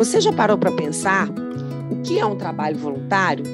Você 0.00 0.18
já 0.18 0.32
parou 0.32 0.56
para 0.56 0.72
pensar 0.72 1.28
o 1.90 1.96
que 2.00 2.18
é 2.18 2.24
um 2.24 2.34
trabalho 2.34 2.78
voluntário? 2.78 3.44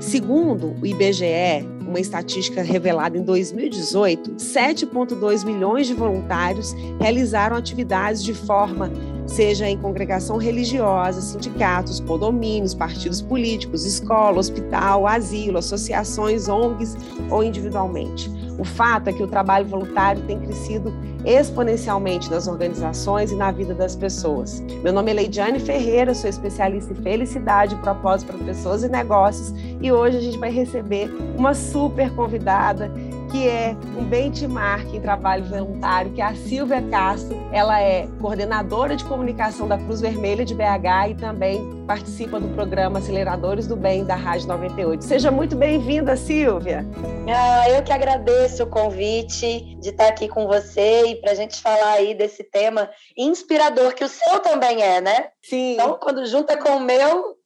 Segundo 0.00 0.76
o 0.80 0.86
IBGE, 0.86 1.66
uma 1.80 1.98
estatística 1.98 2.62
revelada 2.62 3.18
em 3.18 3.24
2018, 3.24 4.36
7,2 4.36 5.44
milhões 5.44 5.88
de 5.88 5.94
voluntários 5.94 6.72
realizaram 7.00 7.56
atividades 7.56 8.22
de 8.22 8.32
forma 8.32 8.88
seja 9.26 9.68
em 9.68 9.76
congregação 9.76 10.36
religiosa, 10.36 11.20
sindicatos, 11.20 11.98
condomínios, 11.98 12.72
partidos 12.72 13.20
políticos, 13.20 13.84
escola, 13.84 14.38
hospital, 14.38 15.08
asilo, 15.08 15.58
associações, 15.58 16.48
ONGs 16.48 16.96
ou 17.28 17.42
individualmente. 17.42 18.30
O 18.58 18.64
fato 18.64 19.08
é 19.08 19.12
que 19.12 19.22
o 19.22 19.26
trabalho 19.26 19.66
voluntário 19.66 20.22
tem 20.22 20.38
crescido 20.40 20.92
exponencialmente 21.24 22.30
nas 22.30 22.46
organizações 22.46 23.32
e 23.32 23.34
na 23.34 23.50
vida 23.50 23.74
das 23.74 23.96
pessoas. 23.96 24.60
Meu 24.82 24.92
nome 24.92 25.10
é 25.10 25.14
Leidiane 25.14 25.58
Ferreira, 25.58 26.14
sou 26.14 26.30
especialista 26.30 26.92
em 26.92 26.96
felicidade 26.96 27.74
e 27.74 27.78
propósito 27.78 28.32
para 28.32 28.44
pessoas 28.44 28.82
e 28.82 28.88
negócios 28.88 29.52
e 29.80 29.90
hoje 29.90 30.16
a 30.16 30.20
gente 30.20 30.38
vai 30.38 30.50
receber 30.50 31.10
uma 31.36 31.52
super 31.52 32.14
convidada 32.14 32.90
que 33.36 33.48
é 33.48 33.76
um 33.98 34.04
benchmark 34.04 34.94
em 34.94 35.00
trabalho 35.00 35.44
voluntário, 35.44 36.10
que 36.14 36.22
é 36.22 36.24
a 36.24 36.34
Silvia 36.34 36.80
Castro. 36.90 37.36
Ela 37.52 37.78
é 37.82 38.08
coordenadora 38.18 38.96
de 38.96 39.04
comunicação 39.04 39.68
da 39.68 39.76
Cruz 39.76 40.00
Vermelha 40.00 40.42
de 40.42 40.54
BH 40.54 41.10
e 41.10 41.14
também 41.16 41.84
participa 41.86 42.40
do 42.40 42.48
programa 42.54 42.98
Aceleradores 42.98 43.66
do 43.66 43.76
Bem 43.76 44.06
da 44.06 44.14
Rádio 44.14 44.48
98. 44.48 45.04
Seja 45.04 45.30
muito 45.30 45.54
bem-vinda, 45.54 46.16
Silvia. 46.16 46.86
Ah, 47.28 47.68
eu 47.68 47.82
que 47.82 47.92
agradeço 47.92 48.62
o 48.62 48.66
convite 48.66 49.76
de 49.80 49.90
estar 49.90 50.08
aqui 50.08 50.28
com 50.28 50.46
você 50.46 51.08
e 51.08 51.16
para 51.16 51.32
a 51.32 51.34
gente 51.34 51.60
falar 51.60 51.92
aí 51.92 52.14
desse 52.14 52.42
tema 52.42 52.88
inspirador, 53.14 53.94
que 53.94 54.04
o 54.04 54.08
seu 54.08 54.40
também 54.40 54.82
é, 54.82 55.02
né? 55.02 55.28
Sim. 55.42 55.74
Então, 55.74 55.98
quando 56.00 56.24
junta 56.24 56.56
com 56.56 56.76
o 56.76 56.80
meu, 56.80 57.36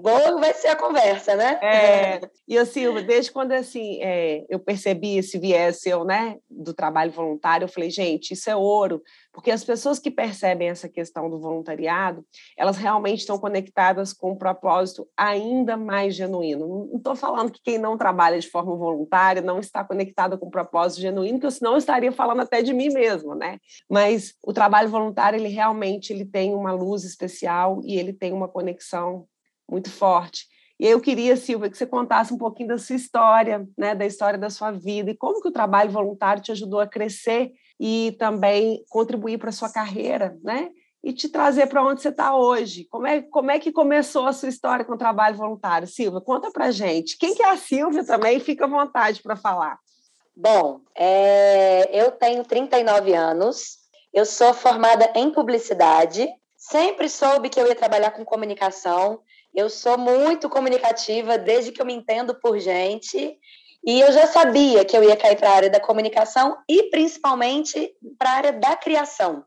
Boa 0.00 0.38
vai 0.38 0.52
ser 0.54 0.68
a 0.68 0.76
conversa, 0.76 1.34
né? 1.36 1.58
É, 1.62 2.20
e 2.46 2.58
assim, 2.58 2.92
desde 3.04 3.30
quando 3.32 3.52
assim, 3.52 4.02
é, 4.02 4.44
eu 4.48 4.58
percebi 4.58 5.18
esse 5.18 5.38
viés 5.38 5.80
seu, 5.80 6.04
né, 6.04 6.36
do 6.50 6.74
trabalho 6.74 7.10
voluntário, 7.10 7.64
eu 7.64 7.68
falei, 7.68 7.90
gente, 7.90 8.32
isso 8.32 8.50
é 8.50 8.56
ouro, 8.56 9.02
porque 9.32 9.50
as 9.50 9.64
pessoas 9.64 9.98
que 9.98 10.10
percebem 10.10 10.68
essa 10.68 10.88
questão 10.88 11.28
do 11.28 11.40
voluntariado, 11.40 12.24
elas 12.56 12.76
realmente 12.76 13.20
estão 13.20 13.38
conectadas 13.38 14.12
com 14.12 14.32
um 14.32 14.36
propósito 14.36 15.08
ainda 15.16 15.76
mais 15.76 16.14
genuíno. 16.14 16.88
Não 16.90 16.98
estou 16.98 17.16
falando 17.16 17.50
que 17.50 17.60
quem 17.62 17.78
não 17.78 17.96
trabalha 17.96 18.38
de 18.38 18.48
forma 18.48 18.76
voluntária 18.76 19.42
não 19.42 19.58
está 19.58 19.84
conectado 19.84 20.38
com 20.38 20.46
um 20.46 20.50
propósito 20.50 21.00
genuíno, 21.00 21.38
porque 21.38 21.54
senão 21.54 21.72
eu 21.72 21.78
estaria 21.78 22.12
falando 22.12 22.40
até 22.40 22.62
de 22.62 22.72
mim 22.72 22.88
mesmo, 22.90 23.34
né? 23.34 23.58
Mas 23.88 24.34
o 24.42 24.52
trabalho 24.52 24.88
voluntário, 24.88 25.38
ele 25.38 25.48
realmente 25.48 26.12
ele 26.12 26.24
tem 26.24 26.54
uma 26.54 26.72
luz 26.72 27.04
especial 27.04 27.80
e 27.84 27.98
ele 27.98 28.12
tem 28.12 28.32
uma 28.32 28.48
conexão 28.48 29.26
muito 29.68 29.90
forte. 29.90 30.46
E 30.78 30.86
eu 30.86 31.00
queria, 31.00 31.36
Silvia, 31.36 31.70
que 31.70 31.78
você 31.78 31.86
contasse 31.86 32.34
um 32.34 32.38
pouquinho 32.38 32.70
da 32.70 32.78
sua 32.78 32.96
história, 32.96 33.66
né, 33.78 33.94
da 33.94 34.04
história 34.04 34.38
da 34.38 34.50
sua 34.50 34.72
vida 34.72 35.10
e 35.10 35.16
como 35.16 35.40
que 35.40 35.48
o 35.48 35.52
trabalho 35.52 35.90
voluntário 35.90 36.42
te 36.42 36.50
ajudou 36.52 36.80
a 36.80 36.86
crescer 36.86 37.52
e 37.78 38.14
também 38.18 38.84
contribuir 38.88 39.38
para 39.38 39.50
a 39.50 39.52
sua 39.52 39.70
carreira, 39.70 40.36
né? 40.42 40.70
E 41.02 41.12
te 41.12 41.28
trazer 41.28 41.66
para 41.66 41.84
onde 41.84 42.00
você 42.00 42.08
está 42.08 42.34
hoje. 42.34 42.86
Como 42.90 43.06
é, 43.06 43.20
como 43.20 43.50
é 43.50 43.58
que 43.58 43.70
começou 43.70 44.26
a 44.26 44.32
sua 44.32 44.48
história 44.48 44.84
com 44.84 44.94
o 44.94 44.98
trabalho 44.98 45.36
voluntário? 45.36 45.86
Silvia, 45.86 46.20
conta 46.20 46.50
para 46.50 46.70
gente. 46.70 47.18
Quem 47.18 47.34
que 47.34 47.42
é 47.42 47.50
a 47.50 47.56
Silvia 47.56 48.04
também? 48.04 48.40
Fica 48.40 48.64
à 48.64 48.68
vontade 48.68 49.22
para 49.22 49.36
falar. 49.36 49.78
Bom, 50.34 50.80
é, 50.96 51.88
eu 51.92 52.10
tenho 52.10 52.42
39 52.42 53.14
anos, 53.14 53.78
eu 54.12 54.24
sou 54.24 54.52
formada 54.52 55.12
em 55.14 55.30
publicidade, 55.30 56.26
sempre 56.56 57.08
soube 57.08 57.48
que 57.48 57.60
eu 57.60 57.66
ia 57.68 57.74
trabalhar 57.74 58.10
com 58.10 58.24
comunicação, 58.24 59.20
eu 59.54 59.70
sou 59.70 59.96
muito 59.96 60.48
comunicativa 60.48 61.38
desde 61.38 61.70
que 61.70 61.80
eu 61.80 61.86
me 61.86 61.94
entendo 61.94 62.34
por 62.34 62.58
gente. 62.58 63.38
E 63.86 64.00
eu 64.00 64.10
já 64.12 64.26
sabia 64.26 64.84
que 64.84 64.96
eu 64.96 65.04
ia 65.04 65.16
cair 65.16 65.36
para 65.36 65.50
a 65.50 65.54
área 65.54 65.70
da 65.70 65.78
comunicação 65.78 66.56
e 66.68 66.84
principalmente 66.84 67.94
para 68.18 68.30
a 68.30 68.34
área 68.34 68.52
da 68.52 68.74
criação. 68.76 69.44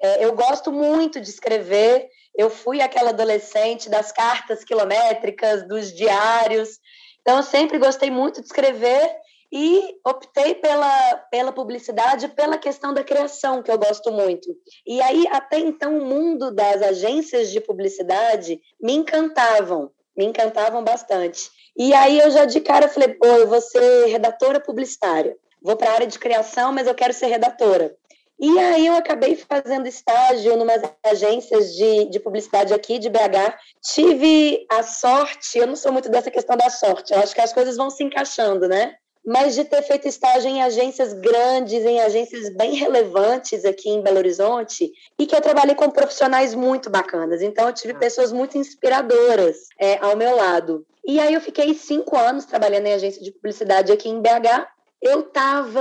É, 0.00 0.24
eu 0.24 0.32
gosto 0.34 0.72
muito 0.72 1.20
de 1.20 1.28
escrever. 1.28 2.08
Eu 2.34 2.48
fui 2.48 2.80
aquela 2.80 3.10
adolescente 3.10 3.90
das 3.90 4.12
cartas 4.12 4.64
quilométricas, 4.64 5.66
dos 5.66 5.92
diários. 5.92 6.78
Então, 7.20 7.38
eu 7.38 7.42
sempre 7.42 7.78
gostei 7.78 8.10
muito 8.10 8.40
de 8.40 8.46
escrever 8.46 9.10
e 9.52 9.96
optei 10.06 10.54
pela, 10.54 11.16
pela 11.30 11.52
publicidade, 11.52 12.28
pela 12.28 12.56
questão 12.56 12.94
da 12.94 13.02
criação, 13.02 13.62
que 13.62 13.70
eu 13.70 13.78
gosto 13.78 14.12
muito. 14.12 14.48
E 14.86 15.02
aí, 15.02 15.26
até 15.30 15.58
então, 15.58 15.98
o 15.98 16.04
mundo 16.04 16.50
das 16.50 16.82
agências 16.82 17.50
de 17.50 17.60
publicidade 17.60 18.60
me 18.80 18.92
encantavam, 18.94 19.90
me 20.16 20.24
encantavam 20.24 20.84
bastante. 20.84 21.50
E 21.76 21.92
aí, 21.92 22.18
eu 22.18 22.30
já 22.30 22.44
de 22.44 22.60
cara 22.60 22.88
falei, 22.88 23.14
pô, 23.14 23.26
eu 23.26 23.48
vou 23.48 23.60
ser 23.60 24.06
redatora 24.06 24.60
publicitária. 24.60 25.36
Vou 25.62 25.76
para 25.76 25.90
a 25.90 25.94
área 25.94 26.06
de 26.06 26.18
criação, 26.18 26.72
mas 26.72 26.86
eu 26.86 26.94
quero 26.94 27.12
ser 27.12 27.26
redatora. 27.26 27.94
E 28.42 28.58
aí 28.58 28.86
eu 28.86 28.94
acabei 28.94 29.36
fazendo 29.36 29.86
estágio 29.86 30.54
em 30.54 30.62
umas 30.62 30.80
agências 31.04 31.74
de, 31.74 32.06
de 32.06 32.18
publicidade 32.18 32.72
aqui 32.72 32.98
de 32.98 33.10
BH. 33.10 33.54
Tive 33.82 34.66
a 34.70 34.82
sorte, 34.82 35.58
eu 35.58 35.66
não 35.66 35.76
sou 35.76 35.92
muito 35.92 36.08
dessa 36.08 36.30
questão 36.30 36.56
da 36.56 36.70
sorte, 36.70 37.12
eu 37.12 37.18
acho 37.20 37.34
que 37.34 37.40
as 37.42 37.52
coisas 37.52 37.76
vão 37.76 37.90
se 37.90 38.02
encaixando, 38.02 38.66
né? 38.66 38.94
Mas 39.30 39.54
de 39.54 39.62
ter 39.62 39.80
feito 39.82 40.08
estágio 40.08 40.50
em 40.50 40.60
agências 40.60 41.12
grandes, 41.12 41.84
em 41.84 42.00
agências 42.00 42.52
bem 42.56 42.74
relevantes 42.74 43.64
aqui 43.64 43.88
em 43.88 44.02
Belo 44.02 44.18
Horizonte, 44.18 44.90
e 45.16 45.24
que 45.24 45.36
eu 45.36 45.40
trabalhei 45.40 45.76
com 45.76 45.88
profissionais 45.88 46.52
muito 46.52 46.90
bacanas. 46.90 47.40
Então, 47.40 47.68
eu 47.68 47.72
tive 47.72 47.92
ah. 47.92 47.98
pessoas 47.98 48.32
muito 48.32 48.58
inspiradoras 48.58 49.68
é, 49.78 49.98
ao 49.98 50.16
meu 50.16 50.34
lado. 50.34 50.84
E 51.06 51.20
aí, 51.20 51.32
eu 51.32 51.40
fiquei 51.40 51.72
cinco 51.74 52.16
anos 52.16 52.44
trabalhando 52.44 52.86
em 52.86 52.94
agência 52.94 53.22
de 53.22 53.30
publicidade 53.30 53.92
aqui 53.92 54.08
em 54.08 54.20
BH, 54.20 54.66
eu 55.00 55.20
estava 55.20 55.80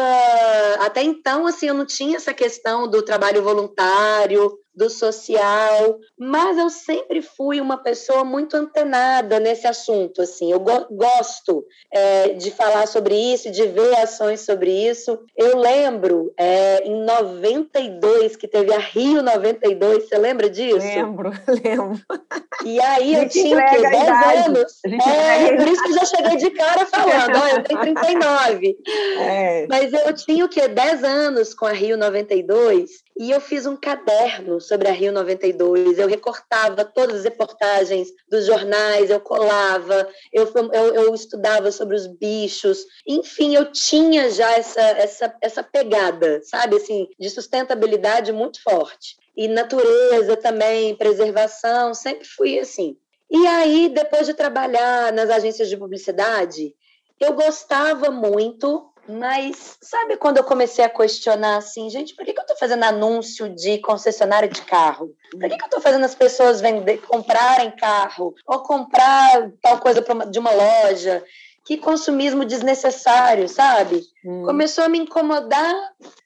até 0.80 1.02
então 1.02 1.46
assim 1.46 1.68
eu 1.68 1.74
não 1.74 1.86
tinha 1.86 2.16
essa 2.16 2.34
questão 2.34 2.88
do 2.88 3.02
trabalho 3.02 3.44
voluntário 3.44 4.58
do 4.79 4.90
social, 4.90 6.00
mas 6.17 6.57
eu 6.57 6.69
sempre 6.69 7.22
fui 7.22 7.59
uma 7.59 7.78
pessoa 7.78 8.23
muito 8.23 8.56
antenada 8.56 9.38
nesse 9.38 9.67
assunto. 9.67 10.22
Assim, 10.22 10.50
eu 10.50 10.59
go 10.62 10.88
gosto 10.90 11.66
é, 11.91 12.29
de 12.29 12.50
falar 12.50 12.88
sobre 12.88 13.13
isso, 13.13 13.51
de 13.51 13.67
ver 13.67 13.94
ações 13.97 14.40
sobre 14.40 14.72
isso. 14.72 15.19
Eu 15.35 15.57
lembro 15.57 16.34
é, 16.38 16.81
em 16.85 17.03
92 17.03 18.38
que 18.38 18.47
teve 18.47 18.73
a 18.73 18.79
Rio 18.79 19.22
92, 19.22 20.07
você 20.07 20.17
lembra 20.17 20.50
disso? 20.50 20.78
Lembro, 20.78 21.31
lembro. 21.61 22.00
E 22.63 22.79
aí 22.79 23.16
eu 23.16 23.28
tinha 23.28 23.57
o 23.57 23.69
quê? 23.69 23.81
10 23.81 24.47
anos. 24.47 24.79
É, 24.85 25.57
por 25.57 25.67
isso 25.67 25.84
que 25.84 25.90
eu 25.90 25.96
já 25.96 26.06
cheguei 26.06 26.38
de 26.38 26.51
cara 26.51 26.85
falando, 26.85 27.38
oh, 27.44 27.57
eu 27.57 27.63
tenho 27.63 27.81
39. 27.81 28.78
É. 29.19 29.67
Mas 29.67 29.91
eu 29.91 30.13
tinha 30.13 30.46
o 30.46 30.50
quê? 30.50 30.69
10 30.69 31.03
anos 31.03 31.53
com 31.53 31.66
a 31.66 31.73
Rio 31.73 31.97
92 31.97 33.09
e 33.19 33.31
eu 33.31 33.41
fiz 33.41 33.66
um 33.66 33.75
caderno 33.75 34.62
sobre 34.62 34.88
a 34.88 34.94
Rio 34.94 35.12
92. 35.12 36.00
Eu 36.00 36.07
recortava 36.07 36.85
todas 36.85 37.18
as 37.18 37.24
reportagens 37.25 38.07
dos 38.30 38.46
jornais, 38.46 39.09
eu 39.09 39.19
colava, 39.19 40.07
eu, 40.31 40.50
eu, 40.72 40.96
eu 40.96 41.13
estudava 41.13 41.69
sobre 41.69 41.97
os 41.97 42.08
bichos. 42.08 42.85
Enfim, 43.06 43.53
eu 43.53 43.74
tinha 43.74 44.31
já 44.31 44.50
essa, 44.53 44.79
essa, 44.81 45.35
essa 45.41 45.62
pegada, 45.62 46.40
sabe, 46.44 46.78
assim, 46.78 47.09
de 47.19 47.29
sustentabilidade 47.29 48.31
muito 48.31 48.63
forte. 48.63 49.18
E 49.35 49.50
natureza 49.50 50.38
também, 50.38 50.96
preservação, 50.96 51.94
sempre 51.94 52.25
fui 52.25 52.58
assim. 52.58 52.96
E 53.29 53.46
aí, 53.47 53.90
depois 53.90 54.28
de 54.28 54.34
trabalhar 54.34 55.12
nas 55.12 55.29
agências 55.29 55.68
de 55.68 55.75
publicidade, 55.75 56.74
eu 57.19 57.34
gostava 57.34 58.09
muito 58.09 58.89
mas 59.09 59.78
sabe 59.81 60.18
quando 60.18 60.38
eu 60.38 60.44
comecei 60.44 60.86
a 60.86 60.90
questionar 60.90 61.58
assim, 61.58 61.90
gente, 61.90 62.16
por 62.16 62.24
que, 62.24 62.31
que 62.31 62.40
eu 62.40 62.44
estou 62.44 62.58
fazendo 62.58 62.84
anúncio 62.84 63.50
de 63.50 63.80
concessionária 63.80 64.47
de 64.47 64.62
carro? 64.62 65.16
Por 65.31 65.42
que, 65.42 65.58
que 65.58 65.64
eu 65.64 65.66
estou 65.66 65.81
fazendo 65.81 66.06
as 66.06 66.14
pessoas 66.14 66.62
vender, 66.62 67.02
comprarem 67.02 67.72
carro 67.72 68.35
ou 68.46 68.59
comprar 68.59 69.52
tal 69.61 69.79
coisa 69.79 70.03
de 70.29 70.38
uma 70.38 70.52
loja? 70.52 71.23
Que 71.66 71.78
consumismo 71.78 72.46
desnecessário, 72.46 73.50
sabe? 73.50 74.03
Hum. 74.23 74.44
Começou 74.44 74.84
a 74.84 74.90
me 74.90 75.00
incomodar 75.00 75.76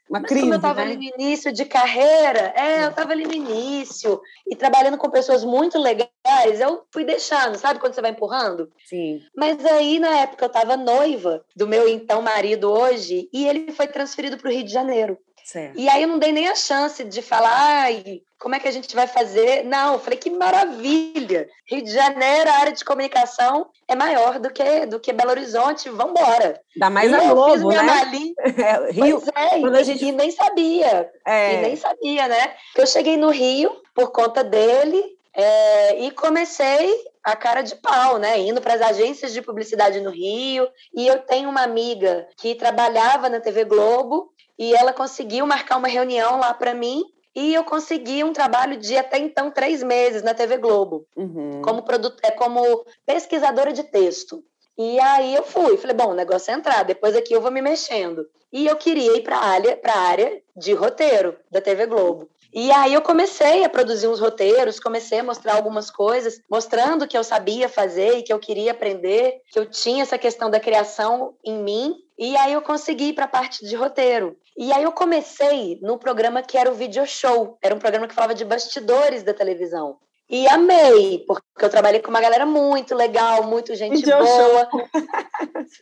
uma 0.10 0.20
Mas 0.20 0.30
crise, 0.30 0.42
como 0.42 0.54
eu 0.54 0.58
estava 0.58 0.84
né? 0.84 0.92
ali 0.92 0.96
no 0.98 1.04
início 1.18 1.52
de 1.52 1.66
carreira, 1.66 2.54
é, 2.56 2.84
eu 2.84 2.90
estava 2.90 3.12
ali 3.14 3.26
no 3.26 3.34
início 3.34 4.22
e 4.46 4.56
trabalhando 4.56 4.98
com 4.98 5.10
pessoas 5.10 5.44
muito 5.44 5.80
legais, 5.80 6.60
eu 6.60 6.84
fui 6.92 7.04
deixando, 7.06 7.56
sabe 7.58 7.80
quando 7.80 7.94
você 7.94 8.02
vai 8.02 8.12
empurrando? 8.12 8.70
Sim. 8.86 9.22
Mas 9.36 9.64
aí 9.66 10.00
na 10.00 10.20
época 10.20 10.46
eu 10.46 10.48
estava 10.48 10.76
noiva 10.76 11.44
do 11.56 11.68
meu 11.68 11.88
então 11.88 12.22
marido 12.22 12.70
hoje 12.70 13.30
e 13.32 13.48
ele 13.48 13.72
foi 13.72 13.88
transferido 13.88 14.38
para 14.38 14.50
o 14.50 14.54
Rio 14.54 14.64
de 14.64 14.72
Janeiro. 14.72 15.18
Certo. 15.44 15.78
E 15.78 15.90
aí 15.90 16.02
eu 16.04 16.08
não 16.08 16.20
dei 16.20 16.32
nem 16.32 16.48
a 16.48 16.56
chance 16.56 17.04
de 17.04 17.22
falar, 17.22 17.52
ai, 17.54 18.22
como 18.40 18.56
é 18.56 18.60
que 18.60 18.68
a 18.68 18.72
gente 18.72 18.96
vai 18.96 19.08
fazer? 19.08 19.64
Não, 19.64 19.94
eu 19.94 20.00
falei 20.00 20.18
que 20.18 20.30
maravilha. 20.30 21.48
Rio 21.70 21.84
de 21.84 21.92
Janeiro, 21.92 22.50
a 22.50 22.54
área 22.54 22.72
de 22.74 22.84
comunicação 22.84 23.68
é 23.88 23.96
maior 23.96 24.40
do 24.40 24.50
que 24.50 24.86
do 24.86 25.00
que 25.00 25.14
Belo 25.14 25.32
Horizonte, 25.32 25.90
vamos 25.90 26.20
embora. 26.20 26.60
Dá 26.76 26.90
mais 26.90 27.12
e 27.12 27.16
a 27.16 27.34
Globo, 27.34 27.70
né? 27.70 27.82
Malinha, 27.82 28.34
é, 28.44 28.92
Rio, 28.92 29.22
pois 29.22 29.32
é, 29.36 29.60
quando 29.60 29.76
a 29.76 29.84
gente... 29.84 30.06
e 30.06 30.12
nem 30.12 30.32
sabia. 30.32 31.10
É. 31.26 31.56
E 31.56 31.62
nem 31.62 31.76
sabia, 31.76 32.28
né? 32.28 32.54
Eu 32.76 32.88
cheguei 32.88 33.18
no 33.18 33.30
Rio 33.30 33.72
por 33.94 34.12
conta 34.12 34.44
dele, 34.44 35.02
É, 35.36 36.00
e 36.00 36.12
comecei 36.12 36.94
a 37.24 37.36
cara 37.36 37.62
de 37.62 37.76
pau, 37.76 38.18
né? 38.18 38.40
Indo 38.40 38.62
para 38.62 38.74
as 38.74 38.82
agências 38.82 39.32
de 39.32 39.42
publicidade 39.42 40.02
no 40.02 40.10
Rio. 40.10 40.68
E 40.94 41.08
eu 41.08 41.20
tenho 41.20 41.50
uma 41.50 41.62
amiga 41.62 42.28
que 42.38 42.56
trabalhava 42.56 43.30
na 43.30 43.40
TV 43.40 43.64
Globo 43.64 44.34
e 44.60 44.76
ela 44.76 44.92
conseguiu 44.92 45.46
marcar 45.48 45.78
uma 45.78 45.88
reunião 45.88 46.40
lá 46.40 46.54
para 46.54 46.74
mim. 46.74 47.04
E 47.36 47.54
eu 47.54 47.64
consegui 47.64 48.24
um 48.24 48.34
trabalho 48.34 48.78
de 48.78 48.96
até 48.96 49.18
então 49.18 49.50
três 49.50 49.82
meses 49.82 50.22
na 50.22 50.36
TV 50.36 50.58
Globo, 50.58 51.08
uhum. 51.16 51.62
como, 51.64 51.82
produto, 51.82 52.20
é, 52.22 52.30
como 52.30 52.86
pesquisadora 53.08 53.74
de 53.74 53.84
texto. 53.84 54.44
E 54.78 55.00
aí 55.00 55.34
eu 55.34 55.44
fui, 55.44 55.78
falei, 55.78 55.96
bom, 55.96 56.12
o 56.12 56.16
negócio 56.16 56.52
é 56.52 56.56
entrar, 56.56 56.84
depois 56.84 57.16
aqui 57.16 57.34
eu 57.34 57.42
vou 57.42 57.52
me 57.52 57.62
mexendo. 57.62 58.28
E 58.52 58.68
eu 58.68 58.76
queria 58.76 59.18
ir 59.18 59.24
para 59.24 59.38
a 59.38 59.46
área, 59.46 59.80
área 59.84 60.42
de 60.56 60.74
roteiro 60.74 61.36
da 61.50 61.60
TV 61.60 61.88
Globo. 61.88 62.30
E 62.54 62.72
aí 62.72 62.94
eu 62.94 63.02
comecei 63.02 63.64
a 63.64 63.70
produzir 63.70 64.08
uns 64.08 64.20
roteiros, 64.20 64.80
comecei 64.80 65.20
a 65.20 65.24
mostrar 65.24 65.56
algumas 65.56 65.90
coisas, 65.90 66.40
mostrando 66.50 67.08
que 67.08 67.18
eu 67.18 67.24
sabia 67.24 67.68
fazer 67.68 68.20
e 68.20 68.24
que 68.24 68.32
eu 68.32 68.38
queria 68.38 68.72
aprender, 68.72 69.42
que 69.50 69.58
eu 69.58 69.66
tinha 69.66 70.04
essa 70.04 70.20
questão 70.20 70.52
da 70.52 70.60
criação 70.60 71.34
em 71.44 71.58
mim. 71.58 71.96
E 72.18 72.38
aí 72.38 72.54
eu 72.54 72.62
consegui 72.62 73.06
ir 73.06 73.14
para 73.14 73.26
a 73.26 73.28
parte 73.28 73.66
de 73.66 73.76
roteiro. 73.76 74.38
E 74.56 74.72
aí 74.72 74.84
eu 74.84 74.92
comecei 74.92 75.80
no 75.82 75.98
programa 75.98 76.44
que 76.44 76.56
era 76.56 76.70
o 76.70 76.76
Video 76.76 77.08
Show. 77.08 77.58
Era 77.60 77.74
um 77.74 77.80
programa 77.80 78.08
que 78.08 78.14
falava 78.14 78.36
de 78.36 78.46
bastidores 78.46 79.24
da 79.24 79.34
televisão. 79.34 79.98
E 80.30 80.48
amei, 80.48 81.24
porque 81.28 81.44
eu 81.66 81.70
trabalhei 81.70 82.02
com 82.02 82.10
uma 82.10 82.22
galera 82.22 82.46
muito 82.46 82.96
legal, 82.96 83.44
muito 83.44 83.76
gente 83.76 83.98
Video 83.98 84.18
boa. 84.18 84.70
Show. 84.72 84.90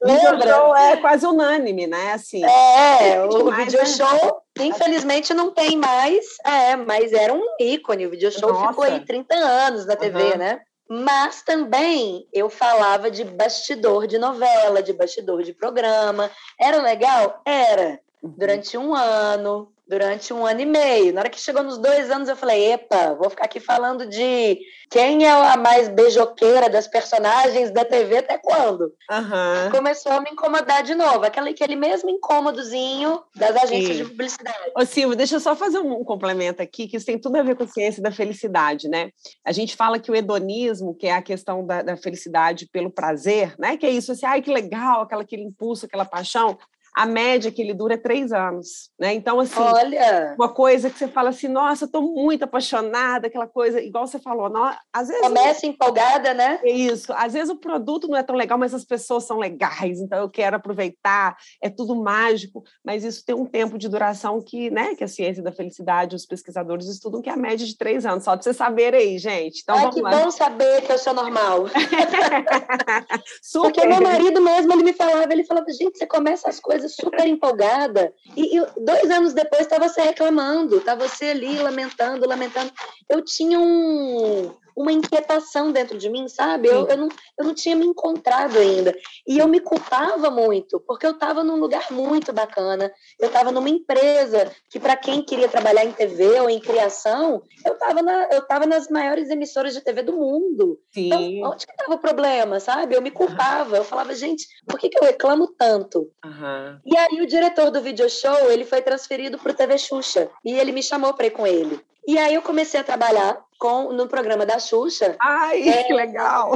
Video 0.03 0.41
show 0.43 0.75
é 0.75 0.97
quase 0.97 1.25
unânime, 1.25 1.87
né? 1.87 2.13
Assim, 2.13 2.43
é, 2.43 3.23
o 3.23 3.51
video 3.51 3.79
né? 3.79 3.85
show, 3.85 4.41
infelizmente, 4.59 5.33
não 5.33 5.51
tem 5.51 5.77
mais, 5.77 6.25
é, 6.43 6.75
mas 6.75 7.13
era 7.13 7.33
um 7.33 7.43
ícone. 7.59 8.07
O 8.07 8.09
video 8.09 8.31
show 8.31 8.51
Nossa. 8.51 8.69
ficou 8.69 8.83
aí 8.83 8.99
30 8.99 9.35
anos 9.35 9.85
na 9.85 9.95
TV, 9.95 10.21
uhum. 10.21 10.37
né? 10.37 10.61
Mas 10.89 11.41
também 11.43 12.27
eu 12.33 12.49
falava 12.49 13.09
de 13.09 13.23
bastidor 13.23 14.07
de 14.07 14.17
novela, 14.17 14.83
de 14.83 14.91
bastidor 14.91 15.43
de 15.43 15.53
programa. 15.53 16.29
Era 16.59 16.81
legal? 16.81 17.41
Era. 17.45 17.99
Uhum. 18.21 18.33
Durante 18.37 18.77
um 18.77 18.93
ano, 18.93 19.71
durante 19.91 20.33
um 20.33 20.45
ano 20.45 20.61
e 20.61 20.65
meio. 20.65 21.13
Na 21.13 21.19
hora 21.19 21.29
que 21.29 21.37
chegou 21.37 21.61
nos 21.61 21.77
dois 21.77 22.09
anos, 22.09 22.29
eu 22.29 22.35
falei: 22.37 22.71
epa, 22.71 23.13
vou 23.13 23.29
ficar 23.29 23.43
aqui 23.43 23.59
falando 23.59 24.05
de 24.07 24.57
quem 24.89 25.25
é 25.25 25.29
a 25.29 25.57
mais 25.57 25.89
beijoqueira 25.89 26.69
das 26.69 26.87
personagens 26.87 27.71
da 27.71 27.83
TV 27.83 28.19
até 28.19 28.37
quando? 28.37 28.83
Uhum. 28.83 29.69
Começou 29.69 30.13
a 30.13 30.21
me 30.21 30.29
incomodar 30.31 30.81
de 30.81 30.95
novo, 30.95 31.25
aquele, 31.25 31.49
aquele 31.49 31.75
mesmo 31.75 32.09
incômodozinho 32.09 33.21
das 33.35 33.53
agências 33.57 33.97
Sim. 33.97 34.03
de 34.03 34.09
publicidade. 34.09 34.71
Ô, 34.77 34.85
Silvia, 34.85 35.17
deixa 35.17 35.35
eu 35.35 35.41
só 35.41 35.57
fazer 35.57 35.79
um 35.79 36.05
complemento 36.05 36.61
aqui, 36.61 36.87
que 36.87 36.95
isso 36.95 37.05
tem 37.05 37.19
tudo 37.19 37.35
a 37.35 37.43
ver 37.43 37.57
com 37.57 37.63
a 37.63 37.67
ciência 37.67 38.01
da 38.01 38.11
felicidade, 38.13 38.87
né? 38.87 39.11
A 39.45 39.51
gente 39.51 39.75
fala 39.75 39.99
que 39.99 40.09
o 40.09 40.15
hedonismo, 40.15 40.95
que 40.95 41.07
é 41.07 41.15
a 41.15 41.21
questão 41.21 41.65
da, 41.65 41.81
da 41.81 41.97
felicidade 41.97 42.65
pelo 42.71 42.89
prazer, 42.89 43.55
né? 43.59 43.75
Que 43.75 43.85
é 43.85 43.89
isso, 43.89 44.13
assim, 44.13 44.25
ai, 44.25 44.41
que 44.41 44.53
legal, 44.53 45.01
aquela, 45.01 45.23
aquele 45.23 45.43
impulso, 45.43 45.85
aquela 45.85 46.05
paixão 46.05 46.57
a 46.95 47.05
média 47.05 47.51
que 47.51 47.61
ele 47.61 47.73
dura 47.73 47.93
é 47.93 47.97
três 47.97 48.31
anos, 48.31 48.89
né? 48.99 49.13
Então, 49.13 49.39
assim, 49.39 49.59
Olha. 49.59 50.35
uma 50.37 50.49
coisa 50.49 50.89
que 50.89 50.97
você 50.97 51.07
fala 51.07 51.29
assim, 51.29 51.47
nossa, 51.47 51.85
estou 51.85 52.01
muito 52.01 52.43
apaixonada, 52.43 53.27
aquela 53.27 53.47
coisa, 53.47 53.81
igual 53.81 54.05
você 54.05 54.19
falou, 54.19 54.49
não, 54.49 54.63
às 54.93 55.07
vezes... 55.07 55.21
Começa 55.21 55.65
empolgada, 55.65 56.33
né? 56.33 56.59
É 56.63 56.71
isso, 56.71 57.13
às 57.13 57.33
vezes 57.33 57.49
o 57.49 57.57
produto 57.57 58.07
não 58.07 58.17
é 58.17 58.23
tão 58.23 58.35
legal, 58.35 58.57
mas 58.57 58.73
as 58.73 58.83
pessoas 58.83 59.23
são 59.23 59.37
legais, 59.37 59.99
então 59.99 60.19
eu 60.19 60.29
quero 60.29 60.57
aproveitar, 60.57 61.37
é 61.61 61.69
tudo 61.69 61.95
mágico, 61.95 62.63
mas 62.83 63.03
isso 63.03 63.23
tem 63.25 63.35
um 63.35 63.45
tempo 63.45 63.77
de 63.77 63.87
duração 63.87 64.41
que, 64.41 64.69
né, 64.69 64.95
que 64.95 65.03
a 65.03 65.07
ciência 65.07 65.41
da 65.41 65.51
felicidade, 65.51 66.15
os 66.15 66.25
pesquisadores 66.25 66.87
estudam 66.87 67.21
que 67.21 67.29
é 67.29 67.33
a 67.33 67.37
média 67.37 67.65
de 67.65 67.77
três 67.77 68.05
anos, 68.05 68.23
só 68.23 68.35
de 68.35 68.43
você 68.43 68.53
saber 68.53 68.93
aí, 68.93 69.17
gente. 69.17 69.61
Então, 69.61 69.75
Ai, 69.75 69.81
vamos 69.81 69.95
que 69.95 70.01
lá. 70.01 70.11
bom 70.11 70.31
saber 70.31 70.81
que 70.81 70.91
eu 70.91 70.97
sou 70.97 71.13
normal. 71.13 71.65
Porque 73.53 73.85
meu 73.85 74.01
marido 74.01 74.41
mesmo, 74.41 74.73
ele 74.73 74.83
me 74.83 74.93
falava, 74.93 75.31
ele 75.31 75.43
falava, 75.43 75.67
gente, 75.71 75.97
você 75.97 76.05
começa 76.05 76.49
as 76.49 76.59
coisas 76.59 76.80
super 76.89 77.25
empolgada. 77.27 78.13
E, 78.35 78.57
e 78.57 78.65
dois 78.77 79.09
anos 79.09 79.33
depois 79.33 79.61
estava 79.61 79.87
você 79.87 80.01
reclamando, 80.01 80.77
estava 80.77 81.07
você 81.07 81.25
ali 81.25 81.57
lamentando, 81.57 82.27
lamentando. 82.27 82.71
Eu 83.09 83.23
tinha 83.23 83.59
um, 83.59 84.51
uma 84.75 84.91
inquietação 84.91 85.71
dentro 85.71 85.97
de 85.97 86.09
mim, 86.09 86.27
sabe? 86.27 86.67
Eu, 86.67 86.87
eu, 86.87 86.97
não, 86.97 87.09
eu 87.37 87.45
não 87.45 87.53
tinha 87.53 87.75
me 87.75 87.85
encontrado 87.85 88.57
ainda. 88.57 88.95
E 89.27 89.37
eu 89.37 89.47
me 89.47 89.59
culpava 89.59 90.29
muito, 90.29 90.79
porque 90.79 91.05
eu 91.05 91.11
estava 91.11 91.43
num 91.43 91.57
lugar 91.57 91.91
muito 91.91 92.33
bacana. 92.33 92.91
Eu 93.19 93.27
estava 93.27 93.51
numa 93.51 93.69
empresa 93.69 94.51
que, 94.69 94.79
para 94.79 94.95
quem 94.95 95.21
queria 95.21 95.47
trabalhar 95.47 95.85
em 95.85 95.91
TV 95.91 96.39
ou 96.39 96.49
em 96.49 96.59
criação, 96.59 97.43
eu 97.65 97.73
estava 97.73 98.01
na, 98.01 98.27
eu 98.31 98.41
tava 98.41 98.65
nas 98.65 98.89
maiores 98.89 99.29
emissoras 99.29 99.73
de 99.73 99.81
TV 99.81 100.03
do 100.03 100.13
mundo. 100.13 100.79
Então, 100.95 101.19
Sim. 101.19 101.37
Então, 101.37 101.51
onde 101.51 101.65
que 101.65 101.71
estava 101.71 101.93
o 101.93 101.99
problema, 101.99 102.59
sabe? 102.59 102.95
Eu 102.95 103.01
me 103.01 103.11
culpava. 103.11 103.77
Eu 103.77 103.83
falava, 103.83 104.13
gente, 104.15 104.47
por 104.67 104.79
que, 104.79 104.89
que 104.89 104.97
eu 104.97 105.03
reclamo 105.03 105.47
tanto? 105.47 106.09
Uhum. 106.23 106.79
E 106.85 106.97
aí 106.97 107.21
o 107.21 107.27
diretor 107.27 107.71
do 107.71 107.81
video 107.81 108.09
show, 108.09 108.51
ele 108.51 108.65
foi 108.65 108.81
transferido 108.81 109.37
para 109.37 109.51
o 109.51 109.55
TV 109.55 109.77
Xuxa. 109.77 110.29
E 110.43 110.53
ele 110.53 110.71
me 110.71 110.83
chamou 110.83 111.13
para 111.13 111.27
ir 111.27 111.31
com 111.31 111.45
ele. 111.45 111.79
E 112.07 112.17
aí 112.17 112.33
eu 112.33 112.41
comecei 112.41 112.79
a 112.79 112.83
trabalhar 112.83 113.43
com, 113.61 113.93
no 113.93 114.07
programa 114.07 114.43
da 114.43 114.57
Xuxa. 114.57 115.15
Ai, 115.19 115.69
é, 115.69 115.83
que 115.83 115.93
legal! 115.93 116.53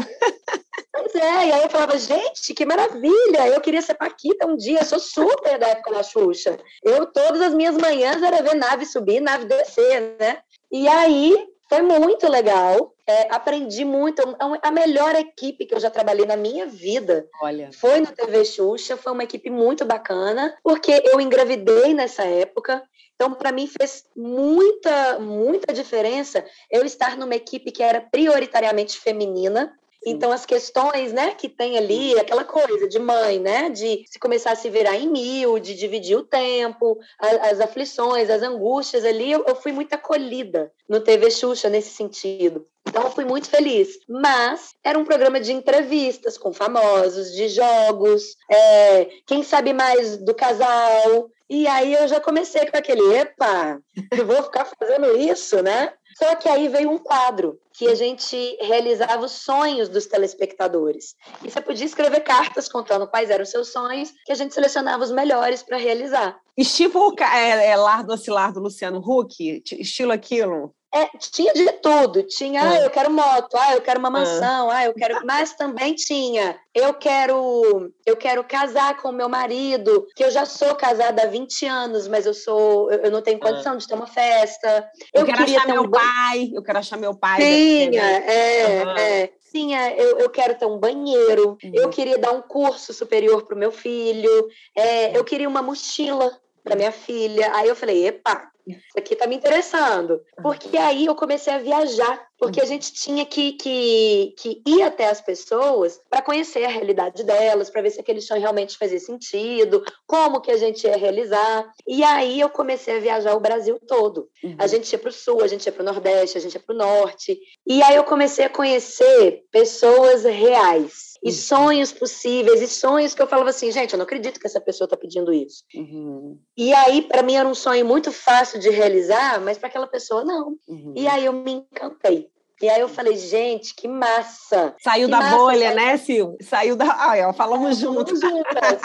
Pois 0.92 1.13
é, 1.13 1.48
e 1.48 1.52
aí 1.52 1.62
eu 1.62 1.69
falava, 1.69 1.98
gente, 2.00 2.54
que 2.54 2.66
maravilha! 2.66 3.48
Eu 3.54 3.62
queria 3.62 3.81
ser 3.81 3.94
Paquita 3.94 4.48
um 4.48 4.56
dia, 4.56 4.80
eu 4.80 4.86
sou 4.86 4.98
super 4.98 5.60
da 5.60 5.68
época 5.68 5.92
da 5.92 6.02
Xuxa. 6.02 6.57
Eu, 6.81 7.06
todas 7.06 7.42
as 7.42 7.54
minhas 7.54 7.78
manhãs, 7.78 8.24
era 8.24 8.42
ver 8.42 8.56
nave 8.56 8.86
subir, 8.86 9.19
nave 9.19 9.46
descer, 9.46 10.16
né? 10.18 10.40
E 10.72 10.88
aí 10.88 11.48
foi 11.69 11.81
muito 11.81 12.28
legal. 12.28 12.94
É, 13.07 13.28
aprendi 13.30 13.86
muito. 13.86 14.22
É 14.22 14.68
a 14.68 14.72
melhor 14.72 15.16
equipe 15.16 15.66
que 15.66 15.75
eu 15.75 15.80
já 15.80 15.92
trabalhei 15.92 16.25
na 16.25 16.36
minha 16.36 16.66
vida 16.66 17.28
Olha. 17.42 17.69
foi 17.74 18.00
no 18.00 18.07
TV 18.07 18.44
Xuxa. 18.46 18.98
Foi 18.98 19.12
uma 19.12 19.24
equipe 19.24 19.50
muito 19.50 19.86
bacana, 19.86 20.56
porque 20.63 21.04
eu 21.06 21.22
engravidei 21.22 21.94
nessa 21.94 22.24
época. 22.24 22.81
Então, 23.15 23.33
para 23.33 23.51
mim, 23.51 23.65
fez 23.65 24.03
muita, 24.15 25.19
muita 25.19 25.73
diferença 25.73 26.45
eu 26.69 26.85
estar 26.85 27.17
numa 27.17 27.35
equipe 27.35 27.71
que 27.71 27.81
era 27.81 28.01
prioritariamente 28.01 29.00
feminina. 29.00 29.73
Então, 30.06 30.31
as 30.31 30.45
questões 30.45 31.12
né, 31.12 31.33
que 31.33 31.50
tem 31.50 31.77
ali, 31.77 32.19
aquela 32.19 32.44
coisa 32.44 32.88
de 32.88 33.00
mãe, 33.00 33.39
né? 33.39 33.69
De 33.69 34.06
se 34.07 34.19
começar 34.19 34.51
a 34.51 34.56
se 34.56 34.69
virar 34.69 34.95
em 34.97 35.09
mil, 35.09 35.57
de 35.57 35.73
dividir 35.73 36.15
o 36.15 36.23
tempo, 36.23 37.00
as, 37.17 37.53
as 37.53 37.59
aflições, 37.62 38.29
as 38.29 38.44
angústias 38.44 39.03
ali, 39.03 39.31
eu, 39.31 39.44
eu 39.47 39.56
fui 39.56 39.71
muito 39.71 39.94
acolhida 39.94 40.71
no 40.88 41.00
TV 41.00 41.31
Xuxa 41.31 41.69
nesse 41.69 41.89
sentido. 41.89 42.68
Então, 42.88 43.01
eu 43.01 43.11
fui 43.11 43.25
muito 43.25 43.50
feliz. 43.50 43.97
Mas 44.07 44.75
era 44.83 44.99
um 44.99 45.06
programa 45.06 45.40
de 45.40 45.51
entrevistas 45.54 46.37
com 46.37 46.54
famosos, 46.54 47.33
de 47.33 47.47
jogos, 47.47 48.35
é, 48.51 49.09
quem 49.25 49.42
sabe 49.42 49.73
mais 49.73 50.18
do 50.18 50.35
casal, 50.35 51.31
e 51.49 51.68
aí 51.68 51.94
eu 51.94 52.07
já 52.07 52.19
comecei 52.19 52.66
com 52.66 52.78
aquele, 52.78 53.16
epa, 53.16 53.80
eu 54.11 54.25
vou 54.25 54.42
ficar 54.44 54.66
fazendo 54.66 55.16
isso, 55.18 55.61
né? 55.61 55.94
Só 56.18 56.33
que 56.35 56.47
aí 56.47 56.69
veio 56.69 56.90
um 56.90 56.97
quadro 56.97 57.59
que 57.73 57.87
a 57.87 57.95
gente 57.95 58.57
realizava 58.61 59.25
os 59.25 59.33
sonhos 59.33 59.90
dos 59.90 60.06
telespectadores. 60.06 61.14
E 61.44 61.52
você 61.52 61.59
podia 61.59 61.85
escrever 61.85 62.21
cartas 62.21 62.69
contando 62.69 63.06
quais 63.07 63.30
eram 63.30 63.44
os 63.44 63.49
seus 63.49 63.71
sonhos, 63.71 64.14
que 64.25 64.31
a 64.31 64.35
gente 64.35 64.54
selecionava 64.54 65.04
os 65.04 65.11
melhores 65.11 65.61
para 65.61 65.78
realizar. 65.78 66.40
Estilo 66.57 67.14
é, 67.19 67.68
é, 67.68 67.75
Lar 67.75 68.06
do 68.06 68.14
Oscilar 68.14 68.54
do 68.54 68.61
Luciano 68.61 68.99
Huck? 68.99 69.61
Estilo 69.73 70.14
aquilo? 70.14 70.73
É, 70.95 71.09
tinha 71.18 71.52
de 71.52 71.69
tudo. 71.73 72.23
Tinha, 72.23 72.69
ah, 72.69 72.80
eu 72.80 72.90
quero 72.90 73.11
moto, 73.11 73.57
ah, 73.57 73.73
eu 73.73 73.81
quero 73.81 73.99
uma 73.99 74.09
mansão, 74.09 74.71
ah. 74.71 74.85
eu 74.85 74.94
quero. 74.94 75.19
Mas 75.28 75.52
também 75.54 75.94
tinha, 75.94 76.57
eu 76.73 76.94
quero, 76.94 77.92
eu 78.06 78.16
quero 78.16 78.42
casar 78.45 78.95
com 79.02 79.11
meu 79.11 79.28
marido, 79.28 80.07
que 80.16 80.23
eu 80.23 80.31
já 80.31 80.45
sou 80.45 80.73
casada 80.73 81.23
há 81.23 81.25
20 81.25 81.66
anos, 81.66 82.07
mas 82.07 82.25
eu 82.25 82.33
sou, 82.33 82.90
eu 82.92 83.11
não 83.11 83.21
tenho 83.21 83.40
condição 83.40 83.73
ah. 83.73 83.75
de 83.75 83.85
ter 83.85 83.94
uma 83.94 84.07
festa. 84.07 84.90
Eu, 85.14 85.21
eu 85.21 85.25
quero 85.25 85.44
achar 85.44 85.68
meu 85.68 85.81
um... 85.83 85.92
pai, 85.92 86.52
eu 86.54 86.64
quero 86.64 86.80
achar 86.80 86.97
meu 86.97 87.14
pai. 87.14 87.42
Tinha, 87.42 88.02
é, 88.02 88.83
uhum. 88.85 88.92
é. 88.92 89.30
Tinha, 89.52 89.95
eu, 89.95 90.19
eu 90.19 90.30
quero 90.30 90.56
ter 90.56 90.66
um 90.66 90.78
banheiro, 90.78 91.57
uhum. 91.61 91.71
eu 91.73 91.90
queria 91.90 92.18
dar 92.18 92.31
um 92.31 92.42
curso 92.42 92.94
superior 92.94 93.44
para 93.44 93.56
o 93.56 93.59
meu 93.59 93.71
filho, 93.71 94.47
é, 94.73 95.18
eu 95.18 95.25
queria 95.25 95.49
uma 95.49 95.61
mochila 95.61 96.31
para 96.64 96.75
minha 96.75 96.92
filha. 96.92 97.52
Aí 97.54 97.68
eu 97.68 97.75
falei, 97.75 98.07
epa, 98.07 98.49
isso 98.68 98.98
aqui 98.98 99.14
está 99.14 99.28
me 99.28 99.36
interessando. 99.36 100.22
Porque 100.42 100.78
aí 100.78 101.06
eu 101.06 101.16
comecei 101.16 101.54
a 101.54 101.60
viajar, 101.60 102.28
porque 102.38 102.60
a 102.60 102.66
gente 102.66 102.92
tinha 102.94 103.26
que, 103.26 103.54
que, 103.54 104.34
que 104.38 104.62
ir 104.66 104.81
até 104.81 105.07
as 105.07 105.22
pessoas 105.22 106.00
para 106.10 106.22
conhecer 106.22 106.66
a 106.66 106.69
realidade 106.69 107.24
delas, 107.24 107.69
para 107.69 107.81
ver 107.81 107.92
se 107.92 108.00
aquele 108.00 108.22
sonho 108.22 108.42
realmente 108.42 108.78
fazia 108.78 109.00
sentido, 109.00 109.84
como 110.07 110.42
que 110.42 110.52
a 110.52 110.57
gente 110.57 110.86
ia 110.86 110.98
realizar. 110.98 111.72
E 111.88 112.04
aí 112.04 112.40
eu 112.40 112.50
comecei 112.50 112.98
a 112.98 113.02
viajar 113.02 113.36
o 113.36 113.40
Brasil 113.40 113.80
todo. 113.88 114.30
Uhum. 114.44 114.56
A 114.57 114.68
gente 114.68 114.92
ia 114.92 115.00
para 115.00 115.10
o 115.10 115.14
sul, 115.14 115.44
a 115.44 115.48
gente 115.48 115.66
ia 115.66 115.72
para 115.72 115.84
o 115.84 115.86
nordeste, 115.86 116.38
a 116.38 116.42
gente 116.42 116.54
ia 116.54 116.60
para 116.60 116.74
o 116.74 116.78
norte. 116.78 117.40
E 117.66 117.84
aí 117.84 117.95
eu 117.95 118.04
comecei 118.04 118.45
a 118.45 118.50
conhecer 118.50 119.44
pessoas 119.52 120.24
reais 120.24 121.05
e 121.25 121.29
uhum. 121.29 121.33
sonhos 121.33 121.91
possíveis, 121.91 122.61
e 122.61 122.67
sonhos 122.67 123.15
que 123.15 123.21
eu 123.21 123.25
falava 123.25 123.49
assim, 123.49 123.71
gente, 123.71 123.94
eu 123.94 123.97
não 123.97 124.03
acredito 124.03 124.39
que 124.39 124.45
essa 124.45 124.61
pessoa 124.61 124.85
está 124.85 124.95
pedindo 124.95 125.33
isso. 125.33 125.63
Uhum. 125.73 126.39
E 126.55 126.71
aí, 126.71 127.01
para 127.01 127.23
mim, 127.23 127.35
era 127.35 127.49
um 127.49 127.55
sonho 127.55 127.83
muito 127.83 128.11
fácil 128.11 128.59
de 128.59 128.69
realizar, 128.69 129.41
mas 129.41 129.57
para 129.57 129.67
aquela 129.67 129.87
pessoa, 129.87 130.23
não. 130.23 130.55
Uhum. 130.67 130.94
E 130.95 131.07
aí 131.07 131.25
eu 131.25 131.33
me 131.33 131.51
encantei. 131.51 132.29
E 132.62 132.69
aí 132.69 132.80
eu 132.80 132.88
falei, 132.88 133.18
gente, 133.18 133.76
que 133.76 133.85
massa! 133.88 134.74
Saiu 134.81 135.07
que 135.07 135.12
da 135.12 135.18
massa, 135.18 135.35
bolha, 135.35 135.68
saiu... 135.68 135.76
né, 135.76 135.97
Sil? 136.00 136.28
Saiu 136.42 136.76
da. 136.78 136.85
Ai, 137.09 137.24
ó, 137.26 137.33
falamos 137.33 137.78
juntos. 137.78 138.19
juntas. 138.21 138.81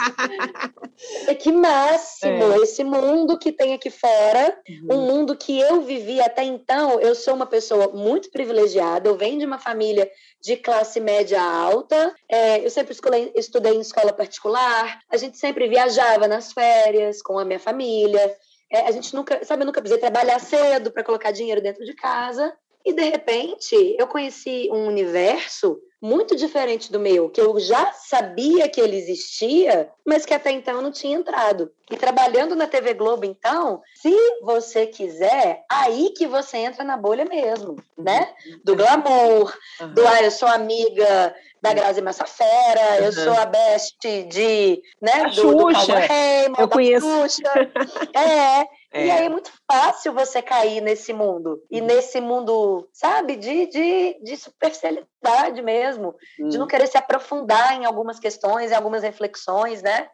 que 1.39 1.51
máximo! 1.53 2.53
É. 2.53 2.57
Esse 2.57 2.83
mundo 2.83 3.39
que 3.39 3.51
tem 3.51 3.73
aqui 3.73 3.89
fora, 3.89 4.57
uhum. 4.67 4.97
um 4.97 5.01
mundo 5.05 5.37
que 5.37 5.57
eu 5.57 5.81
vivi 5.81 6.19
até 6.19 6.43
então, 6.43 6.99
eu 6.99 7.15
sou 7.15 7.33
uma 7.33 7.45
pessoa 7.45 7.87
muito 7.93 8.29
privilegiada, 8.29 9.07
eu 9.07 9.15
venho 9.15 9.39
de 9.39 9.45
uma 9.45 9.57
família 9.57 10.09
de 10.41 10.57
classe 10.57 10.99
média 10.99 11.41
alta, 11.41 12.13
é, 12.27 12.65
eu 12.65 12.69
sempre 12.69 12.91
escolhi, 12.91 13.31
estudei 13.35 13.73
em 13.73 13.79
escola 13.81 14.11
particular, 14.11 14.99
a 15.09 15.15
gente 15.15 15.37
sempre 15.37 15.69
viajava 15.69 16.27
nas 16.27 16.51
férias 16.51 17.21
com 17.21 17.39
a 17.39 17.45
minha 17.45 17.59
família. 17.59 18.35
É, 18.69 18.87
a 18.87 18.91
gente 18.91 19.13
nunca, 19.13 19.43
sabe, 19.43 19.63
eu 19.63 19.65
nunca 19.65 19.81
precisei 19.81 19.99
trabalhar 19.99 20.39
cedo 20.39 20.91
para 20.91 21.03
colocar 21.03 21.31
dinheiro 21.31 21.61
dentro 21.61 21.85
de 21.85 21.93
casa. 21.93 22.53
E 22.85 22.93
de 22.93 23.03
repente, 23.03 23.95
eu 23.97 24.07
conheci 24.07 24.69
um 24.71 24.87
universo 24.87 25.79
muito 26.01 26.35
diferente 26.35 26.91
do 26.91 26.99
meu, 26.99 27.29
que 27.29 27.39
eu 27.39 27.59
já 27.59 27.93
sabia 27.93 28.67
que 28.67 28.81
ele 28.81 28.97
existia, 28.97 29.87
mas 30.03 30.25
que 30.25 30.33
até 30.33 30.49
então 30.49 30.77
eu 30.77 30.81
não 30.81 30.91
tinha 30.91 31.15
entrado. 31.15 31.71
E 31.91 31.95
trabalhando 31.95 32.55
na 32.55 32.65
TV 32.65 32.95
Globo, 32.95 33.23
então, 33.23 33.81
se 33.93 34.15
você 34.41 34.87
quiser, 34.87 35.63
aí 35.69 36.11
que 36.17 36.25
você 36.25 36.57
entra 36.57 36.83
na 36.83 36.97
bolha 36.97 37.23
mesmo, 37.25 37.75
né? 37.95 38.33
Do 38.63 38.75
glamour, 38.75 39.55
uhum. 39.79 39.93
do 39.93 40.07
ah, 40.07 40.23
eu 40.23 40.31
sou 40.31 40.47
amiga 40.47 41.35
da 41.61 41.73
Grazi 41.73 42.01
Massafera, 42.01 42.97
uhum. 42.97 43.05
eu 43.05 43.11
sou 43.11 43.33
a 43.33 43.45
best 43.45 43.97
de, 44.27 44.81
né, 44.99 45.11
a 45.25 45.27
do, 45.27 45.35
Xuxa. 45.35 45.85
do 45.85 45.99
Raymond, 45.99 46.61
eu 46.61 46.67
conheço. 46.67 47.07
Xuxa. 47.07 47.71
É, 48.15 48.65
é. 48.93 49.05
E 49.05 49.11
aí 49.11 49.25
é 49.25 49.29
muito 49.29 49.51
fácil 49.69 50.13
você 50.13 50.41
cair 50.41 50.81
nesse 50.81 51.13
mundo. 51.13 51.63
E 51.71 51.79
uhum. 51.79 51.87
nesse 51.87 52.19
mundo, 52.19 52.89
sabe, 52.91 53.37
de, 53.37 53.67
de, 53.67 54.19
de 54.21 54.37
superficialidade 54.37 55.61
mesmo. 55.61 56.15
Uhum. 56.39 56.49
De 56.49 56.57
não 56.57 56.67
querer 56.67 56.87
se 56.87 56.97
aprofundar 56.97 57.79
em 57.79 57.85
algumas 57.85 58.19
questões, 58.19 58.71
em 58.71 58.75
algumas 58.75 59.01
reflexões, 59.01 59.81
né? 59.81 60.09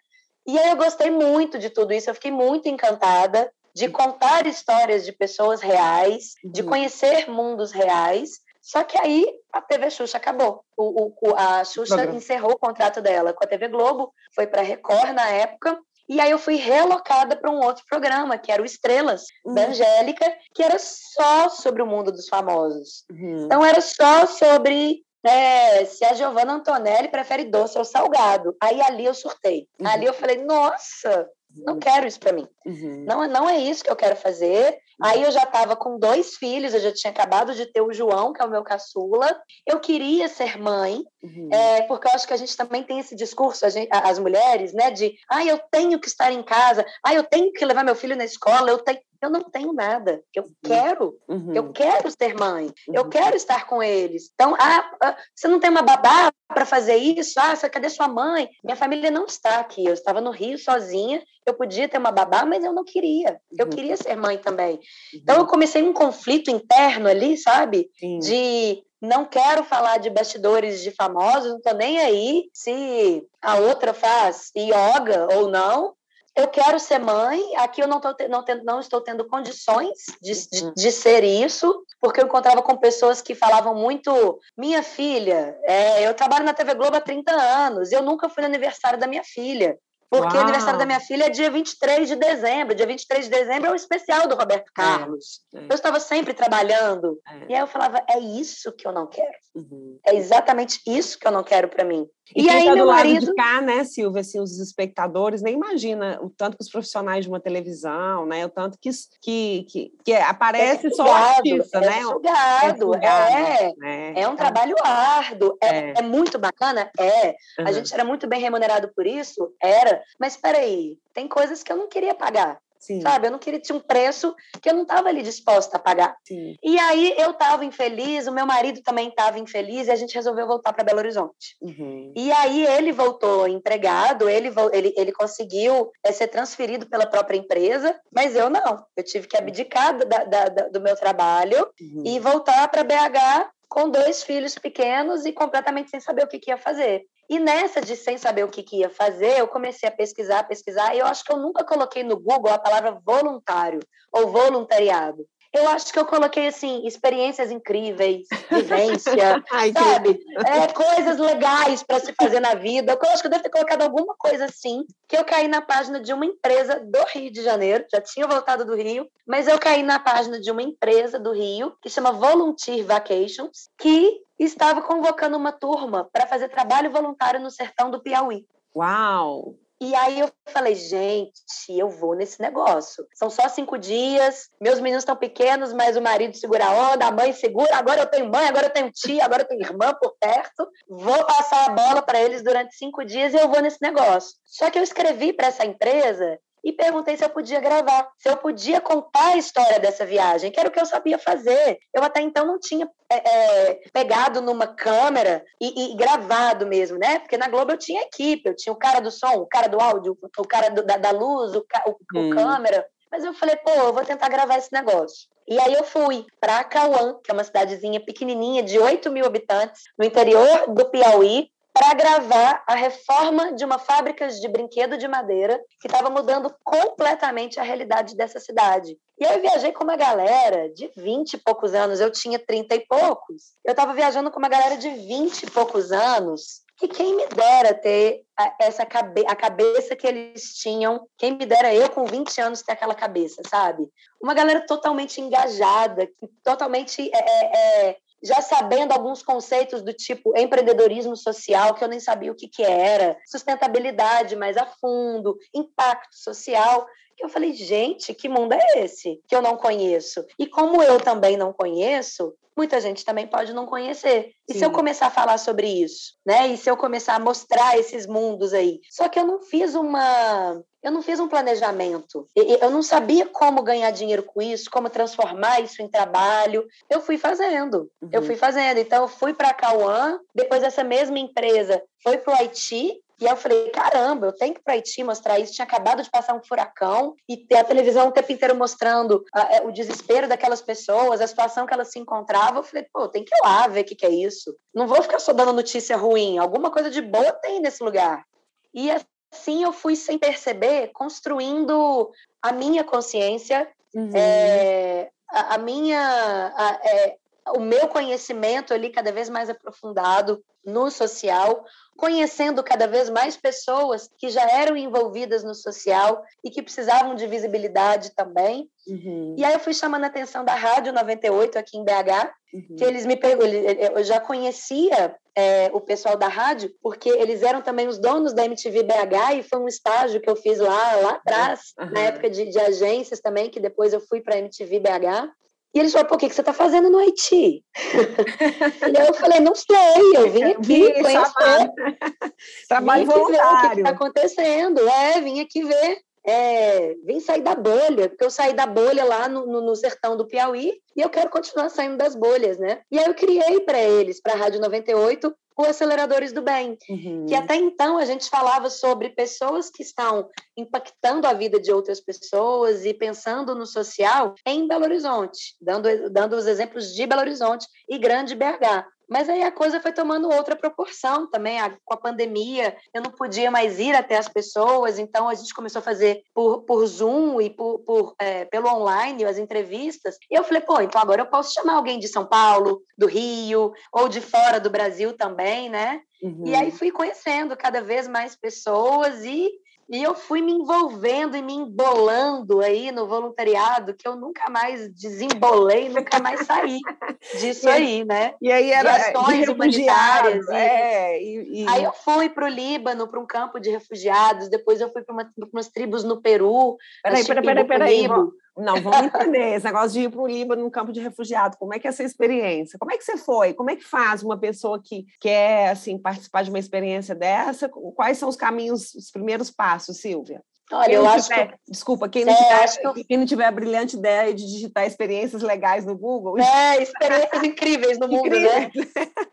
E 0.46 0.58
aí 0.58 0.70
eu 0.70 0.78
gostei 0.78 1.10
muito 1.10 1.58
de 1.58 1.70
tudo 1.70 1.92
isso. 1.92 2.10
Eu 2.10 2.14
fiquei 2.14 2.32
muito 2.32 2.70
encantada 2.70 3.52
de 3.76 3.90
contar 3.90 4.46
histórias 4.46 5.06
de 5.06 5.12
pessoas 5.12 5.62
reais, 5.62 6.36
de 6.44 6.62
uhum. 6.62 6.70
conhecer 6.70 7.30
mundos 7.30 7.72
reais. 7.72 8.40
Só 8.62 8.84
que 8.84 8.98
aí 9.00 9.26
a 9.54 9.62
TV 9.62 9.90
Xuxa 9.90 10.18
acabou. 10.18 10.64
O, 10.76 11.14
o 11.22 11.36
a 11.36 11.64
Xuxa 11.64 12.06
encerrou 12.06 12.52
o 12.52 12.60
contrato 12.60 13.02
dela 13.02 13.34
com 13.34 13.44
a 13.44 13.48
TV 13.48 13.70
Globo, 13.70 14.14
foi 14.36 14.46
para 14.46 14.62
Record 14.62 15.14
na 15.14 15.30
época, 15.30 15.80
e 16.08 16.20
aí 16.20 16.32
eu 16.32 16.40
fui 16.40 16.56
relocada 16.56 17.36
para 17.36 17.52
um 17.52 17.60
outro 17.60 17.84
programa, 17.88 18.38
que 18.38 18.52
era 18.52 18.62
o 18.62 18.66
Estrelas, 18.66 19.26
uhum. 19.46 19.54
da 19.54 19.68
Angélica, 19.68 20.26
que 20.54 20.64
era 20.64 20.78
só 20.80 21.50
sobre 21.50 21.82
o 21.82 21.88
mundo 21.88 22.12
dos 22.12 22.30
famosos. 22.30 23.04
Uhum. 23.12 23.46
Então 23.46 23.66
era 23.66 23.82
só 23.82 24.26
sobre 24.26 25.04
é, 25.24 25.86
se 25.86 26.06
a 26.06 26.14
Giovanna 26.14 26.54
Antonelli 26.54 27.10
prefere 27.10 27.46
doce 27.46 27.78
ou 27.78 27.84
salgado. 27.84 28.56
Aí 28.62 28.82
ali 28.82 29.06
eu 29.06 29.14
surtei. 29.14 29.68
Uhum. 29.80 29.88
Ali 29.88 30.06
eu 30.06 30.14
falei, 30.14 30.44
nossa, 30.44 31.30
não 31.56 31.74
uhum. 31.74 31.80
quero 31.80 32.08
isso 32.08 32.20
para 32.20 32.34
mim. 32.34 32.48
Uhum. 32.66 33.04
Não, 33.06 33.28
não 33.28 33.50
é 33.50 33.58
isso 33.58 33.84
que 33.84 33.90
eu 33.90 33.96
quero 33.96 34.16
fazer. 34.16 34.78
Aí 35.02 35.22
eu 35.22 35.32
já 35.32 35.44
estava 35.44 35.76
com 35.76 36.00
dois 36.00 36.36
filhos, 36.36 36.74
eu 36.74 36.80
já 36.80 36.92
tinha 36.92 37.12
acabado 37.12 37.54
de 37.54 37.66
ter 37.68 37.82
o 37.82 37.94
João, 37.94 38.34
que 38.34 38.42
é 38.42 38.46
o 38.46 38.50
meu 38.50 38.64
caçula. 38.64 39.40
Eu 39.66 39.80
queria 39.80 40.28
ser 40.28 40.58
mãe, 40.58 41.04
uhum. 41.22 41.50
é, 41.52 41.84
porque 41.84 42.08
eu 42.08 42.12
acho 42.12 42.28
que 42.28 42.34
a 42.34 42.38
gente 42.38 42.58
também 42.58 42.84
tem 42.84 43.00
esse 43.00 43.16
discurso, 43.16 43.70
gente, 43.70 43.90
as 43.92 44.18
mulheres, 44.18 44.74
né, 44.74 44.90
de 44.90 45.14
ah, 45.30 45.46
eu 45.46 45.60
tenho 45.72 46.00
que 46.00 46.08
estar 46.08 46.32
em 46.32 46.42
casa, 46.42 46.86
ah, 47.06 47.14
eu 47.14 47.24
tenho 47.24 47.52
que 47.54 47.66
levar 47.66 47.84
meu 47.84 47.96
filho 47.96 48.16
na 48.16 48.26
escola, 48.26 48.72
eu 48.72 48.80
tenho 48.80 49.00
eu 49.22 49.30
não 49.30 49.44
tenho 49.44 49.74
nada. 49.74 50.24
Eu 50.34 50.44
uhum. 50.44 50.52
quero, 50.64 51.18
uhum. 51.28 51.54
eu 51.54 51.72
quero 51.72 52.10
ser 52.12 52.36
mãe, 52.36 52.66
uhum. 52.88 52.96
eu 52.96 53.10
quero 53.10 53.36
estar 53.36 53.66
com 53.66 53.82
eles. 53.82 54.30
Então, 54.34 54.56
ah, 54.60 54.92
ah 55.02 55.18
você 55.36 55.48
não 55.48 55.60
tem 55.60 55.70
uma 55.70 55.82
babá 55.82 56.32
para 56.48 56.66
fazer 56.66 56.96
isso? 56.96 57.40
Ah, 57.40 57.56
cadê 57.70 57.90
sua 57.90 58.08
mãe? 58.08 58.50
Minha 58.64 58.76
família 58.76 59.12
não 59.12 59.26
está 59.26 59.60
aqui. 59.60 59.86
Eu 59.86 59.94
estava 59.94 60.22
no 60.22 60.32
Rio 60.32 60.58
sozinha. 60.58 61.22
Eu 61.46 61.54
podia 61.54 61.88
ter 61.88 61.98
uma 61.98 62.12
babá, 62.12 62.46
mas 62.46 62.64
eu 62.64 62.74
não 62.74 62.84
queria. 62.84 63.40
Eu 63.58 63.66
uhum. 63.66 63.72
queria 63.72 63.96
ser 63.96 64.16
mãe 64.16 64.38
também. 64.38 64.80
Então, 65.14 65.36
eu 65.36 65.42
uhum. 65.42 65.48
comecei 65.48 65.84
um 65.84 65.94
conflito 65.94 66.52
interno 66.52 67.08
ali, 67.08 67.38
sabe? 67.38 67.90
Sim. 68.00 68.20
De 68.20 68.84
não 69.02 69.26
quero 69.26 69.64
falar 69.64 69.98
de 69.98 70.10
bastidores 70.10 70.82
de 70.82 70.92
famosos, 70.92 71.52
não 71.52 71.62
tô 71.62 71.72
nem 71.74 72.00
aí 72.00 72.50
se 72.52 73.24
a 73.42 73.56
outra 73.58 73.94
faz 73.94 74.52
yoga 74.58 75.28
ou 75.36 75.50
não 75.50 75.94
eu 76.38 76.48
quero 76.48 76.80
ser 76.80 77.00
mãe, 77.00 77.42
aqui 77.58 77.82
eu 77.82 77.88
não, 77.88 78.00
tô, 78.00 78.16
não, 78.30 78.44
tendo, 78.44 78.64
não 78.64 78.80
estou 78.80 79.02
tendo 79.02 79.26
condições 79.26 80.06
de, 80.22 80.34
de, 80.34 80.64
uhum. 80.64 80.74
de, 80.76 80.92
ser 80.92 81.24
isso, 81.24 81.84
porque 82.00 82.22
eu 82.22 82.26
encontrava 82.26 82.62
com 82.62 82.78
pessoas 82.78 83.24
que 83.24 83.34
falavam 83.34 83.74
muito, 83.74 84.40
minha 84.56 84.84
filha, 84.84 85.58
é, 85.64 86.08
eu 86.08 86.14
trabalho 86.14 86.46
na 86.46 86.54
TV 86.54 86.76
Globo 86.76 86.96
há 86.96 87.02
30 87.02 87.32
anos, 87.32 87.92
eu 87.92 88.04
nunca 88.04 88.30
fui 88.30 88.42
no 88.42 88.48
aniversário 88.48 89.00
da 89.00 89.08
minha 89.08 89.24
filha. 89.24 89.80
Porque 90.10 90.36
Uau. 90.36 90.38
o 90.38 90.48
aniversário 90.48 90.80
da 90.80 90.86
minha 90.86 91.00
filha 91.02 91.26
é 91.26 91.30
dia 91.30 91.52
23 91.52 92.08
de 92.08 92.16
dezembro. 92.16 92.74
Dia 92.74 92.88
23 92.88 93.26
de 93.26 93.32
dezembro 93.32 93.70
é 93.70 93.72
o 93.72 93.76
especial 93.76 94.28
do 94.28 94.36
Roberto 94.36 94.70
é, 94.70 94.74
Carlos. 94.74 95.42
É, 95.54 95.60
é. 95.60 95.64
Eu 95.70 95.76
estava 95.76 96.00
sempre 96.00 96.34
trabalhando. 96.34 97.20
É. 97.28 97.52
E 97.52 97.56
aí 97.56 97.60
eu 97.60 97.68
falava, 97.68 98.02
é 98.10 98.18
isso 98.18 98.72
que 98.72 98.88
eu 98.88 98.94
não 98.94 99.08
quero. 99.08 99.38
Uhum. 99.54 100.00
É 100.06 100.16
exatamente 100.16 100.80
isso 100.88 101.20
que 101.20 101.28
eu 101.28 101.32
não 101.32 101.44
quero 101.44 101.68
para 101.68 101.84
mim. 101.84 102.08
E, 102.36 102.44
e 102.44 102.50
aí, 102.50 102.66
tá 102.66 102.76
do 102.76 102.84
lado 102.84 102.98
marido... 102.98 103.26
de 103.28 103.34
cá, 103.36 103.62
né, 103.62 103.84
Silvia, 103.86 104.22
assim, 104.22 104.40
os 104.40 104.60
espectadores 104.60 105.42
nem 105.42 105.54
imagina 105.54 106.20
o 106.22 106.30
tanto 106.30 106.58
que 106.58 106.64
os 106.64 106.70
profissionais 106.70 107.24
de 107.24 107.30
uma 107.30 107.40
televisão, 107.40 108.26
né, 108.26 108.46
o 108.46 108.50
tanto 108.50 108.78
que, 108.82 108.90
que, 109.22 109.66
que, 109.70 109.94
que 110.04 110.14
aparece 110.14 110.88
é 110.88 110.90
só 110.90 111.06
o 111.06 111.10
artista, 111.10 111.78
é 111.78 111.82
né? 111.82 112.02
Sugado, 112.02 112.96
é, 112.96 113.74
é, 113.84 114.22
é, 114.22 114.28
um 114.28 114.36
tá. 114.36 114.44
trabalho 114.44 114.76
árduo, 114.84 115.58
é 115.62 116.02
muito 116.02 116.38
bacana, 116.38 116.92
é. 117.00 117.30
Uhum. 117.60 117.68
A 117.68 117.72
gente 117.72 117.94
era 117.94 118.04
muito 118.04 118.28
bem 118.28 118.42
remunerado 118.42 118.92
por 118.94 119.08
isso, 119.08 119.54
era, 119.62 119.97
mas 120.20 120.34
espera 120.34 120.60
aí, 120.60 120.98
tem 121.14 121.28
coisas 121.28 121.64
que 121.64 121.72
eu 121.72 121.78
não 121.78 121.88
queria 121.88 122.14
pagar. 122.14 122.60
Sim. 122.80 123.02
Sabe? 123.02 123.28
Eu 123.28 123.32
não 123.32 123.40
queria 123.40 123.60
ter 123.60 123.74
um 123.74 123.80
preço 123.80 124.36
que 124.62 124.70
eu 124.70 124.74
não 124.74 124.84
estava 124.84 125.10
ali 125.10 125.22
disposta 125.22 125.78
a 125.78 125.80
pagar. 125.80 126.16
Sim. 126.26 126.56
E 126.64 126.80
aí 126.80 127.16
eu 127.18 127.32
estava 127.32 127.66
infeliz, 127.66 128.28
o 128.28 128.32
meu 128.32 128.46
marido 128.46 128.82
também 128.82 129.10
estava 129.10 129.40
infeliz 129.40 129.88
e 129.88 129.92
a 129.92 129.96
gente 129.96 130.16
resolveu 130.16 130.48
voltar 130.48 130.74
para 130.74 130.84
Belo 130.84 131.00
Horizonte. 131.00 131.58
Uhum. 131.62 132.14
E 132.16 132.32
aí 132.32 132.66
ele 132.66 132.92
voltou 132.92 133.48
empregado, 133.48 134.30
ele, 134.30 134.52
ele, 134.72 134.94
ele 134.96 135.12
conseguiu 135.12 135.92
é, 136.04 136.12
ser 136.12 136.28
transferido 136.28 136.88
pela 136.88 137.06
própria 137.06 137.38
empresa, 137.38 138.00
mas 138.14 138.36
eu 138.36 138.50
não. 138.50 138.86
Eu 138.96 139.04
tive 139.04 139.28
que 139.28 139.38
abdicar 139.38 139.98
da, 139.98 140.24
da, 140.24 140.50
da, 140.50 140.70
do 140.70 140.82
meu 140.82 140.96
trabalho 140.96 141.70
uhum. 141.82 142.04
e 142.06 142.20
voltar 142.20 142.68
para 142.70 142.84
BH 142.84 143.50
com 143.68 143.90
dois 143.90 144.24
filhos 144.24 144.56
pequenos 144.56 145.26
e 145.26 145.34
completamente 145.34 145.90
sem 145.90 146.00
saber 146.00 146.24
o 146.24 146.28
que, 146.28 146.40
que 146.40 146.52
ia 146.52 146.58
fazer. 146.58 147.06
E 147.30 147.40
nessa 147.40 147.82
de 147.82 147.96
sem 147.96 148.18
saber 148.18 148.46
o 148.46 148.50
que, 148.50 148.64
que 148.64 148.78
ia 148.78 148.90
fazer, 148.90 149.40
eu 149.40 149.48
comecei 149.48 149.88
a 149.90 149.92
pesquisar, 149.92 150.44
pesquisar, 150.44 150.96
e 150.96 151.00
eu 151.00 151.06
acho 151.06 151.26
que 151.26 151.32
eu 151.32 151.38
nunca 151.38 151.64
coloquei 151.64 152.04
no 152.04 152.18
Google 152.18 152.54
a 152.54 152.58
palavra 152.58 153.00
voluntário 153.06 153.82
ou 154.12 154.32
voluntariado. 154.32 155.28
Eu 155.54 155.68
acho 155.70 155.92
que 155.92 156.00
eu 156.00 156.06
coloquei 156.06 156.48
assim, 156.48 156.86
experiências 156.86 157.52
incríveis, 157.52 158.28
vivência, 158.52 159.44
Ai, 159.52 159.72
sabe? 159.72 160.20
É, 160.46 160.68
coisas 160.74 161.18
legais 161.18 161.84
para 161.84 162.00
se 162.00 162.14
fazer 162.14 162.40
na 162.40 162.54
vida. 162.54 162.94
Eu 162.94 163.10
acho 163.10 163.22
que 163.22 163.28
eu 163.28 163.32
devo 163.32 163.44
ter 163.44 163.50
colocado 163.50 163.82
alguma 163.82 164.16
coisa 164.16 164.46
assim, 164.46 164.86
que 165.08 165.18
eu 165.18 165.24
caí 165.24 165.48
na 165.48 165.62
página 165.62 166.00
de 166.00 166.14
uma 166.14 166.26
empresa 166.26 166.80
do 166.80 167.04
Rio 167.14 167.32
de 167.32 167.42
Janeiro, 167.42 167.86
já 167.92 168.02
tinha 168.02 168.28
voltado 168.28 168.66
do 168.66 168.76
Rio, 168.76 169.08
mas 169.26 169.48
eu 169.48 169.58
caí 169.60 169.84
na 169.84 170.00
página 170.00 170.40
de 170.40 170.52
uma 170.52 170.62
empresa 170.62 171.20
do 171.20 171.32
Rio, 171.32 171.74
que 171.82 171.90
chama 171.90 172.12
Volunteer 172.12 172.86
Vacations, 172.86 173.70
que 173.78 174.22
estava 174.40 174.82
convocando 174.82 175.38
uma 175.38 175.52
turma 175.52 176.08
para 176.12 176.28
fazer 176.28 176.50
trabalho 176.50 176.92
voluntário 176.92 177.40
no 177.40 177.50
sertão 177.50 177.90
do 177.90 178.02
Piauí. 178.02 178.46
Uau! 178.76 179.56
E 179.80 179.94
aí 179.94 180.20
eu 180.20 180.32
falei, 180.48 180.74
gente, 180.74 181.40
eu 181.70 181.88
vou 181.88 182.16
nesse 182.16 182.42
negócio. 182.42 183.08
São 183.14 183.30
só 183.30 183.48
cinco 183.48 183.78
dias, 183.78 184.50
meus 184.60 184.80
meninos 184.80 185.04
estão 185.04 185.16
pequenos, 185.16 185.72
mas 185.72 185.96
o 185.96 186.02
marido 186.02 186.36
segura 186.36 186.66
a 186.66 186.94
onda, 186.94 187.06
a 187.06 187.12
mãe 187.12 187.32
segura. 187.32 187.76
Agora 187.76 188.02
eu 188.02 188.08
tenho 188.08 188.32
mãe, 188.32 188.48
agora 188.48 188.68
eu 188.68 188.74
tenho 188.74 188.92
tia, 188.92 189.24
agora 189.24 189.44
eu 189.44 189.48
tenho 189.48 189.62
irmã 189.62 189.94
por 190.02 190.16
perto. 190.20 190.68
Vou 190.90 191.24
passar 191.26 191.68
a 191.68 191.74
bola 191.74 192.02
para 192.02 192.20
eles 192.20 192.44
durante 192.44 192.76
cinco 192.76 193.06
dias 193.06 193.34
e 193.34 193.38
eu 193.38 193.50
vou 193.50 193.62
nesse 193.62 193.82
negócio. 193.82 194.36
Só 194.44 194.72
que 194.72 194.80
eu 194.80 194.84
escrevi 194.84 195.32
para 195.32 195.48
essa 195.48 195.64
empresa 195.64 196.40
e 196.64 196.74
perguntei 196.74 197.16
se 197.16 197.24
eu 197.24 197.30
podia 197.30 197.60
gravar, 197.60 198.10
se 198.18 198.30
eu 198.30 198.38
podia 198.38 198.82
contar 198.82 199.34
a 199.34 199.38
história 199.38 199.80
dessa 199.80 200.06
viagem, 200.06 200.52
que 200.52 200.60
era 200.60 200.70
o 200.70 200.72
que 200.72 200.80
eu 200.80 200.86
sabia 200.86 201.18
fazer. 201.18 201.80
Eu 201.94 202.04
até 202.04 202.22
então 202.22 202.46
não 202.46 202.60
tinha 202.60 202.90
é, 203.10 203.16
é, 203.16 203.82
pegado 203.94 204.42
numa 204.42 204.68
câmera 204.68 205.46
e, 205.62 205.94
e, 205.94 205.96
gravado 205.96 206.66
mesmo, 206.66 206.98
né? 206.98 207.20
Porque 207.20 207.38
na 207.38 207.48
Globo 207.48 207.72
eu 207.72 207.78
tinha 207.78 208.04
equipe, 208.04 208.50
eu 208.50 208.56
tinha 208.56 208.74
o 208.74 208.78
cara 208.78 209.00
do 209.00 209.12
som, 209.12 209.36
o 209.36 209.46
cara 209.46 209.68
do 209.68 209.80
áudio, 209.80 210.18
o 210.38 210.48
cara 210.48 210.70
do, 210.70 210.84
da, 210.84 210.98
da, 210.98 211.12
luz, 211.12 211.56
o, 211.56 211.66
o, 211.86 211.96
hum. 212.16 212.32
o 212.32 212.36
câmera. 212.36 212.86
Mas 213.12 213.24
eu 213.24 213.34
falei, 213.34 213.56
pô, 213.56 213.72
eu 213.72 213.94
vou 213.94 214.04
tentar 214.04 214.28
gravar 214.30 214.58
esse 214.58 214.74
negócio. 214.74 215.30
E 215.48 215.58
aí 215.60 215.74
eu 215.74 215.84
fui 215.86 216.26
para 216.42 216.64
Cauã, 216.66 217.18
que 217.24 217.32
é 217.32 217.34
uma 217.34 217.44
cidadezinha 217.44 218.02
pequenininha 218.02 218.62
de 218.62 218.78
8 218.78 219.10
mil 219.10 219.26
habitantes, 219.26 219.84
no 219.98 220.04
interior 220.04 220.74
do 220.74 220.86
Piauí, 220.90 221.50
para 221.78 221.94
gravar 221.94 222.64
a 222.66 222.74
reforma 222.74 223.54
de 223.54 223.64
uma 223.64 223.78
fábrica 223.78 224.28
de 224.28 224.48
brinquedo 224.48 224.98
de 224.98 225.08
madeira 225.08 225.62
que 225.80 225.88
estava 225.88 226.10
mudando 226.10 226.54
completamente 226.64 227.60
a 227.60 227.64
realidade 227.64 228.16
dessa 228.16 228.40
cidade. 228.40 228.98
E 229.20 229.26
aí 229.26 229.36
eu 229.36 229.42
viajei 229.42 229.72
com 229.72 229.84
uma 229.84 229.96
galera 229.96 230.74
de 230.74 230.92
20 230.98 231.34
e 231.34 231.38
poucos 231.38 231.76
anos, 231.76 232.00
eu 232.00 232.12
tinha 232.12 232.40
30 232.40 232.74
e 232.74 232.86
poucos. 232.88 233.54
Eu 233.64 233.72
estava 233.72 233.94
viajando 233.94 234.32
com 234.32 234.40
uma 234.40 234.50
galera 234.50 234.76
de 234.76 234.90
20 234.90 235.44
e 235.44 235.52
poucos 235.52 235.92
anos 235.92 236.64
que 236.78 236.88
quem 236.88 237.16
me 237.16 237.28
dera 237.28 237.74
ter 237.74 238.24
essa 238.60 238.86
cabe 238.86 239.24
a 239.28 239.36
cabeça 239.36 239.96
que 239.96 240.06
eles 240.06 240.54
tinham, 240.56 241.08
quem 241.18 241.36
me 241.36 241.46
dera 241.46 241.74
eu 241.74 241.90
com 241.90 242.06
20 242.06 242.40
anos 242.42 242.62
ter 242.62 242.74
aquela 242.74 242.94
cabeça, 242.94 243.42
sabe? 243.48 243.88
Uma 244.22 244.34
galera 244.34 244.66
totalmente 244.66 245.20
engajada, 245.20 246.08
totalmente 246.44 247.10
é, 247.14 247.18
é, 247.18 247.90
é, 247.90 247.98
já 248.24 248.42
sabendo 248.42 248.92
alguns 248.92 249.22
conceitos 249.22 249.82
do 249.82 249.94
tipo 249.94 250.38
empreendedorismo 250.38 251.16
social, 251.16 251.74
que 251.74 251.84
eu 251.84 251.88
nem 251.88 252.00
sabia 252.00 252.32
o 252.32 252.36
que, 252.36 252.48
que 252.48 252.64
era, 252.64 253.18
sustentabilidade 253.26 254.36
mais 254.36 254.58
a 254.58 254.66
fundo, 254.66 255.38
impacto 255.54 256.16
social 256.16 256.88
que 257.18 257.26
eu 257.26 257.30
falei, 257.30 257.52
gente, 257.54 258.14
que 258.14 258.30
mundo 258.30 258.54
é 258.54 258.84
esse 258.84 259.20
que 259.28 259.36
eu 259.36 259.42
não 259.42 259.58
conheço? 259.58 260.24
E 260.38 260.46
como 260.46 260.84
eu 260.84 261.00
também 261.00 261.36
não 261.36 261.52
conheço, 261.52 262.34
muita 262.56 262.80
gente 262.80 263.04
também 263.04 263.26
pode 263.28 263.54
não 263.54 263.66
conhecer. 263.66 264.32
E 264.48 264.54
Sim. 264.54 264.60
se 264.60 264.66
eu 264.66 264.72
começar 264.72 265.08
a 265.08 265.12
falar 265.12 265.38
sobre 265.38 265.68
isso, 265.68 266.14
né? 266.26 266.48
E 266.48 266.58
se 266.58 266.70
eu 266.70 266.78
começar 266.78 267.16
a 267.16 267.20
mostrar 267.20 267.78
esses 267.78 268.06
mundos 268.06 268.54
aí? 268.54 268.80
Só 268.90 269.10
que 269.10 269.20
eu 269.20 269.26
não 269.26 269.42
fiz 269.42 269.74
uma 269.76 270.62
eu 270.84 270.92
não 270.92 271.02
fiz 271.02 271.20
um 271.20 271.28
planejamento. 271.28 272.28
Eu 272.34 272.70
não 272.70 272.82
sabia 272.82 273.26
como 273.26 273.62
ganhar 273.62 273.92
dinheiro 273.92 274.24
com 274.24 274.42
isso, 274.42 274.70
como 274.72 274.90
transformar 274.90 275.60
isso 275.60 275.82
em 275.82 275.88
trabalho. 275.90 276.66
Eu 276.90 277.02
fui 277.02 277.18
fazendo. 277.18 277.92
Uhum. 278.02 278.10
Eu 278.14 278.22
fui 278.22 278.38
fazendo. 278.38 278.78
Então, 278.78 279.02
eu 279.02 279.08
fui 279.10 279.34
para 279.34 279.50
a 279.50 279.54
Cauã, 279.54 280.18
depois 280.34 280.64
essa 280.64 280.86
mesma 280.86 281.20
empresa 281.20 281.84
foi 282.02 282.18
para 282.18 282.34
o 282.34 282.38
Haiti, 282.38 283.02
e 283.20 283.26
aí 283.26 283.34
eu 283.34 283.38
falei, 283.38 283.70
caramba, 283.70 284.28
eu 284.28 284.32
tenho 284.32 284.54
que 284.54 284.60
ir 284.60 284.64
para 284.64 284.76
Haiti 284.76 285.04
mostrar 285.04 285.40
isso. 285.40 285.54
Tinha 285.54 285.66
acabado 285.66 286.04
de 286.04 286.10
passar 286.10 286.36
um 286.36 286.44
furacão 286.44 287.16
e 287.28 287.36
ter 287.36 287.58
a 287.58 287.64
televisão 287.64 288.08
o 288.08 288.12
tempo 288.12 288.32
inteiro 288.32 288.56
mostrando 288.56 289.26
uh, 289.36 289.68
o 289.68 289.72
desespero 289.72 290.28
daquelas 290.28 290.62
pessoas, 290.62 291.20
a 291.20 291.26
situação 291.26 291.66
que 291.66 291.74
elas 291.74 291.92
se 291.92 291.98
encontravam. 291.98 292.58
Eu 292.58 292.64
falei, 292.64 292.86
pô, 292.94 293.08
tem 293.08 293.24
que 293.24 293.34
ir 293.34 293.40
lá 293.44 293.68
ver 293.68 293.82
o 293.82 293.86
que, 293.86 293.96
que 293.96 294.06
é 294.06 294.10
isso. 294.10 294.56
Não 294.74 294.88
vou 294.88 295.02
ficar 295.02 295.18
só 295.18 295.34
dando 295.34 295.52
notícia 295.52 295.98
ruim. 295.98 296.38
Alguma 296.38 296.70
coisa 296.70 296.92
de 296.92 297.02
boa 297.02 297.32
tem 297.32 297.60
nesse 297.60 297.84
lugar. 297.84 298.24
E 298.72 298.92
assim 299.34 299.64
eu 299.64 299.74
fui, 299.74 299.96
sem 299.96 300.20
perceber, 300.20 300.92
construindo 300.94 302.12
a 302.40 302.52
minha 302.52 302.84
consciência, 302.84 303.68
uhum. 303.96 304.12
é, 304.14 305.10
a, 305.32 305.56
a, 305.56 305.58
minha. 305.58 306.54
A, 306.56 306.80
é, 306.84 307.18
o 307.56 307.60
meu 307.62 307.88
conhecimento 307.88 308.74
ali 308.74 308.90
cada 308.90 309.12
vez 309.12 309.30
mais 309.30 309.50
aprofundado 309.50 310.44
no 310.66 310.92
social, 310.92 311.66
conhecendo 311.98 312.64
cada 312.64 312.88
vez 312.88 313.10
mais 313.10 313.36
pessoas 313.36 314.10
que 314.18 314.30
já 314.30 314.48
eram 314.50 314.78
envolvidas 314.78 315.44
no 315.44 315.56
social 315.56 316.24
e 316.44 316.52
que 316.52 316.62
precisavam 316.62 317.16
de 317.16 317.26
visibilidade 317.26 318.12
também. 318.16 318.70
Uhum. 318.88 319.36
E 319.38 319.44
aí 319.44 319.54
eu 319.54 319.60
fui 319.60 319.74
chamando 319.74 320.04
a 320.04 320.08
atenção 320.08 320.46
da 320.46 320.54
Rádio 320.54 320.94
98 320.94 321.58
aqui 321.58 321.78
em 321.78 321.84
BH, 321.84 322.32
uhum. 322.54 322.76
que 322.78 322.84
eles 322.84 323.06
me 323.06 323.18
perguntam, 323.18 323.50
eu 323.52 324.04
já 324.04 324.20
conhecia 324.20 325.16
é, 325.36 325.70
o 325.74 325.82
pessoal 325.82 326.16
da 326.16 326.28
rádio, 326.28 326.74
porque 326.82 327.10
eles 327.10 327.42
eram 327.44 327.62
também 327.62 327.88
os 327.88 327.98
donos 327.98 328.34
da 328.34 328.46
MTV 328.46 328.84
BH 328.84 329.36
e 329.40 329.44
foi 329.44 329.60
um 329.60 329.68
estágio 329.68 330.22
que 330.22 330.30
eu 330.30 330.36
fiz 330.36 330.60
lá, 330.60 330.96
lá 330.98 331.12
atrás, 331.12 331.74
uhum. 331.80 331.92
na 331.92 332.00
época 332.02 332.30
de, 332.30 332.50
de 332.50 332.60
agências 332.60 333.20
também, 333.20 333.50
que 333.50 333.60
depois 333.60 333.92
eu 333.92 334.00
fui 334.00 334.22
para 334.22 334.36
a 334.36 334.40
MTV 334.40 334.80
BH. 334.80 335.32
E 335.74 335.80
eles 335.80 335.92
falaram, 335.92 336.10
pô, 336.10 336.16
o 336.16 336.18
que, 336.18 336.30
que 336.30 336.36
você 336.36 336.42
está 336.42 336.54
fazendo 336.54 336.90
no 336.90 336.98
Haiti? 336.98 337.64
e 337.76 339.08
eu 339.08 339.14
falei, 339.14 339.40
não 339.40 339.54
sei, 339.54 340.16
eu 340.16 340.32
vim 340.32 340.44
aqui 340.44 340.94
conhecer. 341.02 341.72
Trabalho 342.68 343.06
vim 343.06 343.12
voluntário. 343.12 343.62
Ver 343.62 343.68
o 343.68 343.72
que 343.72 343.80
está 343.80 343.90
acontecendo. 343.90 344.90
É, 344.90 345.22
vim 345.22 345.40
aqui 345.40 345.64
ver. 345.64 346.02
É, 346.26 346.96
vim 347.06 347.22
sair 347.22 347.42
da 347.42 347.56
bolha, 347.56 348.10
porque 348.10 348.26
eu 348.26 348.30
saí 348.30 348.54
da 348.54 348.66
bolha 348.66 349.06
lá 349.06 349.30
no, 349.30 349.46
no, 349.46 349.62
no, 349.62 349.76
sertão 349.78 350.18
do 350.18 350.28
Piauí 350.28 350.74
e 350.94 351.02
eu 351.02 351.10
quero 351.10 351.30
continuar 351.30 351.70
saindo 351.70 351.96
das 351.96 352.16
bolhas, 352.16 352.58
né? 352.58 352.82
E 352.92 353.00
aí 353.00 353.06
eu 353.06 353.14
criei 353.14 353.62
para 353.62 353.82
eles, 353.82 354.22
para 354.22 354.34
a 354.34 354.36
Rádio 354.36 354.60
98, 354.60 355.34
o 355.58 355.64
Aceleradores 355.64 356.32
do 356.32 356.42
Bem, 356.42 356.78
uhum. 356.88 357.26
que 357.26 357.34
até 357.34 357.56
então 357.56 357.98
a 357.98 358.06
gente 358.06 358.30
falava 358.30 358.70
sobre 358.70 359.10
pessoas 359.10 359.72
que 359.72 359.82
estão 359.82 360.30
impactando 360.56 361.26
a 361.26 361.34
vida 361.34 361.60
de 361.60 361.72
outras 361.72 362.00
pessoas 362.00 362.86
e 362.86 362.94
pensando 362.94 363.56
no 363.56 363.66
social 363.66 364.36
em 364.46 364.68
Belo 364.68 364.84
Horizonte, 364.84 365.56
dando, 365.60 366.10
dando 366.12 366.36
os 366.36 366.46
exemplos 366.46 366.94
de 366.94 367.08
Belo 367.08 367.22
Horizonte 367.22 367.68
e 367.90 367.98
Grande 367.98 368.36
BH. 368.36 368.86
Mas 369.10 369.30
aí 369.30 369.42
a 369.42 369.52
coisa 369.52 369.80
foi 369.80 369.92
tomando 369.92 370.30
outra 370.30 370.56
proporção 370.56 371.30
também. 371.30 371.58
Com 371.86 371.94
a 371.94 371.98
pandemia, 371.98 372.76
eu 372.94 373.02
não 373.02 373.12
podia 373.12 373.50
mais 373.50 373.80
ir 373.80 373.96
até 373.96 374.18
as 374.18 374.28
pessoas, 374.28 375.00
então 375.00 375.30
a 375.30 375.34
gente 375.34 375.54
começou 375.54 375.80
a 375.80 375.84
fazer 375.84 376.24
por, 376.34 376.64
por 376.64 376.86
Zoom 376.86 377.40
e 377.40 377.50
por, 377.50 377.80
por 377.80 378.16
é, 378.20 378.46
pelo 378.46 378.70
online 378.70 379.24
as 379.26 379.38
entrevistas. 379.38 380.18
E 380.30 380.36
eu 380.36 380.44
falei, 380.44 380.62
pô, 380.62 380.82
então 380.82 381.02
agora 381.02 381.22
eu 381.22 381.28
posso 381.28 381.54
chamar 381.54 381.76
alguém 381.76 382.00
de 382.00 382.08
São 382.08 382.26
Paulo, 382.26 382.82
do 382.98 383.08
Rio, 383.08 383.74
ou 383.92 384.10
de 384.10 384.20
fora 384.20 384.60
do 384.60 384.70
Brasil 384.70 385.14
também, 385.14 385.70
né? 385.70 386.02
Uhum. 386.22 386.44
E 386.46 386.56
aí 386.56 386.72
fui 386.72 386.92
conhecendo 386.92 387.56
cada 387.56 387.82
vez 387.82 388.08
mais 388.08 388.36
pessoas 388.36 389.24
e 389.24 389.50
e 389.90 390.04
eu 390.04 390.14
fui 390.14 390.42
me 390.42 390.52
envolvendo 390.52 391.38
e 391.38 391.42
me 391.42 391.54
embolando 391.54 392.60
aí 392.60 392.92
no 392.92 393.08
voluntariado, 393.08 393.94
que 393.94 394.06
eu 394.06 394.18
nunca 394.18 394.50
mais 394.50 394.94
desembolei, 394.94 395.88
nunca 395.88 396.20
mais 396.20 396.46
saí 396.46 396.80
disso 397.40 397.70
aí, 397.70 398.04
né? 398.04 398.36
E 398.42 398.52
aí 398.52 398.72
era 398.72 398.92
de 398.92 399.02
ações 399.06 399.46
de 399.46 399.52
humanitárias. 399.52 400.50
É, 400.50 401.22
e, 401.22 401.64
e... 401.64 401.70
Aí 401.70 401.84
eu 401.84 401.94
fui 401.94 402.30
para 402.30 402.46
o 402.46 402.50
Líbano, 402.50 403.08
para 403.08 403.20
um 403.20 403.26
campo 403.26 403.60
de 403.60 403.70
refugiados, 403.70 404.50
depois 404.50 404.82
eu 404.82 404.92
fui 404.92 405.04
para 405.04 405.14
uma, 405.14 405.34
umas 405.54 405.70
tribos 405.70 406.04
no 406.04 406.22
Peru. 406.22 406.78
Peraí, 407.02 407.26
peraí, 407.26 407.44
peraí, 407.46 407.66
peraí. 407.66 408.08
Não, 408.58 408.82
vamos 408.82 409.14
entender 409.14 409.56
esse 409.56 409.66
negócio 409.66 409.92
de 409.92 410.02
ir 410.02 410.10
para 410.10 410.22
o 410.22 410.28
Líbano, 410.28 410.64
num 410.64 410.70
campo 410.70 410.92
de 410.92 411.00
refugiado. 411.00 411.58
Como 411.58 411.74
é 411.74 411.80
que 411.80 411.88
é 411.88 411.90
essa 411.90 412.04
experiência? 412.04 412.80
Como 412.80 412.92
é 412.92 412.98
que 412.98 413.04
você 413.04 413.16
foi? 413.16 413.54
Como 413.54 413.70
é 413.70 413.76
que 413.76 413.84
faz 413.84 414.24
uma 414.24 414.38
pessoa 414.38 414.82
que 414.84 415.06
quer 415.20 415.70
assim 415.70 415.98
participar 415.98 416.44
de 416.44 416.50
uma 416.50 416.60
experiência 416.60 417.14
dessa? 417.14 417.70
Quais 417.70 418.18
são 418.18 418.28
os 418.28 418.36
caminhos, 418.36 418.96
os 418.96 419.12
primeiros 419.12 419.52
passos, 419.52 419.98
Silvia? 419.98 420.44
Olha, 420.72 420.94
eu 420.94 421.08
acho 421.08 421.30
tiver, 421.30 421.48
que... 421.48 421.58
Desculpa, 421.70 422.10
quem 422.10 422.26
não, 422.26 422.34
é, 422.34 422.68
tiver, 422.68 422.94
que... 422.94 423.04
quem 423.06 423.18
não, 423.18 423.26
tiver, 423.26 423.46
a 423.46 423.52
brilhante 423.52 423.96
ideia 423.96 424.34
de 424.34 424.46
digitar 424.46 424.86
experiências 424.86 425.42
legais 425.42 425.86
no 425.86 425.98
Google. 425.98 426.38
É, 426.40 426.82
experiências 426.82 427.42
incríveis 427.44 427.98
no 427.98 428.08
mundo, 428.08 428.30
né? 428.30 428.70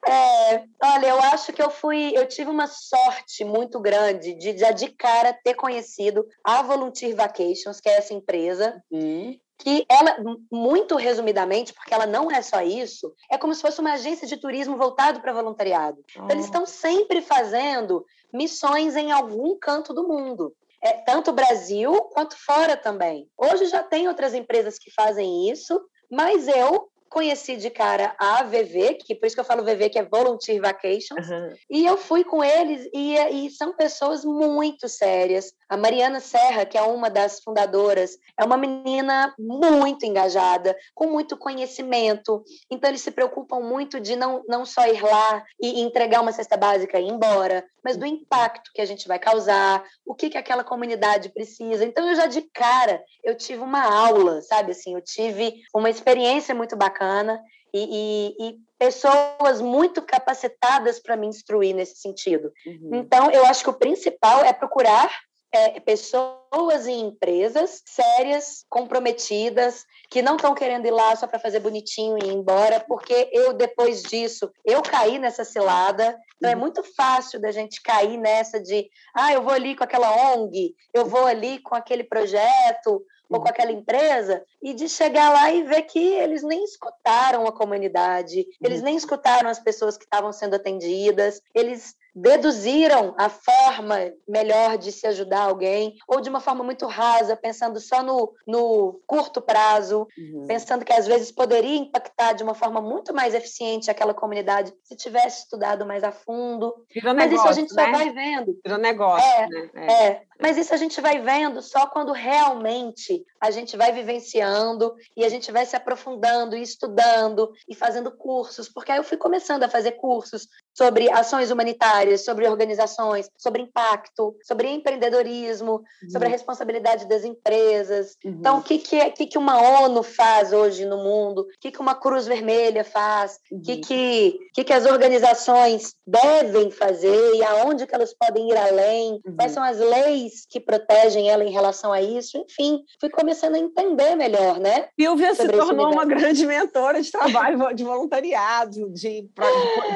É, 0.07 0.65
olha, 0.81 1.07
eu 1.09 1.19
acho 1.19 1.53
que 1.53 1.63
eu 1.63 1.71
fui, 1.71 2.13
eu 2.15 2.29
tive 2.29 2.51
uma 2.51 2.69
sorte 2.69 3.45
muito 3.45 3.81
grande 3.81 4.35
de 4.35 4.57
já 4.57 4.71
de 4.71 4.89
cara 4.89 5.33
ter 5.33 5.55
conhecido 5.55 6.25
a 6.45 6.63
Volunteer 6.63 7.17
Vacations, 7.17 7.81
que 7.81 7.89
é 7.89 7.97
essa 7.97 8.15
empresa, 8.15 8.81
uhum 8.91 9.37
que 9.57 9.87
ela, 9.89 10.17
muito 10.51 10.97
resumidamente, 10.97 11.73
porque 11.73 11.95
ela 11.95 12.07
não 12.07 12.31
é 12.31 12.43
só 12.43 12.61
isso, 12.61 13.15
é 13.31 13.39
como 13.39 13.55
se 13.55 13.63
fosse 13.63 13.81
uma 13.81 13.93
agência 13.93 14.27
de 14.27 14.37
turismo 14.37 14.77
voltado 14.77 15.21
para 15.21 15.33
voluntariado. 15.33 16.05
Então, 16.11 16.29
eles 16.31 16.47
estão 16.47 16.67
sempre 16.67 17.23
fazendo 17.23 18.05
missões 18.33 18.97
em 18.97 19.13
algum 19.13 19.57
canto 19.57 19.95
do 19.95 20.07
mundo 20.07 20.53
é, 20.85 20.93
tanto 20.93 21.33
Brasil 21.33 21.93
quanto 22.13 22.37
fora 22.37 22.77
também. 22.77 23.27
Hoje 23.39 23.67
já 23.67 23.83
tem 23.83 24.07
outras 24.07 24.35
empresas 24.35 24.79
que 24.79 24.93
fazem 24.93 25.51
isso, 25.51 25.81
mas 26.11 26.47
eu 26.47 26.91
conheci 27.09 27.57
de 27.57 27.71
cara 27.71 28.15
a 28.19 28.43
VV, 28.43 28.95
que 28.95 29.15
por 29.15 29.27
isso 29.27 29.37
que 29.37 29.41
eu 29.41 29.45
falo 29.45 29.65
VV, 29.65 29.89
que 29.89 29.99
é 30.01 30.05
Volunteer 30.05 30.61
Vacations, 30.61 31.29
uhum. 31.31 31.55
e 31.71 31.87
eu 31.87 31.97
fui 31.97 32.25
com 32.25 32.43
eles 32.43 32.89
e, 32.93 33.17
e, 33.17 33.51
são 33.51 33.73
pessoas 33.77 34.25
muito 34.25 34.89
sérias. 34.89 35.53
A 35.75 35.77
Mariana 35.77 36.21
Serra, 36.21 36.65
que 36.65 36.79
é 36.79 36.83
uma 36.83 37.11
das 37.11 37.41
fundadoras, 37.41 38.17
é 38.39 38.45
uma 38.45 38.57
menina 38.57 39.35
muito 39.37 40.07
engajada, 40.07 40.77
com 40.95 41.09
muito 41.09 41.37
conhecimento, 41.37 42.45
então 42.71 42.89
eles 42.89 43.01
se 43.01 43.11
preocupam 43.11 43.59
muito 43.59 43.99
de 43.99 44.15
não, 44.15 44.45
não 44.49 44.65
só 44.65 44.87
ir 44.87 45.03
lá 45.03 45.45
e 45.61 45.81
entregar 45.81 46.21
uma 46.21 46.31
cesta 46.31 46.57
básica 46.57 47.01
e 47.01 47.09
ir 47.09 47.11
embora, 47.11 47.67
mas 47.83 47.97
do 47.97 48.07
impacto 48.07 48.71
que 48.73 48.81
a 48.81 48.85
gente 48.85 49.09
vai 49.09 49.19
causar, 49.19 49.83
o 50.07 50.15
que, 50.15 50.31
que 50.31 50.39
aquela 50.39 50.63
comunidade 50.63 51.31
precisa. 51.31 51.85
Então 51.85 52.09
eu 52.09 52.15
já 52.15 52.27
de 52.27 52.43
cara, 52.43 53.03
eu 53.25 53.37
tive 53.37 53.61
uma 53.61 53.83
aula, 53.83 54.43
sabe 54.43 54.71
assim, 54.71 54.95
eu 54.95 55.01
tive 55.01 55.57
uma 55.75 55.91
experiência 55.91 56.55
muito 56.55 56.77
bacana 56.77 57.43
e, 57.75 58.37
e, 58.39 58.49
e 58.49 58.59
pessoas 58.79 59.61
muito 59.61 60.01
capacitadas 60.01 61.01
para 61.01 61.17
me 61.17 61.27
instruir 61.27 61.75
nesse 61.75 61.97
sentido. 61.97 62.53
Uhum. 62.65 62.91
Então, 62.93 63.29
eu 63.33 63.45
acho 63.47 63.65
que 63.65 63.71
o 63.71 63.75
principal 63.75 64.45
é 64.45 64.53
procurar 64.53 65.11
é, 65.57 65.81
pessoas 65.81 66.87
e 66.87 66.93
empresas 66.93 67.83
sérias, 67.85 68.65
comprometidas, 68.69 69.85
que 70.11 70.23
não 70.23 70.37
estão 70.37 70.55
querendo 70.55 70.87
ir 70.87 70.91
lá 70.91 71.15
só 71.17 71.27
para 71.27 71.39
fazer 71.39 71.61
bonitinho 71.61 72.19
e 72.19 72.27
ir 72.27 72.33
embora, 72.33 72.81
porque 72.81 73.31
eu, 73.33 73.53
depois 73.53 74.03
disso, 74.03 74.51
eu 74.65 74.83
caí 74.83 75.19
nessa 75.19 75.45
cilada. 75.45 76.19
Então, 76.37 76.51
é 76.51 76.55
uhum. 76.55 76.61
muito 76.61 76.83
fácil 76.97 77.41
da 77.41 77.51
gente 77.51 77.83
cair 77.83 78.17
nessa 78.19 78.61
de, 78.61 78.89
ah, 79.15 79.33
eu 79.33 79.43
vou 79.43 79.53
ali 79.53 79.75
com 79.75 79.85
aquela 79.85 80.35
ONG, 80.35 80.75
eu 80.93 81.07
vou 81.07 81.27
ali 81.27 81.59
com 81.61 81.75
aquele 81.75 82.05
projeto, 82.05 83.05
ou 83.29 83.41
com 83.41 83.49
aquela 83.49 83.73
empresa 83.73 84.45
e 84.63 84.75
de 84.75 84.89
chegar 84.89 85.33
lá 85.33 85.51
e 85.51 85.63
ver 85.63 85.83
que 85.83 85.99
eles 85.99 86.43
nem 86.43 86.63
escutaram 86.65 87.47
a 87.47 87.53
comunidade, 87.53 88.47
eles 88.63 88.83
nem 88.83 88.97
escutaram 88.97 89.49
as 89.49 89.59
pessoas 89.59 89.97
que 89.97 90.05
estavam 90.05 90.33
sendo 90.33 90.55
atendidas, 90.55 91.41
eles 91.55 91.97
deduziram 92.15 93.15
a 93.19 93.29
forma 93.29 93.97
melhor 94.29 94.79
de 94.79 94.93
se 94.93 95.07
ajudar 95.07 95.43
alguém, 95.43 95.97
ou 96.07 96.21
de 96.21 96.29
uma 96.29 96.41
forma 96.41 96.63
muito 96.63 96.87
rasa, 96.87 97.37
pensando 97.37 97.81
só 97.81 98.03
no, 98.03 98.33
no 98.47 99.01
curto 99.07 99.41
prazo, 99.41 100.07
uhum. 100.17 100.47
pensando 100.47 100.85
que 100.85 100.93
às 100.93 101.07
vezes 101.07 101.33
poderia 101.33 101.77
impactar 101.77 102.33
de 102.35 102.43
uma 102.43 102.55
forma 102.55 102.81
muito 102.81 103.13
mais 103.13 103.35
eficiente 103.35 103.91
aquela 103.91 104.15
comunidade 104.15 104.73
se 104.85 104.97
tivesse 104.97 105.41
estudado 105.41 105.85
mais 105.85 106.05
a 106.05 106.13
fundo. 106.13 106.75
Virou 106.95 107.15
Mas 107.15 107.31
negócio, 107.31 107.51
isso 107.51 107.59
a 107.59 107.63
gente 107.63 107.75
né? 107.75 107.85
só 107.85 107.91
vai 107.91 108.11
vendo. 108.11 108.61
Virou 108.65 108.79
negócio, 108.79 109.29
é, 109.29 109.49
né? 109.49 109.71
É. 109.75 110.07
é. 110.07 110.23
Mas 110.41 110.57
isso 110.57 110.75
a 110.75 110.77
gente 110.77 111.01
vai 111.01 111.21
vendo 111.21 111.63
só 111.63 111.87
quando 111.87 112.13
realmente 112.13 113.25
a 113.41 113.51
gente 113.51 113.77
vai 113.77 113.93
vivenciando 113.93 114.95
e 115.17 115.25
a 115.25 115.29
gente 115.29 115.53
vai 115.53 115.67
se 115.67 115.77
aprofundando 115.77 116.57
e 116.57 116.63
estudando 116.63 117.53
e 117.69 117.75
fazendo 117.75 118.11
cursos, 118.11 118.69
porque 118.69 118.91
aí 118.91 118.99
eu 118.99 119.05
fui 119.05 119.19
começando 119.19 119.63
a 119.63 119.69
fazer 119.69 119.93
cursos 119.93 120.49
sobre 120.73 121.11
ações 121.11 121.51
humanitárias, 121.51 122.25
sobre 122.25 122.49
organizações, 122.49 123.31
sobre 123.37 123.63
impacto, 123.63 124.35
sobre 124.43 124.69
empreendedorismo, 124.69 125.85
uhum. 126.03 126.11
sobre 126.11 126.27
a 126.27 126.31
responsabilidade 126.31 127.07
das 127.07 127.25
empresas. 127.25 128.17
Uhum. 128.25 128.33
Então, 128.33 128.59
o 128.59 128.63
que, 128.63 128.79
que, 128.79 128.97
é, 128.97 129.11
que, 129.11 129.27
que 129.27 129.39
uma 129.39 129.61
ONU 129.83 130.03
faz 130.03 130.53
hoje 130.53 130.85
no 130.85 130.99
mundo? 130.99 131.43
O 131.43 131.49
que, 131.61 131.71
que 131.71 131.81
uma 131.81 131.95
Cruz 131.95 132.27
Vermelha 132.27 132.83
faz? 132.83 133.39
O 133.51 133.57
uhum. 133.57 133.63
que, 133.63 133.77
que, 133.77 134.39
que, 134.53 134.65
que 134.65 134.73
as 134.73 134.87
organizações 134.87 135.95
devem 136.07 136.71
fazer 136.71 137.35
e 137.35 137.45
aonde 137.45 137.87
que 137.87 137.95
elas 137.95 138.15
podem 138.15 138.51
ir 138.51 138.57
além? 138.57 139.21
Quais 139.37 139.53
uhum. 139.53 139.55
são 139.55 139.63
as 139.63 139.79
leis 139.79 140.24
que 140.49 140.61
protegem 140.61 141.29
ela 141.29 141.45
em 141.45 141.51
relação 141.51 141.93
a 141.93 142.01
isso? 142.01 142.39
Enfim, 142.39 142.83
fui 143.01 143.11
começando 143.11 143.55
a 143.55 143.59
entender 143.59 144.15
melhor, 144.15 144.59
né? 144.59 144.89
Silvia 144.99 145.35
se 145.35 145.49
tornou 145.49 145.93
uma 145.93 146.05
grande 146.05 146.47
mentora 146.47 147.01
de 147.01 147.11
trabalho 147.11 147.59
de 147.75 147.85
voluntariado, 147.85 148.91
de, 148.93 149.29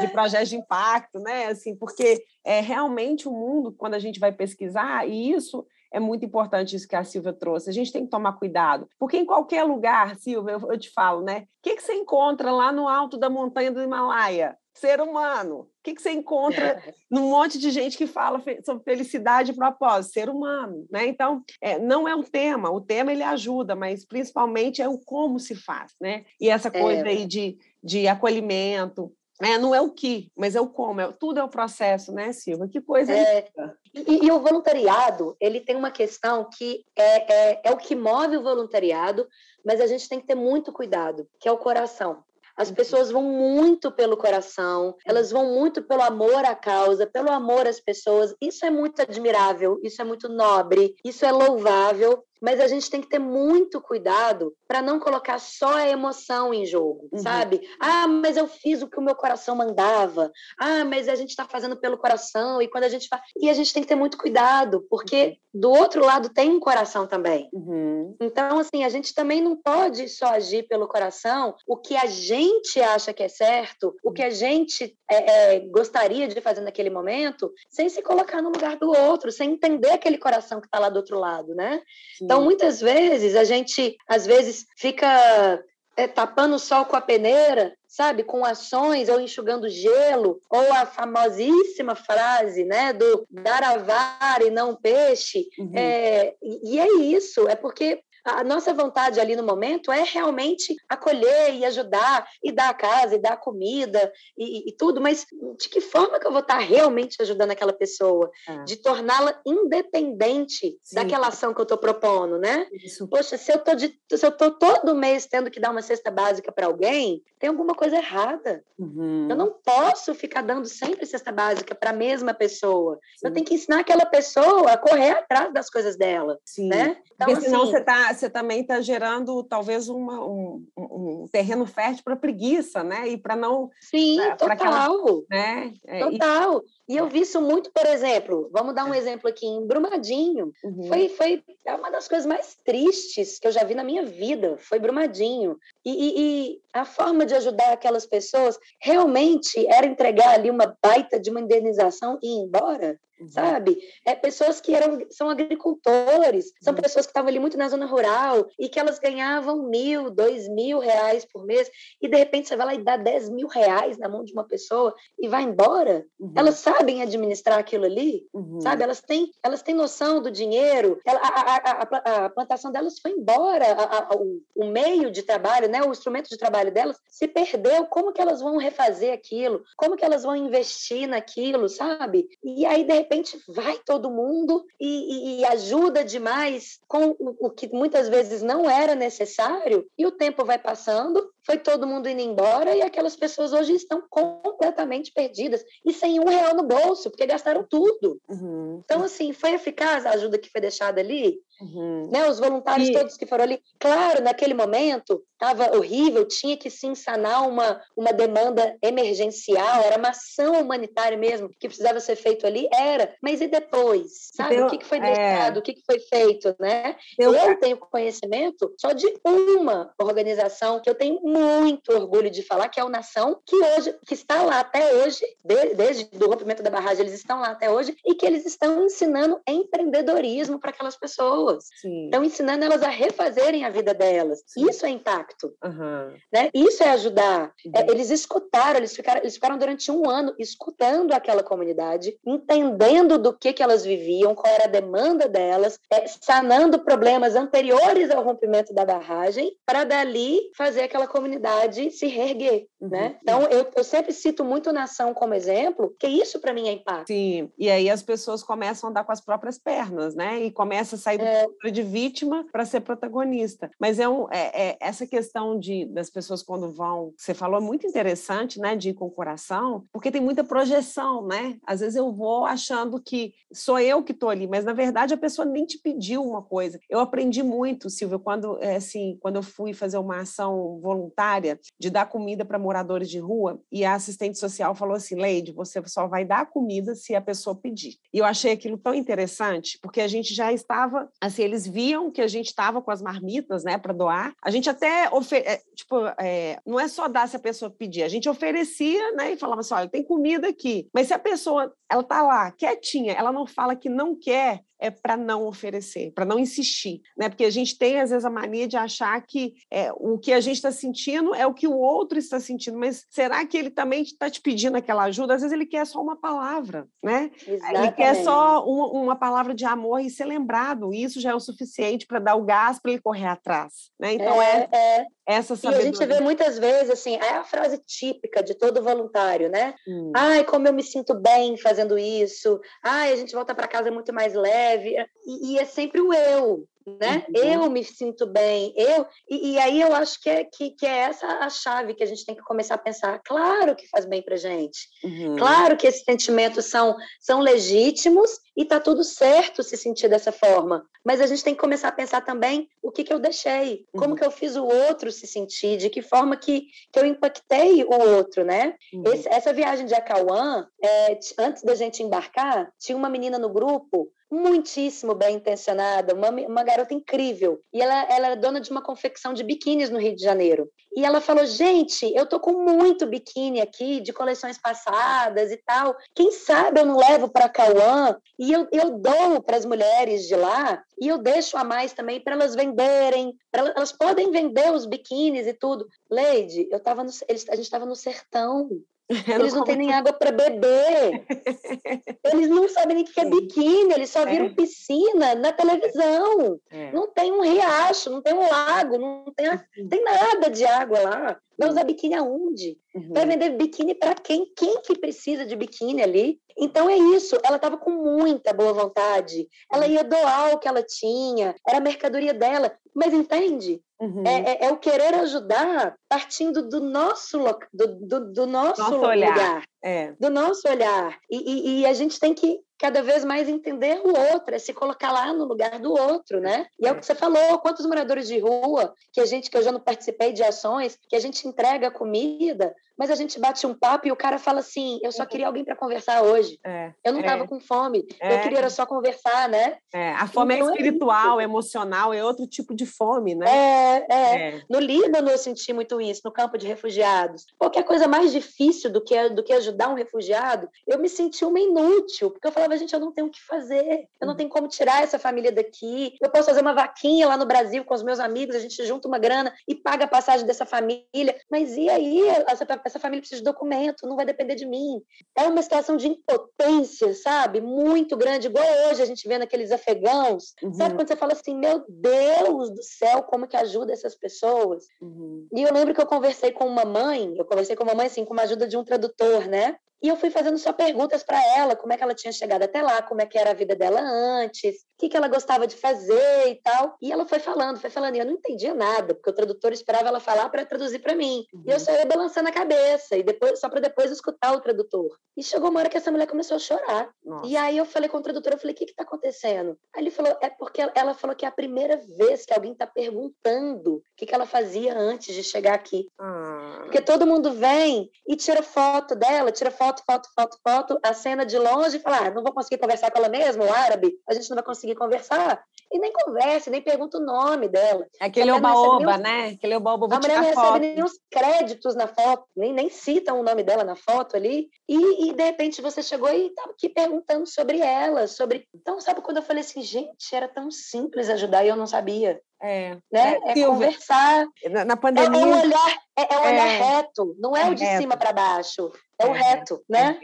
de 0.00 0.08
projetos 0.12 0.48
de 0.48 0.56
impacto, 0.56 1.18
né? 1.18 1.46
Assim, 1.46 1.76
porque 1.76 2.22
é 2.44 2.60
realmente 2.60 3.28
o 3.28 3.32
mundo, 3.32 3.72
quando 3.72 3.94
a 3.94 3.98
gente 3.98 4.18
vai 4.18 4.32
pesquisar, 4.32 5.08
e 5.08 5.32
isso 5.32 5.66
é 5.92 5.98
muito 5.98 6.24
importante 6.24 6.76
isso 6.76 6.88
que 6.88 6.96
a 6.96 7.04
Silvia 7.04 7.32
trouxe. 7.32 7.70
A 7.70 7.72
gente 7.72 7.92
tem 7.92 8.04
que 8.04 8.10
tomar 8.10 8.34
cuidado, 8.34 8.88
porque 8.98 9.16
em 9.16 9.24
qualquer 9.24 9.64
lugar, 9.64 10.16
Silvia, 10.16 10.52
eu, 10.52 10.72
eu 10.72 10.78
te 10.78 10.90
falo, 10.90 11.22
né? 11.22 11.40
O 11.40 11.62
que, 11.62 11.76
que 11.76 11.82
você 11.82 11.94
encontra 11.94 12.50
lá 12.50 12.72
no 12.72 12.88
alto 12.88 13.16
da 13.16 13.30
montanha 13.30 13.70
do 13.70 13.82
Himalaia? 13.82 14.56
Ser 14.74 15.00
humano. 15.00 15.68
O 15.88 15.90
que, 15.90 15.94
que 15.94 16.02
você 16.02 16.10
encontra 16.10 16.82
num 17.10 17.30
monte 17.30 17.58
de 17.58 17.70
gente 17.70 17.96
que 17.96 18.06
fala 18.06 18.42
sobre 18.64 18.84
felicidade 18.84 19.52
e 19.52 19.54
propósito? 19.54 20.12
Ser 20.12 20.28
humano, 20.28 20.86
né? 20.90 21.06
Então, 21.06 21.42
é, 21.62 21.78
não 21.78 22.06
é 22.06 22.14
o 22.14 22.22
tema. 22.22 22.70
O 22.70 22.80
tema 22.80 23.10
ele 23.10 23.22
ajuda, 23.22 23.74
mas 23.74 24.04
principalmente 24.04 24.82
é 24.82 24.88
o 24.88 24.98
como 24.98 25.40
se 25.40 25.54
faz, 25.54 25.94
né? 25.98 26.24
E 26.38 26.50
essa 26.50 26.70
coisa 26.70 27.06
é. 27.06 27.08
aí 27.08 27.26
de, 27.26 27.56
de 27.82 28.06
acolhimento, 28.06 29.10
é, 29.40 29.56
não 29.56 29.72
é 29.72 29.80
o 29.80 29.90
que, 29.90 30.32
mas 30.36 30.56
é 30.56 30.60
o 30.60 30.66
como. 30.66 31.00
É, 31.00 31.12
tudo 31.12 31.38
é 31.38 31.44
o 31.44 31.48
processo, 31.48 32.12
né, 32.12 32.32
Silva? 32.32 32.66
Que 32.66 32.80
coisa 32.80 33.12
é, 33.12 33.48
e, 33.94 34.26
e, 34.26 34.32
o 34.32 34.40
voluntariado, 34.40 35.36
ele 35.40 35.60
tem 35.60 35.76
uma 35.76 35.90
questão 35.90 36.48
que 36.50 36.84
é, 36.96 37.32
é, 37.32 37.60
é 37.64 37.70
o 37.70 37.76
que 37.76 37.94
move 37.94 38.36
o 38.36 38.42
voluntariado, 38.42 39.26
mas 39.64 39.80
a 39.80 39.86
gente 39.86 40.08
tem 40.08 40.20
que 40.20 40.26
ter 40.26 40.34
muito 40.34 40.72
cuidado, 40.72 41.28
que 41.40 41.48
é 41.48 41.52
o 41.52 41.58
coração. 41.58 42.24
As 42.58 42.72
pessoas 42.72 43.12
vão 43.12 43.22
muito 43.22 43.92
pelo 43.92 44.16
coração, 44.16 44.96
elas 45.06 45.30
vão 45.30 45.54
muito 45.54 45.80
pelo 45.80 46.02
amor 46.02 46.44
à 46.44 46.56
causa, 46.56 47.06
pelo 47.06 47.30
amor 47.30 47.68
às 47.68 47.78
pessoas. 47.78 48.34
Isso 48.42 48.66
é 48.66 48.70
muito 48.70 49.00
admirável, 49.00 49.78
isso 49.84 50.02
é 50.02 50.04
muito 50.04 50.28
nobre, 50.28 50.96
isso 51.04 51.24
é 51.24 51.30
louvável, 51.30 52.24
mas 52.40 52.60
a 52.60 52.66
gente 52.66 52.90
tem 52.90 53.00
que 53.00 53.08
ter 53.08 53.18
muito 53.18 53.80
cuidado 53.80 54.54
para 54.66 54.82
não 54.82 54.98
colocar 54.98 55.38
só 55.38 55.76
a 55.76 55.88
emoção 55.88 56.52
em 56.52 56.66
jogo, 56.66 57.08
uhum. 57.12 57.18
sabe? 57.18 57.60
Ah, 57.80 58.06
mas 58.06 58.36
eu 58.36 58.46
fiz 58.46 58.82
o 58.82 58.88
que 58.88 58.98
o 58.98 59.02
meu 59.02 59.14
coração 59.14 59.56
mandava. 59.56 60.30
Ah, 60.58 60.84
mas 60.84 61.08
a 61.08 61.14
gente 61.14 61.30
está 61.30 61.44
fazendo 61.44 61.76
pelo 61.76 61.98
coração 61.98 62.60
e 62.60 62.68
quando 62.68 62.84
a 62.84 62.88
gente 62.88 63.08
faz 63.08 63.22
e 63.36 63.48
a 63.48 63.54
gente 63.54 63.72
tem 63.72 63.82
que 63.82 63.88
ter 63.88 63.94
muito 63.94 64.18
cuidado 64.18 64.86
porque 64.90 65.38
do 65.52 65.70
outro 65.70 66.04
lado 66.04 66.28
tem 66.28 66.50
um 66.50 66.60
coração 66.60 67.06
também. 67.06 67.48
Uhum. 67.52 68.14
Então, 68.20 68.58
assim, 68.58 68.84
a 68.84 68.88
gente 68.88 69.14
também 69.14 69.40
não 69.40 69.56
pode 69.56 70.08
só 70.08 70.26
agir 70.26 70.68
pelo 70.68 70.86
coração 70.86 71.54
o 71.66 71.76
que 71.76 71.96
a 71.96 72.06
gente 72.06 72.80
acha 72.80 73.12
que 73.12 73.22
é 73.22 73.28
certo, 73.28 73.94
o 74.04 74.12
que 74.12 74.22
a 74.22 74.30
gente 74.30 74.96
é, 75.10 75.56
é, 75.56 75.60
gostaria 75.60 76.28
de 76.28 76.40
fazer 76.40 76.60
naquele 76.60 76.90
momento, 76.90 77.52
sem 77.70 77.88
se 77.88 78.02
colocar 78.02 78.42
no 78.42 78.50
lugar 78.50 78.76
do 78.76 78.90
outro, 78.90 79.32
sem 79.32 79.52
entender 79.52 79.90
aquele 79.90 80.18
coração 80.18 80.60
que 80.60 80.66
está 80.66 80.78
lá 80.78 80.88
do 80.88 80.96
outro 80.96 81.18
lado, 81.18 81.54
né? 81.54 81.82
Sim. 82.18 82.26
Então, 82.28 82.44
muitas 82.44 82.78
vezes, 82.78 83.34
a 83.34 83.42
gente, 83.42 83.96
às 84.06 84.26
vezes, 84.26 84.66
fica 84.76 85.64
é, 85.96 86.06
tapando 86.06 86.56
o 86.56 86.58
sol 86.58 86.84
com 86.84 86.94
a 86.94 87.00
peneira, 87.00 87.74
sabe, 87.86 88.22
com 88.22 88.44
ações 88.44 89.08
ou 89.08 89.18
enxugando 89.18 89.66
gelo, 89.66 90.38
ou 90.50 90.72
a 90.74 90.84
famosíssima 90.84 91.94
frase, 91.94 92.64
né, 92.64 92.92
do 92.92 93.26
dar 93.30 93.62
a 93.62 93.78
vara 93.78 94.44
e 94.44 94.50
não 94.50 94.76
peixe. 94.76 95.48
Uhum. 95.58 95.72
É, 95.74 96.34
e 96.42 96.78
é 96.78 96.92
isso, 96.96 97.48
é 97.48 97.56
porque 97.56 98.02
a 98.36 98.44
nossa 98.44 98.72
vontade 98.74 99.20
ali 99.20 99.34
no 99.36 99.42
momento 99.42 99.90
é 99.90 100.02
realmente 100.02 100.74
acolher 100.88 101.54
e 101.54 101.64
ajudar 101.64 102.26
e 102.42 102.52
dar 102.52 102.70
a 102.70 102.74
casa 102.74 103.14
e 103.14 103.18
dar 103.18 103.34
a 103.34 103.36
comida 103.36 104.12
e, 104.36 104.68
e 104.68 104.72
tudo, 104.72 105.00
mas 105.00 105.26
de 105.58 105.68
que 105.68 105.80
forma 105.80 106.18
que 106.18 106.26
eu 106.26 106.32
vou 106.32 106.40
estar 106.40 106.58
realmente 106.58 107.20
ajudando 107.20 107.50
aquela 107.50 107.72
pessoa? 107.72 108.30
É. 108.48 108.64
De 108.64 108.76
torná-la 108.76 109.40
independente 109.46 110.78
Sim. 110.82 110.94
daquela 110.94 111.28
ação 111.28 111.54
que 111.54 111.60
eu 111.60 111.64
estou 111.64 111.78
propondo, 111.78 112.38
né? 112.38 112.66
Isso. 112.72 113.06
Poxa, 113.08 113.36
se 113.36 113.52
eu, 113.52 113.58
tô 113.58 113.74
de, 113.74 113.98
se 114.10 114.26
eu 114.26 114.32
tô 114.32 114.50
todo 114.50 114.94
mês 114.94 115.26
tendo 115.26 115.50
que 115.50 115.60
dar 115.60 115.70
uma 115.70 115.82
cesta 115.82 116.10
básica 116.10 116.52
para 116.52 116.66
alguém, 116.66 117.22
tem 117.38 117.48
alguma 117.48 117.74
coisa 117.74 117.96
errada. 117.96 118.62
Uhum. 118.78 119.28
Eu 119.30 119.36
não 119.36 119.52
posso 119.64 120.14
ficar 120.14 120.42
dando 120.42 120.66
sempre 120.66 121.06
cesta 121.06 121.30
básica 121.30 121.74
para 121.74 121.90
a 121.90 121.92
mesma 121.92 122.34
pessoa. 122.34 122.98
Sim. 123.16 123.26
Eu 123.26 123.32
tenho 123.32 123.46
que 123.46 123.54
ensinar 123.54 123.80
aquela 123.80 124.06
pessoa 124.06 124.72
a 124.72 124.78
correr 124.78 125.10
atrás 125.10 125.52
das 125.52 125.70
coisas 125.70 125.96
dela, 125.96 126.38
Sim. 126.44 126.68
né? 126.68 126.96
Então, 127.14 127.28
Porque 127.28 127.44
senão 127.44 127.62
assim, 127.62 127.72
você 127.72 127.78
está 127.78 128.08
você 128.18 128.30
também 128.30 128.60
está 128.60 128.80
gerando 128.80 129.42
talvez 129.42 129.88
uma, 129.88 130.24
um, 130.24 130.66
um 130.76 131.26
terreno 131.30 131.66
fértil 131.66 132.04
para 132.04 132.16
preguiça, 132.16 132.82
né? 132.82 133.08
E 133.08 133.16
para 133.16 133.36
não. 133.36 133.70
Sim, 133.80 134.16
pra, 134.16 134.36
total. 134.36 134.52
Aquela, 134.52 135.20
né? 135.30 135.74
É, 135.86 136.00
total. 136.00 136.62
E... 136.62 136.77
e... 136.88 136.96
eu 136.96 137.08
vi 137.08 137.20
isso 137.20 137.40
muito, 137.40 137.70
por 137.72 137.86
exemplo, 137.86 138.48
vamos 138.52 138.74
dar 138.74 138.84
um 138.84 138.94
é. 138.94 138.98
exemplo 138.98 139.28
aqui, 139.28 139.46
em 139.46 139.66
Brumadinho. 139.66 140.52
Uhum. 140.64 140.84
Foi, 140.84 141.08
foi 141.08 141.44
é 141.66 141.74
uma 141.74 141.90
das 141.90 142.08
coisas 142.08 142.26
mais 142.26 142.56
tristes 142.64 143.38
que 143.38 143.46
eu 143.46 143.52
já 143.52 143.64
vi 143.64 143.74
na 143.74 143.84
minha 143.84 144.04
vida, 144.04 144.56
foi 144.58 144.78
Brumadinho. 144.78 145.58
E, 145.84 145.90
e, 145.90 146.14
e 146.18 146.60
a 146.72 146.84
forma 146.84 147.26
de 147.26 147.34
ajudar 147.34 147.72
aquelas 147.72 148.06
pessoas 148.06 148.58
realmente 148.80 149.66
era 149.66 149.86
entregar 149.86 150.34
ali 150.34 150.50
uma 150.50 150.76
baita 150.82 151.20
de 151.20 151.30
uma 151.30 151.40
indenização 151.40 152.18
e 152.22 152.28
ir 152.28 152.44
embora. 152.44 152.98
Uhum. 153.20 153.28
sabe? 153.28 153.78
É 154.04 154.14
pessoas 154.14 154.60
que 154.60 154.74
eram, 154.74 155.04
são 155.10 155.28
agricultores, 155.28 156.52
são 156.62 156.72
uhum. 156.72 156.80
pessoas 156.80 157.04
que 157.04 157.10
estavam 157.10 157.28
ali 157.28 157.38
muito 157.38 157.58
na 157.58 157.68
zona 157.68 157.86
rural 157.86 158.46
e 158.58 158.68
que 158.68 158.78
elas 158.78 158.98
ganhavam 158.98 159.68
mil, 159.68 160.10
dois 160.10 160.48
mil 160.48 160.78
reais 160.78 161.24
por 161.24 161.44
mês 161.44 161.68
e 162.00 162.08
de 162.08 162.16
repente 162.16 162.48
você 162.48 162.56
vai 162.56 162.66
lá 162.66 162.74
e 162.74 162.84
dá 162.84 162.96
dez 162.96 163.28
mil 163.28 163.48
reais 163.48 163.98
na 163.98 164.08
mão 164.08 164.24
de 164.24 164.32
uma 164.32 164.44
pessoa 164.44 164.94
e 165.18 165.28
vai 165.28 165.42
embora. 165.42 166.06
Uhum. 166.18 166.32
Elas 166.36 166.60
sabem 166.78 167.02
administrar 167.02 167.58
aquilo 167.58 167.84
ali, 167.84 168.26
uhum. 168.32 168.60
sabe? 168.60 168.82
Elas 168.82 169.00
têm, 169.00 169.30
elas 169.42 169.62
têm 169.62 169.74
noção 169.74 170.22
do 170.22 170.30
dinheiro. 170.30 171.00
Ela, 171.04 171.20
a, 171.20 171.26
a, 171.26 171.82
a, 171.82 172.24
a, 172.26 172.30
plantação 172.30 172.70
delas 172.70 172.98
foi 172.98 173.12
embora, 173.12 173.66
o, 174.14 174.40
o 174.54 174.66
meio 174.66 175.10
de 175.10 175.22
trabalho, 175.22 175.68
né? 175.68 175.82
O 175.82 175.90
instrumento 175.90 176.28
de 176.28 176.38
trabalho 176.38 176.72
delas 176.72 176.96
se 177.08 177.26
perdeu. 177.26 177.86
Como 177.86 178.12
que 178.12 178.20
elas 178.20 178.40
vão 178.40 178.56
refazer 178.56 179.12
aquilo? 179.12 179.62
Como 179.76 179.96
que 179.96 180.04
elas 180.04 180.22
vão 180.22 180.36
investir 180.36 181.08
naquilo, 181.08 181.68
sabe? 181.68 182.28
E 182.42 182.64
aí 182.64 182.84
de 182.84 182.92
repente 182.92 183.38
vai 183.48 183.78
todo 183.84 184.10
mundo 184.10 184.64
e, 184.80 184.86
e, 184.86 185.40
e 185.40 185.44
ajuda 185.46 186.04
demais 186.04 186.78
com 186.86 187.16
o, 187.18 187.46
o, 187.46 187.50
que 187.50 187.68
muitas 187.72 188.08
vezes 188.08 188.42
não 188.42 188.68
era 188.68 188.94
necessário, 188.94 189.86
e 189.96 190.06
o 190.06 190.12
tempo 190.12 190.44
vai 190.44 190.58
passando, 190.58 191.30
foi 191.48 191.56
todo 191.56 191.86
mundo 191.86 192.06
indo 192.10 192.20
embora, 192.20 192.76
e 192.76 192.82
aquelas 192.82 193.16
pessoas 193.16 193.54
hoje 193.54 193.72
estão 193.72 194.02
completamente 194.10 195.10
perdidas 195.10 195.64
e 195.82 195.94
sem 195.94 196.20
um 196.20 196.26
real 196.26 196.54
no 196.54 196.62
bolso, 196.62 197.08
porque 197.10 197.24
gastaram 197.24 197.66
tudo. 197.66 198.20
Uhum. 198.28 198.82
Então, 198.84 199.02
assim, 199.02 199.32
foi 199.32 199.54
eficaz 199.54 200.04
a 200.04 200.10
ajuda 200.10 200.36
que 200.36 200.50
foi 200.50 200.60
deixada 200.60 201.00
ali? 201.00 201.40
Uhum. 201.60 202.08
Né, 202.10 202.28
os 202.28 202.38
voluntários 202.38 202.88
e... 202.88 202.92
todos 202.92 203.16
que 203.16 203.26
foram 203.26 203.44
ali. 203.44 203.60
Claro, 203.78 204.22
naquele 204.22 204.54
momento 204.54 205.22
estava 205.32 205.76
horrível, 205.76 206.26
tinha 206.26 206.56
que 206.56 206.70
se 206.70 206.86
insanar 206.86 207.48
uma, 207.48 207.80
uma 207.96 208.12
demanda 208.12 208.76
emergencial, 208.82 209.82
era 209.82 209.96
uma 209.96 210.10
ação 210.10 210.60
humanitária 210.60 211.16
mesmo 211.16 211.48
que 211.48 211.68
precisava 211.68 212.00
ser 212.00 212.16
feito 212.16 212.46
ali, 212.46 212.68
era. 212.72 213.14
Mas 213.22 213.40
e 213.40 213.46
depois? 213.46 214.30
Sabe? 214.34 214.60
O 214.60 214.68
que, 214.68 214.78
que 214.78 214.84
foi 214.84 215.00
deixado? 215.00 215.56
É... 215.56 215.58
O 215.58 215.62
que, 215.62 215.74
que 215.74 215.82
foi 215.84 216.00
feito? 216.00 216.54
Né? 216.58 216.96
Eu... 217.18 217.34
eu 217.34 217.58
tenho 217.58 217.76
conhecimento 217.76 218.72
só 218.78 218.92
de 218.92 219.06
uma 219.24 219.92
organização 219.98 220.80
que 220.80 220.90
eu 220.90 220.94
tenho 220.94 221.20
muito 221.22 221.92
orgulho 221.92 222.30
de 222.30 222.42
falar, 222.42 222.68
que 222.68 222.80
é 222.80 222.84
o 222.84 222.88
Nação, 222.88 223.40
que 223.44 223.56
hoje 223.56 223.96
que 224.06 224.14
está 224.14 224.42
lá 224.42 224.60
até 224.60 224.94
hoje, 224.94 225.24
desde, 225.44 225.74
desde 225.74 226.10
o 226.24 226.28
rompimento 226.28 226.62
da 226.62 226.70
barragem, 226.70 227.02
eles 227.02 227.14
estão 227.14 227.40
lá 227.40 227.50
até 227.50 227.70
hoje, 227.70 227.96
e 228.04 228.14
que 228.14 228.26
eles 228.26 228.44
estão 228.46 228.84
ensinando 228.84 229.40
empreendedorismo 229.46 230.58
para 230.58 230.70
aquelas 230.70 230.96
pessoas 230.96 231.47
pessoas. 231.48 231.64
Estão 231.84 232.24
ensinando 232.24 232.64
elas 232.64 232.82
a 232.82 232.88
refazerem 232.88 233.64
a 233.64 233.70
vida 233.70 233.94
delas. 233.94 234.42
Sim. 234.46 234.68
Isso 234.68 234.84
é 234.84 234.90
impacto. 234.90 235.54
Uhum. 235.64 236.14
Né? 236.32 236.50
Isso 236.54 236.82
é 236.82 236.90
ajudar. 236.90 237.52
Uhum. 237.64 237.72
É, 237.74 237.90
eles 237.90 238.10
escutaram, 238.10 238.78
eles 238.78 238.94
ficaram, 238.94 239.20
eles 239.20 239.34
ficaram 239.34 239.58
durante 239.58 239.90
um 239.90 240.08
ano 240.08 240.34
escutando 240.38 241.12
aquela 241.12 241.42
comunidade, 241.42 242.16
entendendo 242.26 243.18
do 243.18 243.32
que, 243.32 243.52
que 243.52 243.62
elas 243.62 243.84
viviam, 243.84 244.34
qual 244.34 244.52
era 244.52 244.64
a 244.64 244.68
demanda 244.68 245.28
delas, 245.28 245.78
é, 245.90 246.06
sanando 246.06 246.78
problemas 246.80 247.34
anteriores 247.34 248.10
ao 248.10 248.22
rompimento 248.22 248.72
da 248.74 248.84
barragem, 248.84 249.56
para 249.64 249.84
dali 249.84 250.50
fazer 250.56 250.82
aquela 250.82 251.06
comunidade 251.06 251.90
se 251.90 252.06
reerguer. 252.06 252.66
Uhum. 252.80 252.88
Né? 252.88 253.16
Então, 253.22 253.42
eu, 253.44 253.66
eu 253.76 253.84
sempre 253.84 254.12
cito 254.12 254.44
muito 254.44 254.72
nação 254.72 255.14
como 255.14 255.34
exemplo, 255.34 255.94
que 255.98 256.06
isso 256.06 256.38
para 256.38 256.52
mim 256.52 256.68
é 256.68 256.72
impacto. 256.72 257.08
Sim, 257.08 257.50
e 257.58 257.70
aí 257.70 257.90
as 257.90 258.02
pessoas 258.02 258.42
começam 258.42 258.88
a 258.88 258.90
andar 258.90 259.04
com 259.04 259.12
as 259.12 259.20
próprias 259.20 259.58
pernas, 259.58 260.14
né? 260.14 260.40
E 260.40 260.50
começa 260.50 260.96
a 260.96 260.98
sair 260.98 261.20
é... 261.20 261.37
de 261.72 261.82
vítima 261.82 262.46
para 262.50 262.64
ser 262.64 262.80
protagonista. 262.80 263.70
Mas 263.80 263.98
é, 263.98 264.08
um, 264.08 264.26
é, 264.30 264.70
é, 264.70 264.76
essa 264.80 265.06
questão 265.06 265.58
de 265.58 265.86
das 265.86 266.10
pessoas 266.10 266.42
quando 266.42 266.72
vão, 266.72 267.12
você 267.16 267.34
falou 267.34 267.60
é 267.60 267.64
muito 267.64 267.86
interessante, 267.86 268.58
né? 268.58 268.76
De 268.76 268.90
ir 268.90 268.94
com 268.94 269.06
o 269.06 269.10
coração, 269.10 269.84
porque 269.92 270.10
tem 270.10 270.20
muita 270.20 270.44
projeção, 270.44 271.26
né? 271.26 271.58
Às 271.66 271.80
vezes 271.80 271.96
eu 271.96 272.12
vou 272.12 272.44
achando 272.44 273.00
que 273.00 273.34
sou 273.52 273.78
eu 273.78 274.02
que 274.02 274.12
estou 274.12 274.28
ali, 274.28 274.46
mas 274.46 274.64
na 274.64 274.72
verdade 274.72 275.14
a 275.14 275.18
pessoa 275.18 275.44
nem 275.44 275.64
te 275.64 275.78
pediu 275.78 276.22
uma 276.22 276.42
coisa. 276.42 276.78
Eu 276.88 277.00
aprendi 277.00 277.42
muito, 277.42 277.90
Silvia, 277.90 278.18
quando 278.18 278.58
é, 278.60 278.76
assim, 278.76 279.18
quando 279.20 279.36
eu 279.36 279.42
fui 279.42 279.72
fazer 279.72 279.98
uma 279.98 280.20
ação 280.20 280.78
voluntária 280.80 281.58
de 281.78 281.90
dar 281.90 282.06
comida 282.06 282.44
para 282.44 282.58
moradores 282.58 283.08
de 283.08 283.18
rua 283.18 283.60
e 283.70 283.84
a 283.84 283.94
assistente 283.94 284.38
social 284.38 284.74
falou 284.74 284.96
assim, 284.96 285.14
Leide, 285.14 285.52
você 285.52 285.82
só 285.86 286.06
vai 286.06 286.24
dar 286.24 286.46
comida 286.46 286.94
se 286.94 287.14
a 287.14 287.20
pessoa 287.20 287.56
pedir. 287.56 287.96
E 288.12 288.18
eu 288.18 288.24
achei 288.24 288.52
aquilo 288.52 288.78
tão 288.78 288.94
interessante, 288.94 289.78
porque 289.82 290.00
a 290.00 290.08
gente 290.08 290.34
já 290.34 290.52
estava, 290.52 291.08
assim, 291.28 291.42
eles 291.42 291.66
viam 291.66 292.10
que 292.10 292.20
a 292.20 292.26
gente 292.26 292.46
estava 292.46 292.82
com 292.82 292.90
as 292.90 293.00
marmitas, 293.00 293.64
né, 293.64 293.78
para 293.78 293.92
doar. 293.92 294.34
A 294.42 294.50
gente 294.50 294.68
até, 294.68 295.04
é, 295.06 295.62
tipo, 295.74 295.96
é, 296.20 296.58
não 296.66 296.78
é 296.78 296.88
só 296.88 297.08
dar 297.08 297.28
se 297.28 297.36
a 297.36 297.40
pessoa 297.40 297.70
pedir, 297.70 298.02
a 298.02 298.08
gente 298.08 298.28
oferecia, 298.28 299.12
né, 299.12 299.32
e 299.32 299.36
falava 299.36 299.60
assim, 299.60 299.74
olha, 299.74 299.88
tem 299.88 300.02
comida 300.02 300.48
aqui. 300.48 300.88
Mas 300.92 301.08
se 301.08 301.14
a 301.14 301.18
pessoa, 301.18 301.72
ela 301.90 302.02
tá 302.02 302.22
lá, 302.22 302.50
quietinha, 302.52 303.12
ela 303.12 303.32
não 303.32 303.46
fala 303.46 303.76
que 303.76 303.88
não 303.88 304.14
quer, 304.14 304.62
é 304.80 304.90
para 304.90 305.16
não 305.16 305.46
oferecer, 305.46 306.12
para 306.12 306.24
não 306.24 306.38
insistir, 306.38 307.02
né? 307.16 307.28
Porque 307.28 307.44
a 307.44 307.50
gente 307.50 307.76
tem 307.76 308.00
às 308.00 308.10
vezes 308.10 308.24
a 308.24 308.30
mania 308.30 308.68
de 308.68 308.76
achar 308.76 309.20
que 309.26 309.54
é, 309.70 309.90
o 309.92 310.18
que 310.18 310.32
a 310.32 310.40
gente 310.40 310.56
está 310.56 310.70
sentindo 310.70 311.34
é 311.34 311.46
o 311.46 311.54
que 311.54 311.66
o 311.66 311.76
outro 311.76 312.18
está 312.18 312.38
sentindo, 312.38 312.78
mas 312.78 313.04
será 313.10 313.44
que 313.44 313.56
ele 313.56 313.70
também 313.70 314.02
está 314.02 314.30
te 314.30 314.40
pedindo 314.40 314.76
aquela 314.76 315.04
ajuda? 315.04 315.34
Às 315.34 315.42
vezes 315.42 315.52
ele 315.52 315.66
quer 315.66 315.86
só 315.86 316.00
uma 316.00 316.16
palavra, 316.16 316.86
né? 317.02 317.30
Exatamente. 317.46 317.78
Ele 317.78 317.92
quer 317.92 318.14
só 318.22 318.64
uma, 318.64 318.86
uma, 318.86 319.16
palavra 319.16 319.54
de 319.54 319.64
amor 319.64 320.00
e 320.00 320.10
ser 320.10 320.26
lembrado. 320.26 320.94
E 320.94 321.02
isso 321.02 321.20
já 321.20 321.30
é 321.30 321.34
o 321.34 321.40
suficiente 321.40 322.06
para 322.06 322.20
dar 322.20 322.36
o 322.36 322.44
gás 322.44 322.78
para 322.78 322.92
ele 322.92 323.02
correr 323.02 323.26
atrás, 323.26 323.90
né? 323.98 324.12
Então 324.12 324.40
é, 324.40 324.68
é, 324.72 325.00
é 325.00 325.06
essa 325.26 325.56
sabedoria. 325.56 325.86
E 325.86 325.88
a 325.88 325.92
gente 325.92 326.06
vê 326.06 326.20
muitas 326.20 326.58
vezes 326.58 326.90
assim, 326.90 327.16
é 327.16 327.34
a 327.34 327.44
frase 327.44 327.78
típica 327.84 328.42
de 328.42 328.54
todo 328.54 328.82
voluntário, 328.82 329.48
né? 329.48 329.74
Hum. 329.86 330.12
Ai, 330.14 330.44
como 330.44 330.68
eu 330.68 330.72
me 330.72 330.82
sinto 330.82 331.14
bem 331.14 331.56
fazendo 331.56 331.98
isso. 331.98 332.60
Ai, 332.82 333.12
a 333.12 333.16
gente 333.16 333.34
volta 333.34 333.54
para 333.54 333.66
casa 333.66 333.90
muito 333.90 334.12
mais 334.12 334.34
leve 334.34 334.67
leve, 334.68 334.96
e, 335.26 335.52
e 335.52 335.58
é 335.58 335.64
sempre 335.64 336.00
o 336.00 336.12
eu, 336.12 336.66
né? 337.00 337.24
Uhum. 337.28 337.42
Eu 337.42 337.70
me 337.70 337.84
sinto 337.84 338.26
bem, 338.26 338.72
eu. 338.76 339.06
E, 339.28 339.52
e, 339.52 339.58
aí 339.58 339.80
eu 339.80 339.94
acho 339.94 340.20
que 340.20 340.30
é, 340.30 340.44
que, 340.44 340.70
que 340.70 340.86
é 340.86 340.98
essa 340.98 341.26
a 341.26 341.50
chave 341.50 341.94
que 341.94 342.02
a 342.02 342.06
gente 342.06 342.24
tem 342.24 342.34
que 342.34 342.42
começar 342.42 342.74
a 342.74 342.78
pensar. 342.78 343.20
Claro 343.24 343.74
que 343.76 343.88
faz 343.88 344.06
bem 344.06 344.22
para 344.22 344.36
gente. 344.36 344.88
Uhum. 345.04 345.36
Claro 345.36 345.76
que 345.76 345.86
esses 345.86 346.04
sentimentos 346.04 346.66
são, 346.66 346.96
são 347.20 347.40
legítimos 347.40 348.30
e 348.56 348.64
tá 348.64 348.80
tudo 348.80 349.04
certo 349.04 349.62
se 349.62 349.76
sentir 349.76 350.08
dessa 350.08 350.32
forma. 350.32 350.84
Mas 351.04 351.20
a 351.20 351.26
gente 351.26 351.44
tem 351.44 351.54
que 351.54 351.60
começar 351.60 351.88
a 351.88 351.92
pensar 351.92 352.20
também 352.22 352.68
o 352.82 352.90
que, 352.90 353.04
que 353.04 353.12
eu 353.12 353.18
deixei, 353.18 353.86
uhum. 353.92 354.00
como 354.00 354.16
que 354.16 354.24
eu 354.24 354.30
fiz 354.30 354.56
o 354.56 354.64
outro 354.64 355.12
se 355.12 355.26
sentir, 355.26 355.76
de 355.76 355.88
que 355.88 356.02
forma 356.02 356.36
que, 356.36 356.66
que 356.92 356.98
eu 356.98 357.06
impactei 357.06 357.84
o 357.84 358.16
outro, 358.16 358.44
né? 358.44 358.74
Uhum. 358.92 359.04
Esse, 359.12 359.28
essa 359.28 359.52
viagem 359.52 359.86
de 359.86 359.94
Acauã, 359.94 360.66
é, 360.82 361.18
antes 361.38 361.62
da 361.62 361.74
gente 361.74 362.02
embarcar, 362.02 362.72
tinha 362.78 362.96
uma 362.96 363.08
menina 363.08 363.38
no 363.38 363.48
grupo 363.48 364.10
muitíssimo 364.30 365.14
bem 365.14 365.36
intencionada, 365.36 366.14
uma, 366.14 366.28
uma 366.30 366.62
garota 366.62 366.77
incrível. 366.90 367.60
E 367.72 367.80
ela, 367.80 368.04
ela 368.10 368.26
era 368.26 368.36
dona 368.36 368.60
de 368.60 368.70
uma 368.70 368.82
confecção 368.82 369.32
de 369.32 369.42
biquínis 369.42 369.90
no 369.90 369.98
Rio 369.98 370.14
de 370.14 370.22
Janeiro. 370.22 370.70
E 370.96 371.04
ela 371.04 371.20
falou: 371.20 371.46
gente, 371.46 372.12
eu 372.14 372.26
tô 372.26 372.40
com 372.40 372.52
muito 372.52 373.06
biquíni 373.06 373.60
aqui 373.60 374.00
de 374.00 374.12
coleções 374.12 374.58
passadas 374.58 375.52
e 375.52 375.56
tal. 375.58 375.96
Quem 376.14 376.32
sabe 376.32 376.80
eu 376.80 376.86
não 376.86 376.98
levo 376.98 377.28
para 377.28 377.48
Cauã 377.48 378.16
e 378.38 378.52
eu, 378.52 378.66
eu 378.72 378.98
dou 378.98 379.42
para 379.42 379.56
as 379.56 379.64
mulheres 379.64 380.26
de 380.26 380.34
lá 380.34 380.82
e 381.00 381.08
eu 381.08 381.18
deixo 381.18 381.56
a 381.56 381.64
mais 381.64 381.92
também 381.92 382.20
para 382.20 382.34
elas 382.34 382.54
venderem. 382.54 383.34
Pra, 383.50 383.72
elas 383.76 383.92
podem 383.92 384.30
vender 384.30 384.72
os 384.72 384.86
biquínis 384.86 385.46
e 385.46 385.54
tudo. 385.54 385.86
Leide, 386.10 386.68
eu 386.70 386.80
tava 386.80 387.04
no, 387.04 387.10
eles, 387.28 387.48
a 387.48 387.54
gente 387.54 387.64
estava 387.64 387.86
no 387.86 387.96
sertão. 387.96 388.68
Eles 389.26 389.54
não 389.54 389.64
têm 389.64 389.76
nem 389.76 389.92
água 389.92 390.12
para 390.12 390.30
beber. 390.30 391.24
Eles 392.24 392.48
não 392.48 392.68
sabem 392.68 392.96
nem 392.96 393.04
o 393.04 393.06
que 393.06 393.20
é 393.20 393.24
biquíni, 393.24 393.94
eles 393.94 394.10
só 394.10 394.24
viram 394.26 394.46
é. 394.46 394.50
piscina 394.50 395.34
na 395.34 395.52
televisão. 395.52 396.60
É. 396.70 396.92
Não 396.92 397.08
tem 397.08 397.32
um 397.32 397.40
riacho, 397.40 398.10
não 398.10 398.20
tem 398.20 398.34
um 398.34 398.48
lago, 398.48 398.98
não 398.98 399.32
tem, 399.34 399.48
uhum. 399.48 399.88
tem 399.88 400.02
nada 400.04 400.50
de 400.50 400.64
água 400.64 401.00
lá. 401.00 401.40
Vai 401.58 401.68
usar 401.68 401.84
biquíni 401.84 402.14
aonde? 402.14 402.78
Uhum. 402.94 403.12
Vai 403.12 403.26
vender 403.26 403.50
biquíni 403.50 403.94
para 403.94 404.14
quem? 404.14 404.46
Quem 404.56 404.80
que 404.80 404.96
precisa 404.98 405.44
de 405.44 405.56
biquíni 405.56 406.02
ali? 406.02 406.38
Então 406.56 406.88
é 406.88 406.96
isso, 406.96 407.36
ela 407.44 407.56
estava 407.56 407.76
com 407.76 407.90
muita 407.90 408.52
boa 408.52 408.72
vontade. 408.72 409.48
Ela 409.72 409.86
uhum. 409.86 409.92
ia 409.92 410.04
doar 410.04 410.54
o 410.54 410.58
que 410.58 410.68
ela 410.68 410.82
tinha, 410.82 411.54
era 411.66 411.78
a 411.78 411.80
mercadoria 411.80 412.32
dela. 412.32 412.72
Mas 412.94 413.12
entende? 413.12 413.82
Uhum. 414.00 414.24
É, 414.24 414.52
é, 414.52 414.66
é, 414.66 414.72
o 414.72 414.76
querer 414.76 415.14
ajudar 415.14 415.96
partindo 416.08 416.68
do 416.68 416.80
nosso, 416.80 417.38
do, 417.72 417.86
do, 417.86 418.32
do 418.32 418.46
nosso, 418.46 418.80
nosso 418.80 419.00
olhar. 419.00 419.30
lugar, 419.30 419.64
é. 419.82 420.12
do 420.20 420.30
nosso 420.30 420.68
olhar. 420.68 421.18
E, 421.28 421.36
e, 421.36 421.80
e, 421.80 421.86
a 421.86 421.92
gente 421.92 422.20
tem 422.20 422.32
que 422.32 422.60
cada 422.78 423.02
vez 423.02 423.24
mais 423.24 423.48
entender 423.48 424.00
o 424.04 424.16
outro, 424.32 424.54
é 424.54 424.58
se 424.58 424.72
colocar 424.72 425.10
lá 425.10 425.32
no 425.32 425.44
lugar 425.44 425.78
do 425.80 425.92
outro, 425.92 426.40
né? 426.40 426.66
E 426.78 426.86
é, 426.86 426.92
o 426.92 426.96
que 426.96 427.04
você 427.04 427.14
falou, 427.14 427.58
quantos 427.58 427.84
moradores 427.84 428.28
de 428.28 428.38
rua 428.38 428.94
que 429.12 429.20
a 429.20 429.26
gente, 429.26 429.50
que 429.50 429.56
eu 429.56 429.62
já 429.62 429.72
não 429.72 429.80
participei 429.80 430.32
de 430.32 430.44
ações, 430.44 430.98
que 431.08 431.16
a 431.16 431.20
gente 431.20 431.46
entrega 431.46 431.90
comida, 431.90 432.74
mas 432.98 433.10
a 433.10 433.14
gente 433.14 433.38
bate 433.38 433.66
um 433.66 433.74
papo 433.74 434.08
e 434.08 434.12
o 434.12 434.16
cara 434.16 434.38
fala 434.38 434.60
assim: 434.60 434.98
eu 435.02 435.12
só 435.12 435.24
queria 435.24 435.46
alguém 435.46 435.64
para 435.64 435.76
conversar 435.76 436.22
hoje. 436.22 436.58
É, 436.64 436.92
eu 437.04 437.12
não 437.12 437.20
estava 437.20 437.44
é, 437.44 437.46
com 437.46 437.60
fome, 437.60 438.06
é, 438.20 438.34
eu 438.34 438.42
queria 438.42 438.58
era 438.58 438.70
só 438.70 438.84
conversar, 438.84 439.48
né? 439.48 439.76
É, 439.92 440.12
a 440.12 440.26
fome 440.26 440.54
é 440.54 440.56
então, 440.58 440.70
é 440.70 440.72
espiritual, 440.72 441.40
emocional, 441.40 442.12
é 442.12 442.24
outro 442.24 442.46
tipo 442.46 442.74
de 442.74 442.84
fome, 442.84 443.34
né? 443.34 443.46
É, 443.48 444.06
é, 444.10 444.62
No 444.68 444.80
Líbano 444.80 445.30
eu 445.30 445.38
senti 445.38 445.72
muito 445.72 446.00
isso, 446.00 446.22
no 446.24 446.32
campo 446.32 446.58
de 446.58 446.66
refugiados. 446.66 447.46
Qualquer 447.56 447.84
coisa 447.84 448.08
mais 448.08 448.32
difícil 448.32 448.90
do 448.90 449.00
que, 449.00 449.28
do 449.30 449.44
que 449.44 449.52
ajudar 449.52 449.88
um 449.88 449.94
refugiado, 449.94 450.68
eu 450.86 450.98
me 450.98 451.08
senti 451.08 451.44
uma 451.44 451.60
inútil, 451.60 452.30
porque 452.30 452.48
eu 452.48 452.52
falava, 452.52 452.76
gente, 452.76 452.92
eu 452.92 453.00
não 453.00 453.12
tenho 453.12 453.28
o 453.28 453.30
que 453.30 453.40
fazer, 453.44 454.08
eu 454.20 454.26
não 454.26 454.34
tenho 454.34 454.48
como 454.48 454.66
tirar 454.66 455.02
essa 455.02 455.18
família 455.18 455.52
daqui, 455.52 456.16
eu 456.20 456.30
posso 456.30 456.46
fazer 456.46 456.60
uma 456.60 456.74
vaquinha 456.74 457.28
lá 457.28 457.36
no 457.36 457.46
Brasil 457.46 457.84
com 457.84 457.94
os 457.94 458.02
meus 458.02 458.18
amigos, 458.18 458.56
a 458.56 458.60
gente 458.60 458.84
junta 458.84 459.06
uma 459.06 459.18
grana 459.18 459.54
e 459.68 459.74
paga 459.74 460.04
a 460.04 460.08
passagem 460.08 460.46
dessa 460.46 460.66
família, 460.66 461.36
mas 461.50 461.76
e 461.76 461.88
aí? 461.88 462.28
Essa 462.48 462.66
essa 462.88 462.98
família 462.98 463.20
precisa 463.20 463.40
de 463.40 463.44
documento, 463.44 464.06
não 464.06 464.16
vai 464.16 464.26
depender 464.26 464.54
de 464.54 464.66
mim. 464.66 465.00
É 465.36 465.42
uma 465.42 465.62
situação 465.62 465.96
de 465.96 466.08
impotência, 466.08 467.14
sabe? 467.14 467.60
Muito 467.60 468.16
grande, 468.16 468.48
igual 468.48 468.66
hoje 468.88 469.02
a 469.02 469.06
gente 469.06 469.26
vê 469.28 469.38
naqueles 469.38 469.70
afegãos. 469.70 470.54
Uhum. 470.62 470.74
Sabe 470.74 470.94
quando 470.94 471.08
você 471.08 471.16
fala 471.16 471.32
assim, 471.32 471.56
meu 471.56 471.84
Deus 471.88 472.70
do 472.70 472.82
céu, 472.82 473.22
como 473.22 473.46
que 473.46 473.56
ajuda 473.56 473.92
essas 473.92 474.14
pessoas? 474.14 474.86
Uhum. 475.00 475.46
E 475.54 475.62
eu 475.62 475.72
lembro 475.72 475.94
que 475.94 476.00
eu 476.00 476.06
conversei 476.06 476.52
com 476.52 476.66
uma 476.66 476.84
mãe, 476.84 477.34
eu 477.36 477.44
conversei 477.44 477.76
com 477.76 477.84
uma 477.84 477.94
mãe 477.94 478.06
assim, 478.06 478.24
com 478.24 478.32
uma 478.32 478.42
ajuda 478.42 478.66
de 478.66 478.76
um 478.76 478.84
tradutor, 478.84 479.46
né? 479.46 479.76
E 480.02 480.08
eu 480.08 480.16
fui 480.16 480.30
fazendo 480.30 480.58
só 480.58 480.72
perguntas 480.72 481.22
para 481.22 481.42
ela, 481.56 481.74
como 481.74 481.92
é 481.92 481.96
que 481.96 482.02
ela 482.02 482.14
tinha 482.14 482.32
chegado 482.32 482.62
até 482.62 482.82
lá, 482.82 483.02
como 483.02 483.20
é 483.20 483.26
que 483.26 483.38
era 483.38 483.50
a 483.50 483.54
vida 483.54 483.74
dela 483.74 484.00
antes, 484.00 484.76
o 484.76 484.86
que, 484.98 485.08
que 485.08 485.16
ela 485.16 485.28
gostava 485.28 485.66
de 485.66 485.76
fazer 485.76 486.48
e 486.48 486.54
tal. 486.62 486.96
E 487.02 487.12
ela 487.12 487.26
foi 487.26 487.38
falando, 487.38 487.80
foi 487.80 487.90
falando, 487.90 488.16
e 488.16 488.18
eu 488.18 488.24
não 488.24 488.32
entendia 488.32 488.74
nada, 488.74 489.14
porque 489.14 489.30
o 489.30 489.32
tradutor 489.32 489.72
esperava 489.72 490.08
ela 490.08 490.20
falar 490.20 490.48
para 490.48 490.64
traduzir 490.64 491.00
para 491.00 491.16
mim. 491.16 491.44
Uhum. 491.52 491.64
E 491.66 491.70
eu 491.70 491.80
só 491.80 491.92
ia 491.92 492.06
balançando 492.06 492.48
a 492.48 492.52
cabeça, 492.52 493.16
e 493.16 493.22
depois 493.22 493.58
só 493.58 493.68
para 493.68 493.80
depois 493.80 494.10
escutar 494.10 494.52
o 494.52 494.60
tradutor. 494.60 495.16
E 495.36 495.42
chegou 495.42 495.70
uma 495.70 495.80
hora 495.80 495.88
que 495.88 495.96
essa 495.96 496.10
mulher 496.10 496.26
começou 496.26 496.56
a 496.56 496.60
chorar. 496.60 497.10
Nossa. 497.24 497.46
E 497.46 497.56
aí 497.56 497.76
eu 497.76 497.84
falei 497.84 498.08
com 498.08 498.18
o 498.18 498.22
tradutor, 498.22 498.52
eu 498.52 498.58
falei, 498.58 498.74
o 498.74 498.76
que 498.76 498.84
está 498.84 499.02
acontecendo? 499.02 499.76
Aí 499.94 500.02
ele 500.02 500.10
falou, 500.10 500.36
é 500.40 500.50
porque 500.50 500.82
ela 500.94 501.14
falou 501.14 501.34
que 501.34 501.44
é 501.44 501.48
a 501.48 501.52
primeira 501.52 501.96
vez 501.96 502.44
que 502.44 502.54
alguém 502.54 502.72
está 502.72 502.86
perguntando 502.86 503.96
o 503.96 504.02
que, 504.16 504.26
que 504.26 504.34
ela 504.34 504.46
fazia 504.46 504.96
antes 504.96 505.34
de 505.34 505.42
chegar 505.42 505.74
aqui. 505.74 506.08
Ah. 506.18 506.80
Porque 506.82 507.00
todo 507.00 507.26
mundo 507.26 507.52
vem 507.52 508.10
e 508.26 508.36
tira 508.36 508.62
foto 508.62 509.14
dela, 509.14 509.52
tira 509.52 509.70
foto 509.70 509.87
foto, 509.88 510.02
foto, 510.04 510.28
foto, 510.34 510.58
foto, 510.62 510.98
a 511.02 511.14
cena 511.14 511.44
de 511.44 511.58
longe 511.58 511.96
e 511.96 512.00
fala: 512.00 512.18
ah, 512.18 512.30
não 512.30 512.42
vou 512.42 512.52
conseguir 512.52 512.78
conversar 512.78 513.10
com 513.10 513.18
ela 513.18 513.28
mesmo, 513.28 513.64
o 513.64 513.72
árabe, 513.72 514.12
a 514.28 514.34
gente 514.34 514.48
não 514.50 514.56
vai 514.56 514.64
conseguir 514.64 514.94
conversar. 514.94 515.62
E 515.90 515.98
nem 515.98 516.12
conversa, 516.12 516.70
nem 516.70 516.82
pergunta 516.82 517.16
o 517.16 517.24
nome 517.24 517.66
dela. 517.66 518.06
Aquele 518.20 518.52
oba-oba, 518.52 519.16
né? 519.16 519.48
Aquele 519.54 519.74
oba-oba. 519.74 520.14
A 520.14 520.20
mulher 520.20 520.36
não 520.36 520.42
recebe 520.42 520.66
foto. 520.66 520.78
nem 520.78 521.02
os 521.02 521.18
créditos 521.30 521.94
na 521.94 522.06
foto, 522.06 522.44
nem, 522.54 522.74
nem 522.74 522.90
citam 522.90 523.40
o 523.40 523.42
nome 523.42 523.62
dela 523.62 523.84
na 523.84 523.96
foto 523.96 524.36
ali. 524.36 524.68
E, 524.86 525.28
e 525.28 525.32
de 525.32 525.42
repente 525.42 525.80
você 525.80 526.02
chegou 526.02 526.28
e 526.28 526.48
estava 526.48 526.72
aqui 526.72 526.90
perguntando 526.90 527.46
sobre 527.46 527.78
ela, 527.78 528.26
sobre. 528.26 528.68
Então, 528.74 529.00
sabe 529.00 529.22
quando 529.22 529.38
eu 529.38 529.42
falei 529.42 529.62
assim, 529.62 529.80
gente, 529.80 530.34
era 530.34 530.46
tão 530.46 530.70
simples 530.70 531.30
ajudar 531.30 531.64
e 531.64 531.68
eu 531.68 531.76
não 531.76 531.86
sabia. 531.86 532.38
É, 532.60 532.96
né? 533.10 533.38
é, 533.46 533.60
é 533.60 533.66
conversar. 533.66 534.46
Na, 534.70 534.84
na 534.84 534.96
pandemia. 534.96 535.40
É 535.40 535.44
um 535.44 535.60
olhar, 535.60 535.96
é, 536.18 536.34
é 536.34 536.38
um 536.38 536.42
olhar 536.42 536.66
é, 536.66 536.78
reto, 536.78 537.36
não 537.38 537.56
é, 537.56 537.70
o 537.70 537.74
de 537.74 537.84
reto. 537.84 538.02
cima 538.02 538.16
para 538.16 538.32
baixo, 538.32 538.90
é, 539.20 539.26
o 539.26 539.32
reto, 539.32 539.82
né? 539.88 540.18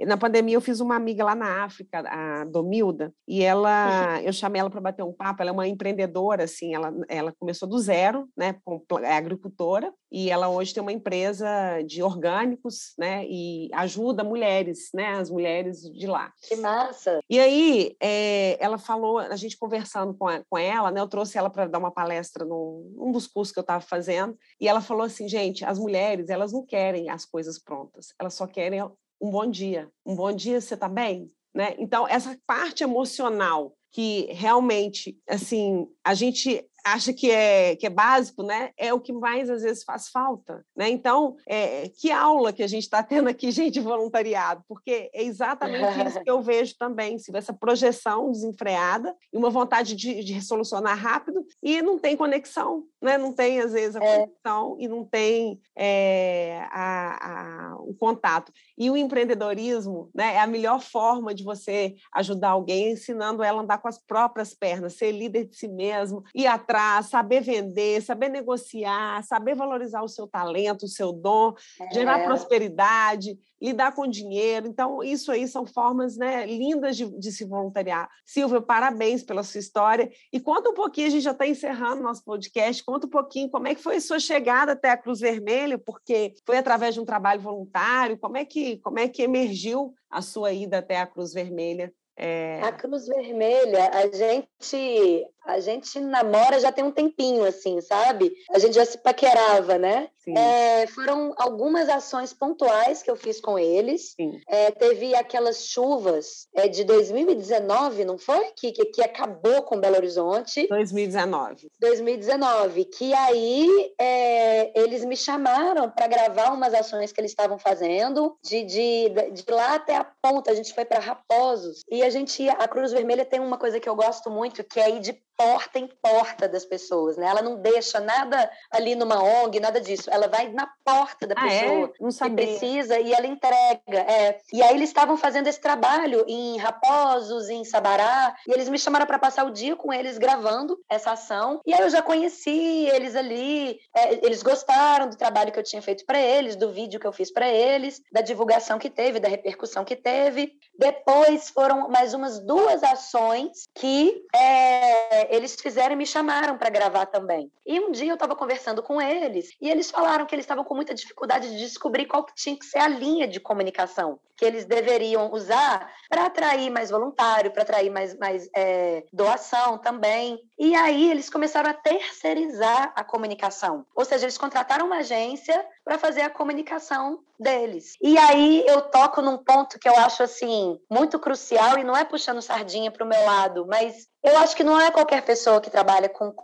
Na 0.00 0.16
pandemia 0.16 0.56
eu 0.56 0.60
fiz 0.60 0.78
uma 0.78 0.94
amiga 0.94 1.24
lá 1.24 1.34
na 1.34 1.64
África, 1.64 2.00
a 2.06 2.44
Domilda, 2.44 3.12
e 3.26 3.42
ela, 3.42 4.20
eu 4.22 4.32
chamei 4.32 4.60
ela 4.60 4.70
para 4.70 4.80
bater 4.80 5.02
um 5.02 5.12
papo. 5.12 5.42
Ela 5.42 5.50
é 5.50 5.52
uma 5.52 5.66
empreendedora, 5.66 6.44
assim, 6.44 6.74
ela, 6.74 6.92
ela 7.08 7.34
começou 7.38 7.68
do 7.68 7.78
zero, 7.78 8.28
né? 8.36 8.56
É 9.02 9.16
agricultora 9.16 9.92
e 10.12 10.30
ela 10.30 10.48
hoje 10.48 10.72
tem 10.72 10.80
uma 10.80 10.92
empresa 10.92 11.48
de 11.84 12.00
orgânicos, 12.04 12.94
né? 12.96 13.26
E 13.26 13.68
ajuda 13.72 14.22
mulheres, 14.22 14.90
né? 14.94 15.14
As 15.14 15.28
mulheres 15.28 15.82
de 15.82 16.06
lá. 16.06 16.32
Que 16.40 16.54
massa! 16.54 17.18
E 17.28 17.40
aí 17.40 17.96
é, 18.00 18.56
ela 18.60 18.78
falou, 18.78 19.18
a 19.18 19.34
gente 19.34 19.58
conversando 19.58 20.14
com, 20.14 20.28
a, 20.28 20.40
com 20.48 20.56
ela, 20.56 20.92
né? 20.92 21.00
Eu 21.00 21.08
trouxe 21.08 21.36
ela 21.36 21.43
ela 21.44 21.50
para 21.50 21.66
dar 21.66 21.78
uma 21.78 21.90
palestra 21.90 22.44
num, 22.44 22.92
num 22.96 23.12
dos 23.12 23.26
cursos 23.26 23.52
que 23.52 23.58
eu 23.58 23.62
estava 23.62 23.84
fazendo, 23.84 24.36
e 24.60 24.66
ela 24.66 24.80
falou 24.80 25.02
assim, 25.02 25.28
gente, 25.28 25.64
as 25.64 25.78
mulheres, 25.78 26.28
elas 26.28 26.52
não 26.52 26.64
querem 26.64 27.10
as 27.10 27.24
coisas 27.24 27.58
prontas, 27.58 28.14
elas 28.18 28.34
só 28.34 28.46
querem 28.46 28.82
um 29.20 29.30
bom 29.30 29.46
dia. 29.46 29.90
Um 30.04 30.14
bom 30.14 30.32
dia, 30.32 30.60
você 30.60 30.74
está 30.74 30.88
bem? 30.88 31.30
Né? 31.54 31.74
Então, 31.78 32.06
essa 32.08 32.36
parte 32.46 32.82
emocional 32.82 33.74
que 33.92 34.26
realmente, 34.32 35.16
assim, 35.28 35.86
a 36.02 36.14
gente 36.14 36.68
acha 36.84 37.12
que 37.14 37.30
é, 37.30 37.74
que 37.76 37.86
é 37.86 37.90
básico, 37.90 38.42
né? 38.42 38.70
É 38.76 38.92
o 38.92 39.00
que 39.00 39.12
mais 39.12 39.48
às 39.48 39.62
vezes 39.62 39.82
faz 39.82 40.08
falta, 40.08 40.64
né? 40.76 40.90
Então, 40.90 41.34
é, 41.48 41.88
que 41.88 42.12
aula 42.12 42.52
que 42.52 42.62
a 42.62 42.66
gente 42.66 42.82
está 42.82 43.02
tendo 43.02 43.28
aqui, 43.28 43.50
gente, 43.50 43.74
de 43.74 43.80
voluntariado, 43.80 44.62
porque 44.68 45.10
é 45.12 45.22
exatamente 45.22 46.06
isso 46.06 46.22
que 46.22 46.30
eu 46.30 46.42
vejo 46.42 46.76
também, 46.78 47.18
se 47.18 47.34
essa 47.34 47.54
projeção 47.54 48.30
desenfreada 48.30 49.14
e 49.32 49.38
uma 49.38 49.48
vontade 49.48 49.96
de, 49.96 50.22
de 50.22 50.32
resolucionar 50.34 50.96
rápido 50.96 51.44
e 51.62 51.80
não 51.80 51.98
tem 51.98 52.16
conexão, 52.16 52.84
né? 53.00 53.16
Não 53.16 53.32
tem 53.32 53.60
às 53.60 53.72
vezes 53.72 53.96
a 53.96 54.04
é. 54.04 54.18
conexão 54.18 54.76
e 54.78 54.86
não 54.86 55.04
tem 55.04 55.58
é, 55.76 56.66
a, 56.70 57.72
a, 57.72 57.76
o 57.78 57.94
contato. 57.94 58.52
E 58.76 58.90
o 58.90 58.96
empreendedorismo, 58.96 60.10
né? 60.14 60.34
É 60.34 60.40
a 60.40 60.46
melhor 60.46 60.80
forma 60.80 61.34
de 61.34 61.42
você 61.42 61.94
ajudar 62.14 62.50
alguém, 62.50 62.92
ensinando 62.92 63.42
ela 63.42 63.60
a 63.60 63.62
andar 63.62 63.78
com 63.78 63.88
as 63.88 63.98
próprias 63.98 64.52
pernas, 64.52 64.94
ser 64.94 65.12
líder 65.12 65.46
de 65.46 65.56
si 65.56 65.66
mesmo 65.66 66.22
e 66.34 66.46
atrás 66.46 66.73
saber 67.02 67.40
vender, 67.40 68.02
saber 68.02 68.28
negociar, 68.28 69.22
saber 69.24 69.54
valorizar 69.54 70.02
o 70.02 70.08
seu 70.08 70.26
talento, 70.26 70.84
o 70.84 70.88
seu 70.88 71.12
dom, 71.12 71.54
é. 71.80 71.94
gerar 71.94 72.24
prosperidade, 72.24 73.38
lidar 73.60 73.94
com 73.94 74.06
dinheiro. 74.06 74.66
Então, 74.66 75.02
isso 75.02 75.32
aí 75.32 75.48
são 75.48 75.64
formas 75.64 76.16
né, 76.16 76.46
lindas 76.46 76.96
de, 76.96 77.06
de 77.18 77.32
se 77.32 77.44
voluntariar. 77.44 78.08
Silvia, 78.24 78.60
parabéns 78.60 79.22
pela 79.22 79.42
sua 79.42 79.60
história. 79.60 80.10
E 80.32 80.38
conta 80.38 80.70
um 80.70 80.74
pouquinho, 80.74 81.06
a 81.06 81.10
gente 81.10 81.22
já 81.22 81.32
está 81.32 81.46
encerrando 81.46 82.02
nosso 82.02 82.24
podcast, 82.24 82.84
conta 82.84 83.06
um 83.06 83.10
pouquinho 83.10 83.50
como 83.50 83.68
é 83.68 83.74
que 83.74 83.82
foi 83.82 83.96
a 83.96 84.00
sua 84.00 84.18
chegada 84.18 84.72
até 84.72 84.90
a 84.90 84.96
Cruz 84.96 85.20
Vermelha, 85.20 85.78
porque 85.78 86.34
foi 86.44 86.58
através 86.58 86.94
de 86.94 87.00
um 87.00 87.04
trabalho 87.04 87.40
voluntário, 87.40 88.18
como 88.18 88.36
é 88.36 88.44
que, 88.44 88.78
como 88.78 88.98
é 88.98 89.08
que 89.08 89.22
emergiu 89.22 89.94
a 90.10 90.20
sua 90.20 90.52
ida 90.52 90.78
até 90.78 90.98
a 90.98 91.06
Cruz 91.06 91.32
Vermelha? 91.32 91.92
É... 92.16 92.60
A 92.62 92.70
Cruz 92.70 93.06
Vermelha, 93.06 93.90
a 93.90 94.06
gente 94.14 95.26
a 95.44 95.60
gente 95.60 96.00
namora 96.00 96.58
já 96.58 96.72
tem 96.72 96.84
um 96.84 96.90
tempinho, 96.90 97.44
assim, 97.44 97.80
sabe? 97.80 98.32
A 98.50 98.58
gente 98.58 98.74
já 98.74 98.84
se 98.84 98.98
paquerava, 98.98 99.78
né? 99.78 100.08
É, 100.32 100.86
foram 100.86 101.34
algumas 101.36 101.88
ações 101.88 102.32
pontuais 102.32 103.02
que 103.02 103.10
eu 103.10 103.16
fiz 103.16 103.40
com 103.40 103.58
eles. 103.58 104.14
É, 104.48 104.70
teve 104.70 105.14
aquelas 105.14 105.66
chuvas 105.66 106.48
é, 106.54 106.66
de 106.66 106.84
2019, 106.84 108.04
não 108.04 108.16
foi? 108.16 108.52
Que, 108.56 108.72
que, 108.72 108.86
que, 108.86 109.02
acabou 109.02 109.62
com 109.62 109.78
Belo 109.78 109.96
Horizonte. 109.96 110.66
2019. 110.68 111.68
2019. 111.78 112.84
Que 112.86 113.12
aí 113.12 113.92
é, 114.00 114.80
eles 114.80 115.04
me 115.04 115.16
chamaram 115.16 115.90
para 115.90 116.06
gravar 116.06 116.52
umas 116.52 116.72
ações 116.72 117.12
que 117.12 117.20
eles 117.20 117.32
estavam 117.32 117.58
fazendo, 117.58 118.36
de, 118.42 118.62
de, 118.64 119.08
de 119.32 119.44
lá 119.50 119.74
até 119.74 119.96
a 119.96 120.04
ponta. 120.04 120.50
A 120.50 120.54
gente 120.54 120.72
foi 120.72 120.84
para 120.84 121.00
Raposos. 121.00 121.82
E 121.90 122.02
a 122.02 122.08
gente. 122.08 122.48
A 122.48 122.66
Cruz 122.66 122.92
Vermelha 122.92 123.24
tem 123.24 123.40
uma 123.40 123.58
coisa 123.58 123.78
que 123.78 123.88
eu 123.88 123.94
gosto 123.94 124.30
muito, 124.30 124.64
que 124.64 124.80
é 124.80 124.90
ir 124.90 125.00
de 125.00 125.12
porta 125.36 125.78
em 125.78 125.86
porta 125.86 126.48
das 126.48 126.64
pessoas, 126.64 127.16
né? 127.16 127.26
Ela 127.26 127.42
não 127.42 127.56
deixa 127.56 128.00
nada 128.00 128.50
ali 128.70 128.94
numa 128.94 129.22
ONG, 129.22 129.60
nada 129.60 129.80
disso. 129.80 130.10
Ela 130.10 130.28
vai 130.28 130.48
na 130.48 130.68
porta 130.84 131.26
da 131.26 131.34
ah, 131.36 131.52
é? 131.52 131.60
pessoa 131.60 131.92
é? 132.24 132.28
que 132.28 132.34
precisa 132.34 132.98
e 132.98 133.12
ela 133.12 133.26
entrega. 133.26 133.80
É. 133.88 134.40
E 134.52 134.62
aí 134.62 134.74
eles 134.74 134.90
estavam 134.90 135.16
fazendo 135.16 135.46
esse 135.46 135.60
trabalho 135.60 136.24
em 136.28 136.56
Raposos, 136.58 137.48
em 137.48 137.64
Sabará, 137.64 138.34
e 138.46 138.52
eles 138.52 138.68
me 138.68 138.78
chamaram 138.78 139.06
para 139.06 139.18
passar 139.18 139.44
o 139.44 139.50
dia 139.50 139.76
com 139.76 139.92
eles 139.92 140.18
gravando 140.18 140.78
essa 140.88 141.12
ação. 141.12 141.60
E 141.66 141.74
aí 141.74 141.80
eu 141.80 141.90
já 141.90 142.02
conheci 142.02 142.88
eles 142.92 143.16
ali, 143.16 143.80
é, 143.94 144.24
eles 144.24 144.42
gostaram 144.42 145.08
do 145.08 145.16
trabalho 145.16 145.52
que 145.52 145.58
eu 145.58 145.64
tinha 145.64 145.82
feito 145.82 146.04
para 146.04 146.20
eles, 146.20 146.56
do 146.56 146.72
vídeo 146.72 147.00
que 147.00 147.06
eu 147.06 147.12
fiz 147.12 147.32
para 147.32 147.48
eles, 147.48 148.00
da 148.12 148.20
divulgação 148.20 148.78
que 148.78 148.90
teve, 148.90 149.20
da 149.20 149.28
repercussão 149.28 149.84
que 149.84 149.96
teve. 149.96 150.52
Depois 150.78 151.50
foram 151.50 151.88
mais 151.88 152.14
umas 152.14 152.38
duas 152.40 152.82
ações 152.82 153.68
que 153.74 154.24
é, 154.34 155.23
eles 155.30 155.54
fizeram 155.60 155.94
e 155.94 155.96
me 155.96 156.06
chamaram 156.06 156.56
para 156.56 156.70
gravar 156.70 157.06
também. 157.06 157.50
E 157.66 157.80
um 157.80 157.90
dia 157.90 158.10
eu 158.10 158.14
estava 158.14 158.36
conversando 158.36 158.82
com 158.82 159.00
eles 159.00 159.50
e 159.60 159.70
eles 159.70 159.90
falaram 159.90 160.26
que 160.26 160.34
eles 160.34 160.44
estavam 160.44 160.64
com 160.64 160.74
muita 160.74 160.94
dificuldade 160.94 161.50
de 161.50 161.58
descobrir 161.58 162.06
qual 162.06 162.24
que 162.24 162.34
tinha 162.34 162.58
que 162.58 162.64
ser 162.64 162.78
a 162.78 162.88
linha 162.88 163.26
de 163.26 163.40
comunicação 163.40 164.18
que 164.36 164.44
eles 164.44 164.64
deveriam 164.64 165.32
usar 165.32 165.92
para 166.08 166.26
atrair 166.26 166.70
mais 166.70 166.90
voluntário, 166.90 167.52
para 167.52 167.62
atrair 167.62 167.90
mais, 167.90 168.16
mais 168.18 168.48
é, 168.54 169.04
doação 169.12 169.78
também. 169.78 170.40
E 170.58 170.74
aí 170.74 171.10
eles 171.10 171.28
começaram 171.28 171.70
a 171.70 171.74
terceirizar 171.74 172.92
a 172.94 173.02
comunicação. 173.02 173.84
Ou 173.94 174.04
seja, 174.04 174.24
eles 174.24 174.38
contrataram 174.38 174.86
uma 174.86 174.98
agência 174.98 175.64
para 175.84 175.98
fazer 175.98 176.22
a 176.22 176.30
comunicação 176.30 177.20
deles. 177.38 177.96
E 178.00 178.16
aí 178.16 178.64
eu 178.66 178.82
toco 178.82 179.20
num 179.20 179.36
ponto 179.36 179.78
que 179.78 179.88
eu 179.88 179.96
acho 179.98 180.22
assim 180.22 180.78
muito 180.90 181.18
crucial 181.18 181.78
e 181.78 181.84
não 181.84 181.96
é 181.96 182.04
puxando 182.04 182.40
sardinha 182.40 182.90
para 182.90 183.04
o 183.04 183.08
meu 183.08 183.22
lado, 183.24 183.66
mas 183.66 184.08
eu 184.22 184.38
acho 184.38 184.56
que 184.56 184.64
não 184.64 184.80
é 184.80 184.90
qualquer 184.90 185.22
pessoa 185.22 185.60
que 185.60 185.68
trabalha 185.68 186.08
com 186.08 186.34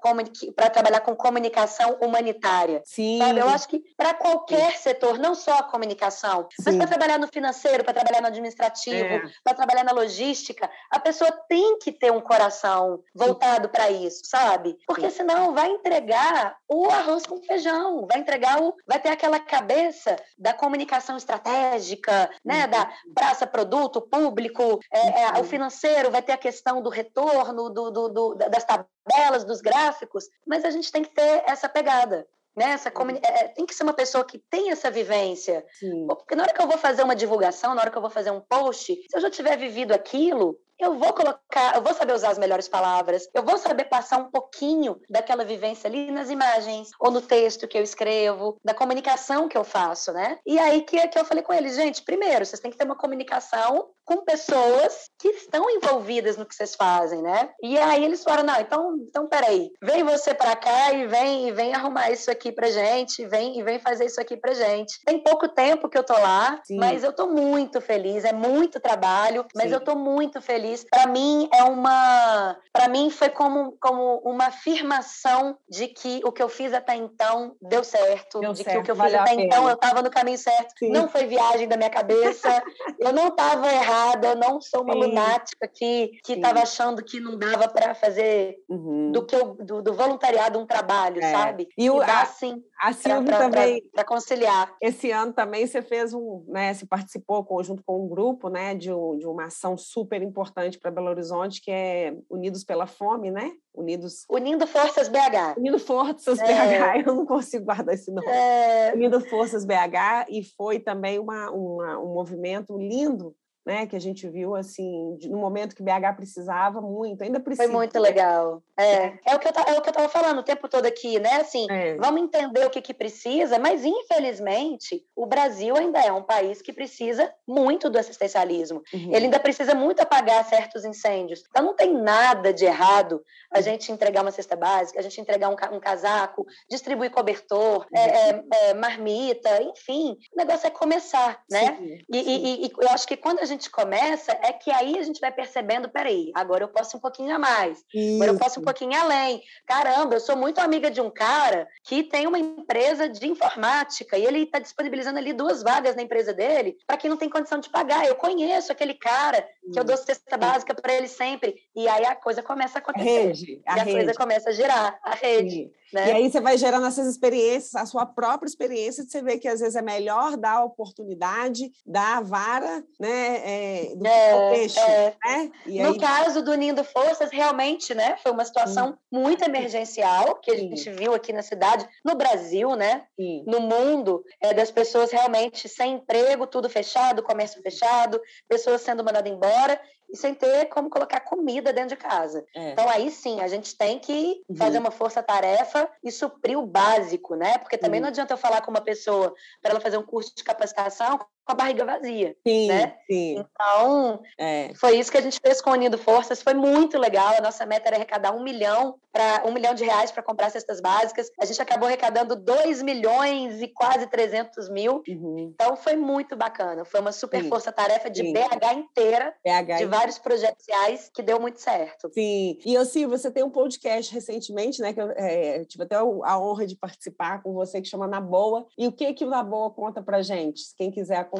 para 0.54 0.68
trabalhar 0.68 1.00
com 1.00 1.16
comunicação 1.16 1.96
humanitária. 2.02 2.82
Sim. 2.84 3.18
Sabe? 3.18 3.40
Eu 3.40 3.48
acho 3.48 3.68
que 3.68 3.82
para 3.96 4.12
qualquer 4.12 4.72
Sim. 4.72 4.78
setor, 4.78 5.18
não 5.18 5.34
só 5.34 5.54
a 5.58 5.62
comunicação, 5.62 6.46
Sim. 6.50 6.62
mas 6.66 6.76
para 6.76 6.88
trabalhar 6.88 7.18
no 7.18 7.28
financeiro, 7.28 7.82
para 7.82 7.94
trabalhar 7.94 8.20
no 8.20 8.26
administrativo, 8.26 9.14
é. 9.14 9.22
para 9.42 9.54
trabalhar 9.54 9.84
na 9.84 9.92
logística, 9.92 10.68
a 10.90 11.00
pessoa 11.00 11.32
tem 11.48 11.78
que 11.78 11.90
ter 11.90 12.12
um 12.12 12.20
coração 12.20 13.02
voltado 13.14 13.70
para 13.70 13.90
isso, 13.90 13.99
sabe? 14.08 14.78
Porque 14.86 15.10
senão 15.10 15.52
vai 15.52 15.68
entregar 15.70 16.56
o 16.68 16.88
arroz 16.88 17.26
com 17.26 17.42
feijão, 17.42 18.06
vai 18.06 18.20
entregar 18.20 18.62
o, 18.62 18.74
vai 18.86 19.00
ter 19.00 19.10
aquela 19.10 19.40
cabeça 19.40 20.16
da 20.38 20.54
comunicação 20.54 21.16
estratégica, 21.16 22.30
né, 22.44 22.64
uhum. 22.64 22.70
da 22.70 22.92
praça 23.14 23.46
produto 23.46 24.00
público, 24.00 24.80
é, 24.92 25.22
é, 25.22 25.40
o 25.40 25.44
financeiro 25.44 26.10
vai 26.10 26.22
ter 26.22 26.32
a 26.32 26.38
questão 26.38 26.80
do 26.80 26.88
retorno 26.88 27.70
do, 27.70 27.90
do, 27.90 28.08
do, 28.08 28.34
das 28.34 28.64
tabelas, 28.64 29.44
dos 29.44 29.60
gráficos, 29.60 30.24
mas 30.46 30.64
a 30.64 30.70
gente 30.70 30.92
tem 30.92 31.02
que 31.02 31.14
ter 31.14 31.42
essa 31.46 31.68
pegada. 31.68 32.26
Né? 32.56 32.70
Essa 32.72 32.90
comuni... 32.90 33.20
é, 33.22 33.48
tem 33.48 33.64
que 33.64 33.74
ser 33.74 33.84
uma 33.84 33.92
pessoa 33.92 34.24
que 34.24 34.38
tem 34.50 34.70
essa 34.70 34.90
vivência. 34.90 35.64
Sim. 35.78 36.06
Porque 36.06 36.34
na 36.34 36.42
hora 36.42 36.52
que 36.52 36.60
eu 36.60 36.66
vou 36.66 36.78
fazer 36.78 37.02
uma 37.02 37.14
divulgação, 37.16 37.74
na 37.74 37.80
hora 37.80 37.90
que 37.90 37.96
eu 37.96 38.02
vou 38.02 38.10
fazer 38.10 38.30
um 38.30 38.40
post, 38.40 38.94
se 38.94 39.16
eu 39.16 39.20
já 39.20 39.30
tiver 39.30 39.56
vivido 39.56 39.92
aquilo, 39.92 40.58
eu 40.80 40.98
vou 40.98 41.12
colocar, 41.12 41.76
eu 41.76 41.82
vou 41.82 41.94
saber 41.94 42.14
usar 42.14 42.30
as 42.30 42.38
melhores 42.38 42.68
palavras, 42.68 43.28
eu 43.34 43.42
vou 43.42 43.58
saber 43.58 43.84
passar 43.84 44.16
um 44.16 44.30
pouquinho 44.30 45.00
daquela 45.08 45.44
vivência 45.44 45.88
ali 45.88 46.10
nas 46.10 46.30
imagens, 46.30 46.90
ou 46.98 47.10
no 47.10 47.20
texto 47.20 47.68
que 47.68 47.76
eu 47.76 47.82
escrevo, 47.82 48.56
da 48.64 48.74
comunicação 48.74 49.48
que 49.48 49.56
eu 49.56 49.64
faço, 49.64 50.12
né? 50.12 50.38
E 50.46 50.58
aí 50.58 50.82
que, 50.82 51.06
que 51.08 51.18
eu 51.18 51.24
falei 51.24 51.42
com 51.42 51.52
eles, 51.52 51.76
gente, 51.76 52.02
primeiro, 52.02 52.44
vocês 52.44 52.60
têm 52.60 52.70
que 52.70 52.76
ter 52.76 52.84
uma 52.84 52.96
comunicação 52.96 53.90
com 54.04 54.24
pessoas 54.24 55.08
que 55.18 55.28
estão 55.28 55.70
envolvidas 55.70 56.36
no 56.36 56.44
que 56.44 56.54
vocês 56.54 56.74
fazem, 56.74 57.22
né? 57.22 57.50
E 57.62 57.78
aí 57.78 58.04
eles 58.04 58.24
falaram, 58.24 58.44
não, 58.44 58.60
então, 58.60 58.96
então 59.08 59.28
peraí, 59.28 59.70
vem 59.82 60.02
você 60.02 60.34
para 60.34 60.56
cá 60.56 60.92
e 60.92 61.06
vem, 61.06 61.48
e 61.48 61.52
vem 61.52 61.74
arrumar 61.74 62.10
isso 62.10 62.30
aqui 62.30 62.50
pra 62.50 62.70
gente, 62.70 63.24
vem 63.26 63.58
e 63.58 63.62
vem 63.62 63.78
fazer 63.78 64.06
isso 64.06 64.20
aqui 64.20 64.36
pra 64.36 64.54
gente. 64.54 64.98
Tem 65.04 65.22
pouco 65.22 65.48
tempo 65.48 65.88
que 65.88 65.96
eu 65.96 66.02
tô 66.02 66.14
lá, 66.14 66.60
Sim. 66.64 66.76
mas 66.76 67.04
eu 67.04 67.12
tô 67.12 67.28
muito 67.28 67.80
feliz, 67.80 68.24
é 68.24 68.32
muito 68.32 68.80
trabalho, 68.80 69.46
mas 69.54 69.68
Sim. 69.68 69.74
eu 69.74 69.80
tô 69.80 69.94
muito 69.94 70.40
feliz 70.40 70.69
feliz. 70.70 70.84
Para 70.84 71.06
mim 71.06 71.48
é 71.52 71.64
uma, 71.64 72.56
para 72.72 72.88
mim 72.88 73.10
foi 73.10 73.28
como, 73.28 73.72
como 73.80 74.18
uma 74.24 74.46
afirmação 74.46 75.56
de 75.68 75.88
que 75.88 76.20
o 76.24 76.32
que 76.32 76.42
eu 76.42 76.48
fiz 76.48 76.72
até 76.72 76.94
então 76.94 77.56
deu 77.60 77.82
certo, 77.82 78.40
deu 78.40 78.52
de 78.52 78.62
certo, 78.62 78.74
que 78.74 78.78
o 78.78 78.82
que 78.84 78.90
eu 78.90 78.96
fiz 78.96 79.14
até 79.14 79.34
então 79.34 79.68
eu 79.68 79.74
estava 79.74 80.02
no 80.02 80.10
caminho 80.10 80.38
certo. 80.38 80.72
Sim. 80.78 80.90
Não 80.90 81.08
foi 81.08 81.26
viagem 81.26 81.68
da 81.68 81.76
minha 81.76 81.90
cabeça, 81.90 82.48
eu 82.98 83.12
não 83.12 83.28
estava 83.28 83.70
errada, 83.72 84.28
eu 84.28 84.36
não 84.36 84.60
sou 84.60 84.82
uma 84.82 84.94
Sim. 84.94 85.00
lunática 85.00 85.68
que 85.68 86.18
que 86.24 86.34
estava 86.34 86.60
achando 86.60 87.02
que 87.02 87.20
não 87.20 87.38
dava 87.38 87.68
para 87.68 87.94
fazer 87.94 88.56
uhum. 88.68 89.12
do 89.12 89.24
que 89.24 89.34
eu, 89.34 89.54
do, 89.54 89.82
do, 89.82 89.94
voluntariado 89.94 90.58
um 90.58 90.66
trabalho, 90.66 91.22
é. 91.22 91.30
sabe? 91.30 91.68
E 91.76 91.90
o 91.90 91.98
dá, 91.98 92.22
assim, 92.22 92.62
a 92.78 92.92
Silvia 92.92 93.36
também 93.36 93.82
para 93.92 94.04
conciliar. 94.04 94.74
Esse 94.80 95.10
ano 95.10 95.32
também 95.32 95.66
você 95.66 95.82
fez 95.82 96.14
um, 96.14 96.44
né, 96.48 96.72
se 96.74 96.86
participou 96.86 97.44
junto 97.62 97.82
com 97.82 98.04
um 98.04 98.08
grupo, 98.08 98.48
né, 98.48 98.74
de, 98.74 98.92
um, 98.92 99.16
de 99.16 99.26
uma 99.26 99.46
ação 99.46 99.76
super 99.76 100.22
importante 100.22 100.59
para 100.78 100.90
Belo 100.90 101.08
Horizonte, 101.08 101.60
que 101.60 101.70
é 101.70 102.14
Unidos 102.28 102.64
pela 102.64 102.86
Fome, 102.86 103.30
né? 103.30 103.52
Unidos. 103.74 104.24
Unindo 104.28 104.66
Forças 104.66 105.08
BH. 105.08 105.56
Unindo 105.56 105.78
Forças 105.78 106.38
é. 106.38 106.44
BH, 106.44 107.06
eu 107.08 107.14
não 107.14 107.24
consigo 107.24 107.64
guardar 107.64 107.94
esse 107.94 108.10
nome. 108.10 108.26
É. 108.26 108.92
Unindo 108.94 109.20
Forças 109.20 109.64
BH, 109.64 110.28
e 110.28 110.44
foi 110.44 110.78
também 110.78 111.18
uma, 111.18 111.50
uma, 111.50 111.98
um 111.98 112.12
movimento 112.12 112.76
lindo 112.76 113.34
né, 113.64 113.86
que 113.86 113.94
a 113.94 114.00
gente 114.00 114.28
viu 114.28 114.54
assim, 114.54 115.18
no 115.24 115.38
momento 115.38 115.76
que 115.76 115.82
BH 115.82 116.16
precisava 116.16 116.80
muito, 116.80 117.22
ainda 117.22 117.38
precisa. 117.38 117.68
Foi 117.68 117.72
muito 117.76 117.98
legal. 117.98 118.62
É, 118.76 118.84
é, 118.84 119.20
é 119.26 119.34
o 119.34 119.38
que 119.38 119.46
eu 119.46 119.52
é 119.66 119.78
o 119.78 119.82
que 119.82 119.88
eu 119.88 119.92
estava 119.92 120.08
falando 120.08 120.38
o 120.38 120.42
tempo 120.42 120.68
todo 120.68 120.86
aqui, 120.86 121.18
né? 121.18 121.36
Assim, 121.36 121.66
é. 121.70 121.96
vamos 121.96 122.22
entender 122.22 122.64
o 122.64 122.70
que 122.70 122.80
que 122.80 122.94
precisa, 122.94 123.58
mas 123.58 123.84
infelizmente 123.84 125.04
o 125.14 125.26
Brasil 125.26 125.76
ainda 125.76 126.00
é 126.00 126.10
um 126.10 126.22
país 126.22 126.62
que 126.62 126.72
precisa 126.72 127.32
muito 127.46 127.90
do 127.90 127.98
assistencialismo. 127.98 128.82
Uhum. 128.92 129.14
Ele 129.14 129.26
ainda 129.26 129.38
precisa 129.38 129.74
muito 129.74 130.00
apagar 130.00 130.44
certos 130.46 130.84
incêndios. 130.84 131.44
Então 131.48 131.64
não 131.64 131.74
tem 131.74 131.92
nada 131.92 132.52
de 132.52 132.64
errado 132.64 133.22
a 133.52 133.58
uhum. 133.58 133.62
gente 133.62 133.92
entregar 133.92 134.22
uma 134.22 134.30
cesta 134.30 134.56
básica, 134.56 134.98
a 134.98 135.02
gente 135.02 135.20
entregar 135.20 135.50
um, 135.50 135.76
um 135.76 135.80
casaco, 135.80 136.46
distribuir 136.68 137.10
cobertor, 137.10 137.86
é, 137.94 138.00
é, 138.00 138.44
é, 138.52 138.74
marmita, 138.74 139.62
enfim. 139.62 140.16
O 140.32 140.38
negócio 140.38 140.66
é 140.66 140.70
começar, 140.70 141.42
né? 141.50 141.76
Sim, 141.76 141.86
sim. 141.86 141.98
E, 142.10 142.18
e, 142.18 142.66
e 142.66 142.72
eu 142.80 142.88
acho 142.88 143.06
que 143.06 143.16
quando 143.16 143.40
a 143.40 143.49
gente 143.50 143.70
começa, 143.70 144.32
é 144.42 144.52
que 144.52 144.70
aí 144.70 144.98
a 144.98 145.02
gente 145.02 145.20
vai 145.20 145.30
percebendo, 145.30 145.88
peraí, 145.88 146.30
agora 146.34 146.64
eu 146.64 146.68
posso 146.68 146.96
um 146.96 147.00
pouquinho 147.00 147.34
a 147.34 147.38
mais, 147.38 147.84
Isso. 147.94 148.16
agora 148.16 148.30
eu 148.32 148.38
posso 148.38 148.60
um 148.60 148.64
pouquinho 148.64 148.98
além. 148.98 149.42
Caramba, 149.66 150.14
eu 150.14 150.20
sou 150.20 150.36
muito 150.36 150.58
amiga 150.58 150.90
de 150.90 151.00
um 151.00 151.10
cara 151.10 151.68
que 151.84 152.02
tem 152.02 152.26
uma 152.26 152.38
empresa 152.38 153.08
de 153.08 153.26
informática 153.26 154.16
e 154.16 154.24
ele 154.24 154.42
está 154.42 154.58
disponibilizando 154.58 155.18
ali 155.18 155.32
duas 155.32 155.62
vagas 155.62 155.96
na 155.96 156.02
empresa 156.02 156.32
dele 156.32 156.76
para 156.86 156.96
quem 156.96 157.10
não 157.10 157.16
tem 157.16 157.28
condição 157.28 157.58
de 157.58 157.68
pagar. 157.68 158.06
Eu 158.06 158.14
conheço 158.14 158.72
aquele 158.72 158.94
cara 158.94 159.46
que 159.72 159.78
eu 159.78 159.84
dou 159.84 159.96
cesta 159.96 160.36
básica 160.36 160.74
para 160.74 160.94
ele 160.94 161.08
sempre. 161.08 161.56
E 161.74 161.88
aí 161.88 162.04
a 162.04 162.14
coisa 162.14 162.42
começa 162.42 162.78
a 162.78 162.80
acontecer. 162.80 163.08
A 163.08 163.22
rede, 163.22 163.62
a 163.66 163.76
e 163.76 163.80
a 163.80 163.82
rede. 163.84 163.96
coisa 163.96 164.14
começa 164.14 164.50
a 164.50 164.52
girar, 164.52 164.98
a 165.02 165.14
rede. 165.14 165.70
Né? 165.92 166.08
E 166.08 166.10
aí 166.12 166.30
você 166.30 166.40
vai 166.40 166.56
gerando 166.56 166.86
essas 166.86 167.06
experiências, 167.06 167.74
a 167.74 167.84
sua 167.86 168.06
própria 168.06 168.48
experiência, 168.48 169.04
de 169.04 169.10
você 169.10 169.22
ver 169.22 169.38
que 169.38 169.48
às 169.48 169.60
vezes 169.60 169.76
é 169.76 169.82
melhor 169.82 170.36
dar 170.36 170.58
a 170.58 170.64
oportunidade, 170.64 171.70
dar 171.84 172.18
a 172.18 172.20
vara, 172.20 172.84
né, 172.98 173.88
é, 173.90 173.94
do 173.96 174.06
é, 174.06 174.50
peixe, 174.50 174.78
é. 174.78 175.14
né? 175.24 175.50
E 175.66 175.82
no 175.82 175.92
aí... 175.92 175.98
caso 175.98 176.42
do 176.42 176.52
Unindo 176.52 176.84
Forças, 176.84 177.30
realmente, 177.32 177.94
né, 177.94 178.16
foi 178.22 178.32
uma 178.32 178.44
situação 178.44 178.92
Sim. 178.92 178.98
muito 179.10 179.44
emergencial 179.44 180.36
que 180.36 180.50
a 180.50 180.56
gente 180.56 180.82
Sim. 180.82 180.92
viu 180.92 181.14
aqui 181.14 181.32
na 181.32 181.42
cidade, 181.42 181.86
no 182.04 182.14
Brasil, 182.14 182.76
né, 182.76 183.04
Sim. 183.16 183.44
no 183.46 183.60
mundo, 183.60 184.24
é, 184.40 184.54
das 184.54 184.70
pessoas 184.70 185.10
realmente 185.10 185.68
sem 185.68 185.94
emprego, 185.94 186.46
tudo 186.46 186.68
fechado, 186.70 187.22
comércio 187.22 187.60
fechado, 187.62 188.20
pessoas 188.48 188.80
sendo 188.80 189.04
mandadas 189.04 189.30
embora 189.30 189.80
e 190.12 190.16
sem 190.16 190.34
ter 190.34 190.66
como 190.66 190.90
colocar 190.90 191.20
comida 191.20 191.72
dentro 191.72 191.90
de 191.90 191.96
casa. 191.96 192.44
É. 192.54 192.72
Então 192.72 192.88
aí 192.88 193.10
sim, 193.10 193.40
a 193.40 193.48
gente 193.48 193.76
tem 193.76 193.98
que 193.98 194.42
uhum. 194.48 194.56
fazer 194.56 194.78
uma 194.78 194.90
força-tarefa 194.90 195.88
e 196.02 196.10
suprir 196.10 196.58
o 196.58 196.66
básico, 196.66 197.34
né? 197.34 197.58
Porque 197.58 197.78
também 197.78 198.00
uhum. 198.00 198.02
não 198.02 198.08
adianta 198.08 198.34
eu 198.34 198.38
falar 198.38 198.60
com 198.62 198.70
uma 198.70 198.80
pessoa 198.80 199.34
para 199.62 199.70
ela 199.72 199.80
fazer 199.80 199.96
um 199.96 200.02
curso 200.02 200.34
de 200.34 200.44
capacitação 200.44 201.18
a 201.50 201.54
barriga 201.54 201.84
vazia. 201.84 202.36
Sim, 202.46 202.68
né? 202.68 202.96
sim. 203.06 203.38
Então, 203.38 204.22
é. 204.38 204.72
foi 204.74 204.96
isso 204.96 205.10
que 205.10 205.18
a 205.18 205.22
gente 205.22 205.38
fez 205.40 205.60
com 205.60 205.70
o 205.70 205.74
Unido 205.74 205.98
Forças, 205.98 206.42
foi 206.42 206.54
muito 206.54 206.98
legal. 206.98 207.34
A 207.36 207.40
nossa 207.40 207.66
meta 207.66 207.88
era 207.88 207.96
arrecadar 207.96 208.32
um 208.32 208.42
milhão 208.42 208.98
para 209.12 209.42
um 209.46 209.52
milhão 209.52 209.74
de 209.74 209.84
reais 209.84 210.10
para 210.10 210.22
comprar 210.22 210.50
cestas 210.50 210.80
básicas. 210.80 211.30
A 211.40 211.44
gente 211.44 211.60
acabou 211.60 211.86
arrecadando 211.86 212.36
2 212.36 212.82
milhões 212.82 213.60
e 213.60 213.68
quase 213.68 214.06
300 214.06 214.68
mil. 214.68 215.02
Uhum. 215.08 215.50
Então 215.52 215.76
foi 215.76 215.96
muito 215.96 216.36
bacana. 216.36 216.84
Foi 216.84 217.00
uma 217.00 217.12
super 217.12 217.44
força-tarefa 217.44 218.08
de 218.08 218.22
sim. 218.22 218.32
BH 218.32 218.72
inteira, 218.76 219.34
BH 219.44 219.78
de 219.78 219.86
vários 219.86 220.18
projetos 220.18 220.64
sociais, 220.64 221.10
que 221.12 221.22
deu 221.22 221.40
muito 221.40 221.60
certo. 221.60 222.10
Sim. 222.12 222.58
E 222.64 222.74
eu 222.74 222.84
sim, 222.84 223.06
você 223.06 223.30
tem 223.30 223.42
um 223.42 223.50
podcast 223.50 224.12
recentemente, 224.12 224.80
né? 224.80 224.92
Que 224.92 225.00
eu 225.00 225.10
é, 225.10 225.64
tive 225.64 225.84
até 225.84 225.96
a 225.96 226.38
honra 226.38 226.66
de 226.66 226.76
participar 226.76 227.42
com 227.42 227.52
você, 227.52 227.80
que 227.80 227.88
chama 227.88 228.06
Na 228.06 228.20
Boa. 228.20 228.66
E 228.78 228.86
o 228.86 228.92
que 228.92 229.12
que 229.12 229.24
o 229.24 229.30
Na 229.30 229.42
Boa 229.42 229.70
conta 229.70 230.02
pra 230.02 230.22
gente? 230.22 230.62
Quem 230.76 230.90
quiser 230.90 231.16
acompanhar. 231.16 231.39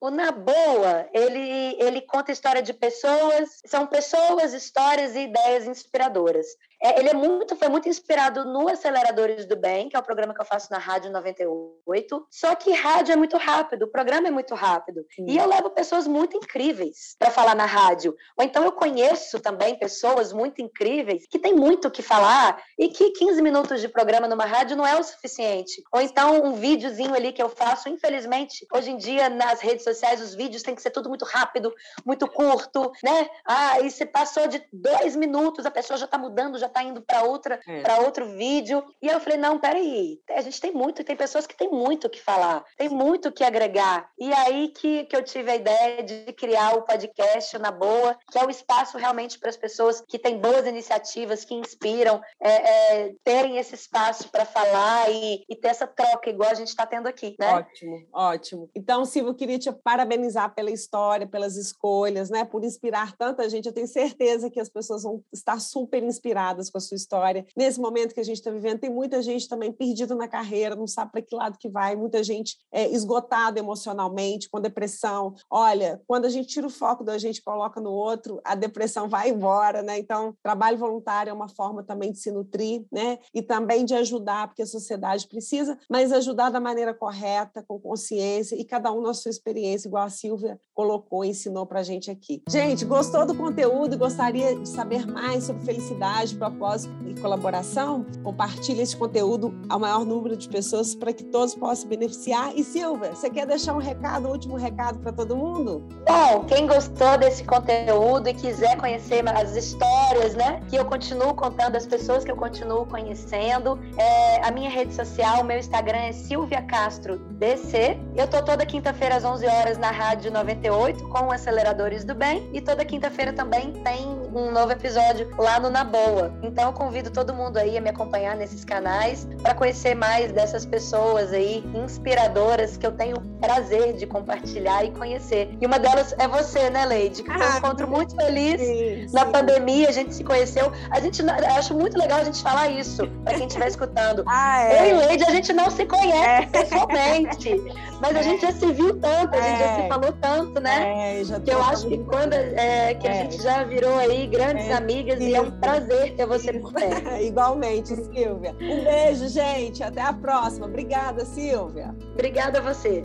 O 0.00 0.10
Na 0.10 0.30
Boa, 0.30 1.08
ele, 1.12 1.76
ele 1.78 2.00
conta 2.02 2.32
história 2.32 2.62
de 2.62 2.72
pessoas, 2.72 3.60
são 3.66 3.86
pessoas, 3.86 4.52
histórias 4.52 5.14
e 5.14 5.20
ideias 5.20 5.66
inspiradoras. 5.66 6.46
É, 6.80 7.00
ele 7.00 7.08
é 7.08 7.14
muito, 7.14 7.56
foi 7.56 7.68
muito 7.68 7.88
inspirado 7.88 8.44
no 8.44 8.68
Aceleradores 8.68 9.46
do 9.46 9.56
Bem, 9.56 9.88
que 9.88 9.96
é 9.96 9.98
o 9.98 10.02
programa 10.02 10.32
que 10.32 10.40
eu 10.40 10.44
faço 10.44 10.70
na 10.70 10.78
Rádio 10.78 11.10
98. 11.10 12.26
Só 12.30 12.54
que 12.54 12.72
rádio 12.72 13.12
é 13.12 13.16
muito 13.16 13.36
rápido, 13.36 13.84
o 13.84 13.88
programa 13.88 14.28
é 14.28 14.30
muito 14.30 14.54
rápido. 14.54 15.04
Sim. 15.14 15.26
E 15.28 15.36
eu 15.36 15.46
levo 15.46 15.70
pessoas 15.70 16.06
muito 16.06 16.36
incríveis 16.36 17.16
para 17.18 17.30
falar 17.30 17.54
na 17.54 17.66
rádio. 17.66 18.16
Ou 18.36 18.44
então 18.44 18.62
eu 18.64 18.72
conheço 18.72 19.40
também 19.40 19.78
pessoas 19.78 20.32
muito 20.32 20.62
incríveis 20.62 21.26
que 21.28 21.38
têm 21.38 21.54
muito 21.54 21.88
o 21.88 21.90
que 21.90 22.02
falar 22.02 22.62
e 22.78 22.88
que 22.88 23.10
15 23.10 23.42
minutos 23.42 23.80
de 23.80 23.88
programa 23.88 24.28
numa 24.28 24.44
rádio 24.44 24.76
não 24.76 24.86
é 24.86 24.98
o 24.98 25.02
suficiente. 25.02 25.82
Ou 25.92 26.00
então 26.00 26.44
um 26.44 26.54
videozinho 26.54 27.14
ali 27.14 27.32
que 27.32 27.42
eu 27.42 27.48
faço, 27.48 27.88
infelizmente, 27.88 28.66
hoje 28.72 28.92
em 28.92 28.96
dia 28.96 29.28
nas 29.28 29.60
redes 29.60 29.82
sociais 29.82 30.20
os 30.20 30.34
vídeos 30.34 30.62
têm 30.62 30.74
que 30.74 30.82
ser 30.82 30.90
tudo 30.90 31.08
muito 31.08 31.24
rápido, 31.24 31.74
muito 32.04 32.28
curto, 32.28 32.92
né? 33.02 33.28
Ah, 33.44 33.80
e 33.80 33.90
você 33.90 34.06
passou 34.06 34.46
de 34.46 34.62
dois 34.72 35.16
minutos, 35.16 35.66
a 35.66 35.70
pessoa 35.70 35.96
já 35.96 36.04
está 36.04 36.16
mudando, 36.16 36.58
já 36.58 36.67
está 36.68 36.82
indo 36.82 37.02
para 37.02 37.24
outra, 37.24 37.60
é. 37.66 37.82
para 37.82 38.00
outro 38.00 38.26
vídeo. 38.26 38.82
E 39.02 39.08
aí 39.08 39.14
eu 39.14 39.20
falei, 39.20 39.38
não, 39.38 39.58
peraí, 39.58 40.20
a 40.30 40.40
gente 40.40 40.60
tem 40.60 40.72
muito, 40.72 41.04
tem 41.04 41.16
pessoas 41.16 41.46
que 41.46 41.56
têm 41.56 41.70
muito 41.70 42.06
o 42.06 42.10
que 42.10 42.20
falar, 42.20 42.64
tem 42.76 42.88
muito 42.88 43.28
o 43.28 43.32
que 43.32 43.44
agregar. 43.44 44.10
E 44.18 44.32
aí 44.32 44.68
que, 44.68 45.04
que 45.04 45.16
eu 45.16 45.22
tive 45.22 45.50
a 45.50 45.56
ideia 45.56 46.02
de 46.02 46.32
criar 46.32 46.76
o 46.76 46.82
podcast 46.82 47.58
Na 47.58 47.70
Boa, 47.70 48.16
que 48.30 48.38
é 48.38 48.44
o 48.44 48.50
espaço 48.50 48.96
realmente 48.96 49.38
para 49.38 49.50
as 49.50 49.56
pessoas 49.56 50.02
que 50.06 50.18
têm 50.18 50.38
boas 50.38 50.66
iniciativas, 50.66 51.44
que 51.44 51.54
inspiram, 51.54 52.20
é, 52.40 52.50
é, 52.50 53.14
terem 53.24 53.58
esse 53.58 53.74
espaço 53.74 54.30
para 54.30 54.44
falar 54.44 55.10
e, 55.10 55.44
e, 55.48 55.56
ter 55.56 55.68
essa 55.68 55.86
troca, 55.86 56.30
igual 56.30 56.50
a 56.50 56.54
gente 56.54 56.68
está 56.68 56.86
tendo 56.86 57.06
aqui, 57.06 57.34
né? 57.38 57.54
Ótimo, 57.54 58.06
ótimo. 58.12 58.70
Então, 58.74 59.04
Silvio, 59.04 59.30
eu 59.30 59.34
queria 59.34 59.58
te 59.58 59.72
parabenizar 59.72 60.54
pela 60.54 60.70
história, 60.70 61.26
pelas 61.26 61.56
escolhas, 61.56 62.30
né? 62.30 62.44
Por 62.44 62.64
inspirar 62.64 63.16
tanta 63.16 63.48
gente. 63.48 63.66
Eu 63.66 63.72
tenho 63.72 63.86
certeza 63.86 64.50
que 64.50 64.60
as 64.60 64.68
pessoas 64.68 65.02
vão 65.02 65.22
estar 65.32 65.60
super 65.60 66.02
inspiradas 66.02 66.57
com 66.70 66.78
a 66.78 66.80
sua 66.80 66.96
história. 66.96 67.46
Nesse 67.56 67.80
momento 67.80 68.14
que 68.14 68.20
a 68.20 68.24
gente 68.24 68.38
está 68.38 68.50
vivendo, 68.50 68.80
tem 68.80 68.90
muita 68.90 69.22
gente 69.22 69.48
também 69.48 69.70
perdida 69.70 70.14
na 70.14 70.26
carreira, 70.26 70.74
não 70.74 70.86
sabe 70.86 71.12
para 71.12 71.22
que 71.22 71.34
lado 71.34 71.58
que 71.58 71.68
vai, 71.68 71.94
muita 71.94 72.22
gente 72.24 72.56
é, 72.72 72.88
esgotada 72.88 73.58
emocionalmente, 73.58 74.48
com 74.48 74.60
depressão. 74.60 75.34
Olha, 75.50 76.00
quando 76.06 76.24
a 76.24 76.28
gente 76.28 76.48
tira 76.48 76.66
o 76.66 76.70
foco 76.70 77.04
da 77.04 77.18
gente 77.18 77.42
coloca 77.42 77.80
no 77.80 77.90
outro, 77.90 78.40
a 78.44 78.54
depressão 78.54 79.08
vai 79.08 79.30
embora, 79.30 79.82
né? 79.82 79.98
Então, 79.98 80.34
trabalho 80.42 80.78
voluntário 80.78 81.30
é 81.30 81.32
uma 81.32 81.48
forma 81.48 81.82
também 81.82 82.12
de 82.12 82.18
se 82.18 82.30
nutrir, 82.30 82.84
né? 82.90 83.18
E 83.34 83.42
também 83.42 83.84
de 83.84 83.94
ajudar, 83.94 84.48
porque 84.48 84.62
a 84.62 84.66
sociedade 84.66 85.28
precisa, 85.28 85.78
mas 85.88 86.12
ajudar 86.12 86.50
da 86.50 86.60
maneira 86.60 86.94
correta, 86.94 87.64
com 87.66 87.78
consciência 87.78 88.56
e 88.56 88.64
cada 88.64 88.92
um 88.92 89.00
na 89.00 89.14
sua 89.14 89.30
experiência, 89.30 89.88
igual 89.88 90.04
a 90.04 90.10
Silvia 90.10 90.58
colocou 90.74 91.24
e 91.24 91.28
ensinou 91.28 91.66
para 91.66 91.80
a 91.80 91.82
gente 91.82 92.10
aqui. 92.10 92.42
Gente, 92.48 92.84
gostou 92.84 93.26
do 93.26 93.34
conteúdo 93.34 93.94
e 93.94 93.98
gostaria 93.98 94.56
de 94.56 94.68
saber 94.68 95.06
mais 95.06 95.44
sobre 95.44 95.64
felicidade, 95.64 96.36
propósito 96.50 96.94
e 97.06 97.14
colaboração? 97.20 98.06
Compartilhe 98.22 98.82
esse 98.82 98.96
conteúdo 98.96 99.54
ao 99.68 99.78
maior 99.78 100.04
número 100.04 100.36
de 100.36 100.48
pessoas 100.48 100.94
para 100.94 101.12
que 101.12 101.24
todos 101.24 101.54
possam 101.54 101.88
beneficiar. 101.88 102.52
E 102.54 102.64
Silvia, 102.64 103.14
você 103.14 103.28
quer 103.30 103.46
deixar 103.46 103.74
um 103.74 103.78
recado, 103.78 104.28
um 104.28 104.32
último 104.32 104.56
recado 104.56 104.98
para 104.98 105.12
todo 105.12 105.36
mundo? 105.36 105.84
Bom, 106.06 106.44
quem 106.46 106.66
gostou 106.66 107.18
desse 107.18 107.44
conteúdo 107.44 108.28
e 108.28 108.34
quiser 108.34 108.76
conhecer 108.76 109.26
as 109.28 109.54
histórias, 109.56 110.34
né, 110.34 110.62
que 110.68 110.76
eu 110.76 110.84
continuo 110.84 111.34
contando, 111.34 111.76
as 111.76 111.86
pessoas 111.86 112.24
que 112.24 112.30
eu 112.30 112.36
continuo 112.36 112.86
conhecendo, 112.86 113.78
é, 113.96 114.46
a 114.46 114.50
minha 114.50 114.70
rede 114.70 114.94
social, 114.94 115.42
o 115.42 115.44
meu 115.44 115.58
Instagram 115.58 115.98
é 115.98 116.12
Silvia 116.12 116.62
Castro 116.62 117.18
DC. 117.32 117.98
Eu 118.16 118.26
tô 118.28 118.42
toda 118.42 118.64
quinta-feira 118.64 119.16
às 119.16 119.24
11 119.24 119.46
horas 119.46 119.78
na 119.78 119.90
Rádio 119.90 120.32
98 120.32 121.08
com 121.08 121.30
Aceleradores 121.30 122.04
do 122.04 122.14
Bem 122.14 122.48
e 122.52 122.60
toda 122.60 122.84
quinta-feira 122.84 123.32
também 123.32 123.72
tem 123.84 124.27
um 124.34 124.50
novo 124.50 124.72
episódio 124.72 125.28
lá 125.38 125.58
no 125.60 125.70
Na 125.70 125.84
Boa. 125.84 126.32
Então 126.42 126.64
eu 126.64 126.72
convido 126.72 127.10
todo 127.10 127.34
mundo 127.34 127.56
aí 127.56 127.76
a 127.76 127.80
me 127.80 127.90
acompanhar 127.90 128.36
nesses 128.36 128.64
canais 128.64 129.26
para 129.42 129.54
conhecer 129.54 129.94
mais 129.94 130.32
dessas 130.32 130.64
pessoas 130.64 131.32
aí 131.32 131.64
inspiradoras 131.74 132.76
que 132.76 132.86
eu 132.86 132.92
tenho 132.92 133.20
prazer 133.40 133.94
de 133.94 134.06
compartilhar 134.06 134.84
e 134.84 134.90
conhecer. 134.90 135.56
E 135.60 135.66
uma 135.66 135.78
delas 135.78 136.14
é 136.18 136.26
você, 136.28 136.70
né, 136.70 136.84
Leide? 136.84 137.22
Que 137.22 137.30
foi 137.30 137.40
um 137.40 137.52
ah, 137.52 137.58
encontro 137.58 137.88
muito 137.88 138.14
feliz. 138.14 138.60
Sim, 138.60 139.06
Na 139.12 139.26
sim. 139.26 139.32
pandemia 139.32 139.88
a 139.88 139.92
gente 139.92 140.14
se 140.14 140.24
conheceu. 140.24 140.72
A 140.90 141.00
gente 141.00 141.22
acho 141.56 141.74
muito 141.74 141.98
legal 141.98 142.20
a 142.20 142.24
gente 142.24 142.42
falar 142.42 142.68
isso 142.70 143.06
para 143.24 143.34
quem 143.34 143.46
estiver 143.46 143.68
escutando. 143.68 144.24
Ah, 144.40 144.62
é. 144.62 144.92
Eu 144.92 144.96
e 144.96 145.06
Leide 145.06 145.24
a 145.24 145.30
gente 145.30 145.52
não 145.52 145.70
se 145.70 145.84
conhece 145.84 146.44
é. 146.44 146.46
pessoalmente, 146.46 147.56
mas 148.00 148.16
a 148.16 148.22
gente 148.22 148.42
já 148.42 148.52
se 148.52 148.72
viu 148.72 148.98
tanto, 148.98 149.34
a 149.34 149.40
gente 149.40 149.58
já 149.58 149.74
se 149.74 149.80
é. 149.82 149.88
falou 149.88 150.12
tanto, 150.20 150.60
né? 150.60 151.20
É, 151.20 151.24
já 151.24 151.40
que 151.40 151.50
eu 151.50 151.62
acho 151.62 151.88
que 151.88 151.98
quando 151.98 152.34
é, 152.34 152.94
que 152.94 153.08
a 153.08 153.12
gente 153.12 153.42
já 153.42 153.64
virou 153.64 153.98
aí 153.98 154.26
grandes 154.26 154.70
amigas 154.70 155.20
e 155.20 155.34
é 155.34 155.40
um 155.40 155.50
prazer 155.50 156.14
ter 156.14 156.26
você 156.26 156.52
por 156.52 156.72
perto. 156.72 157.08
Igualmente, 157.20 157.94
Silvia. 157.96 158.54
Um 158.60 158.84
beijo, 158.84 159.28
gente. 159.28 159.82
Até 159.82 160.02
a 160.02 160.12
próxima. 160.12 160.66
Obrigada, 160.66 161.24
Silvia. 161.24 161.94
Obrigada 162.14 162.58
a 162.58 162.62
você. 162.62 163.04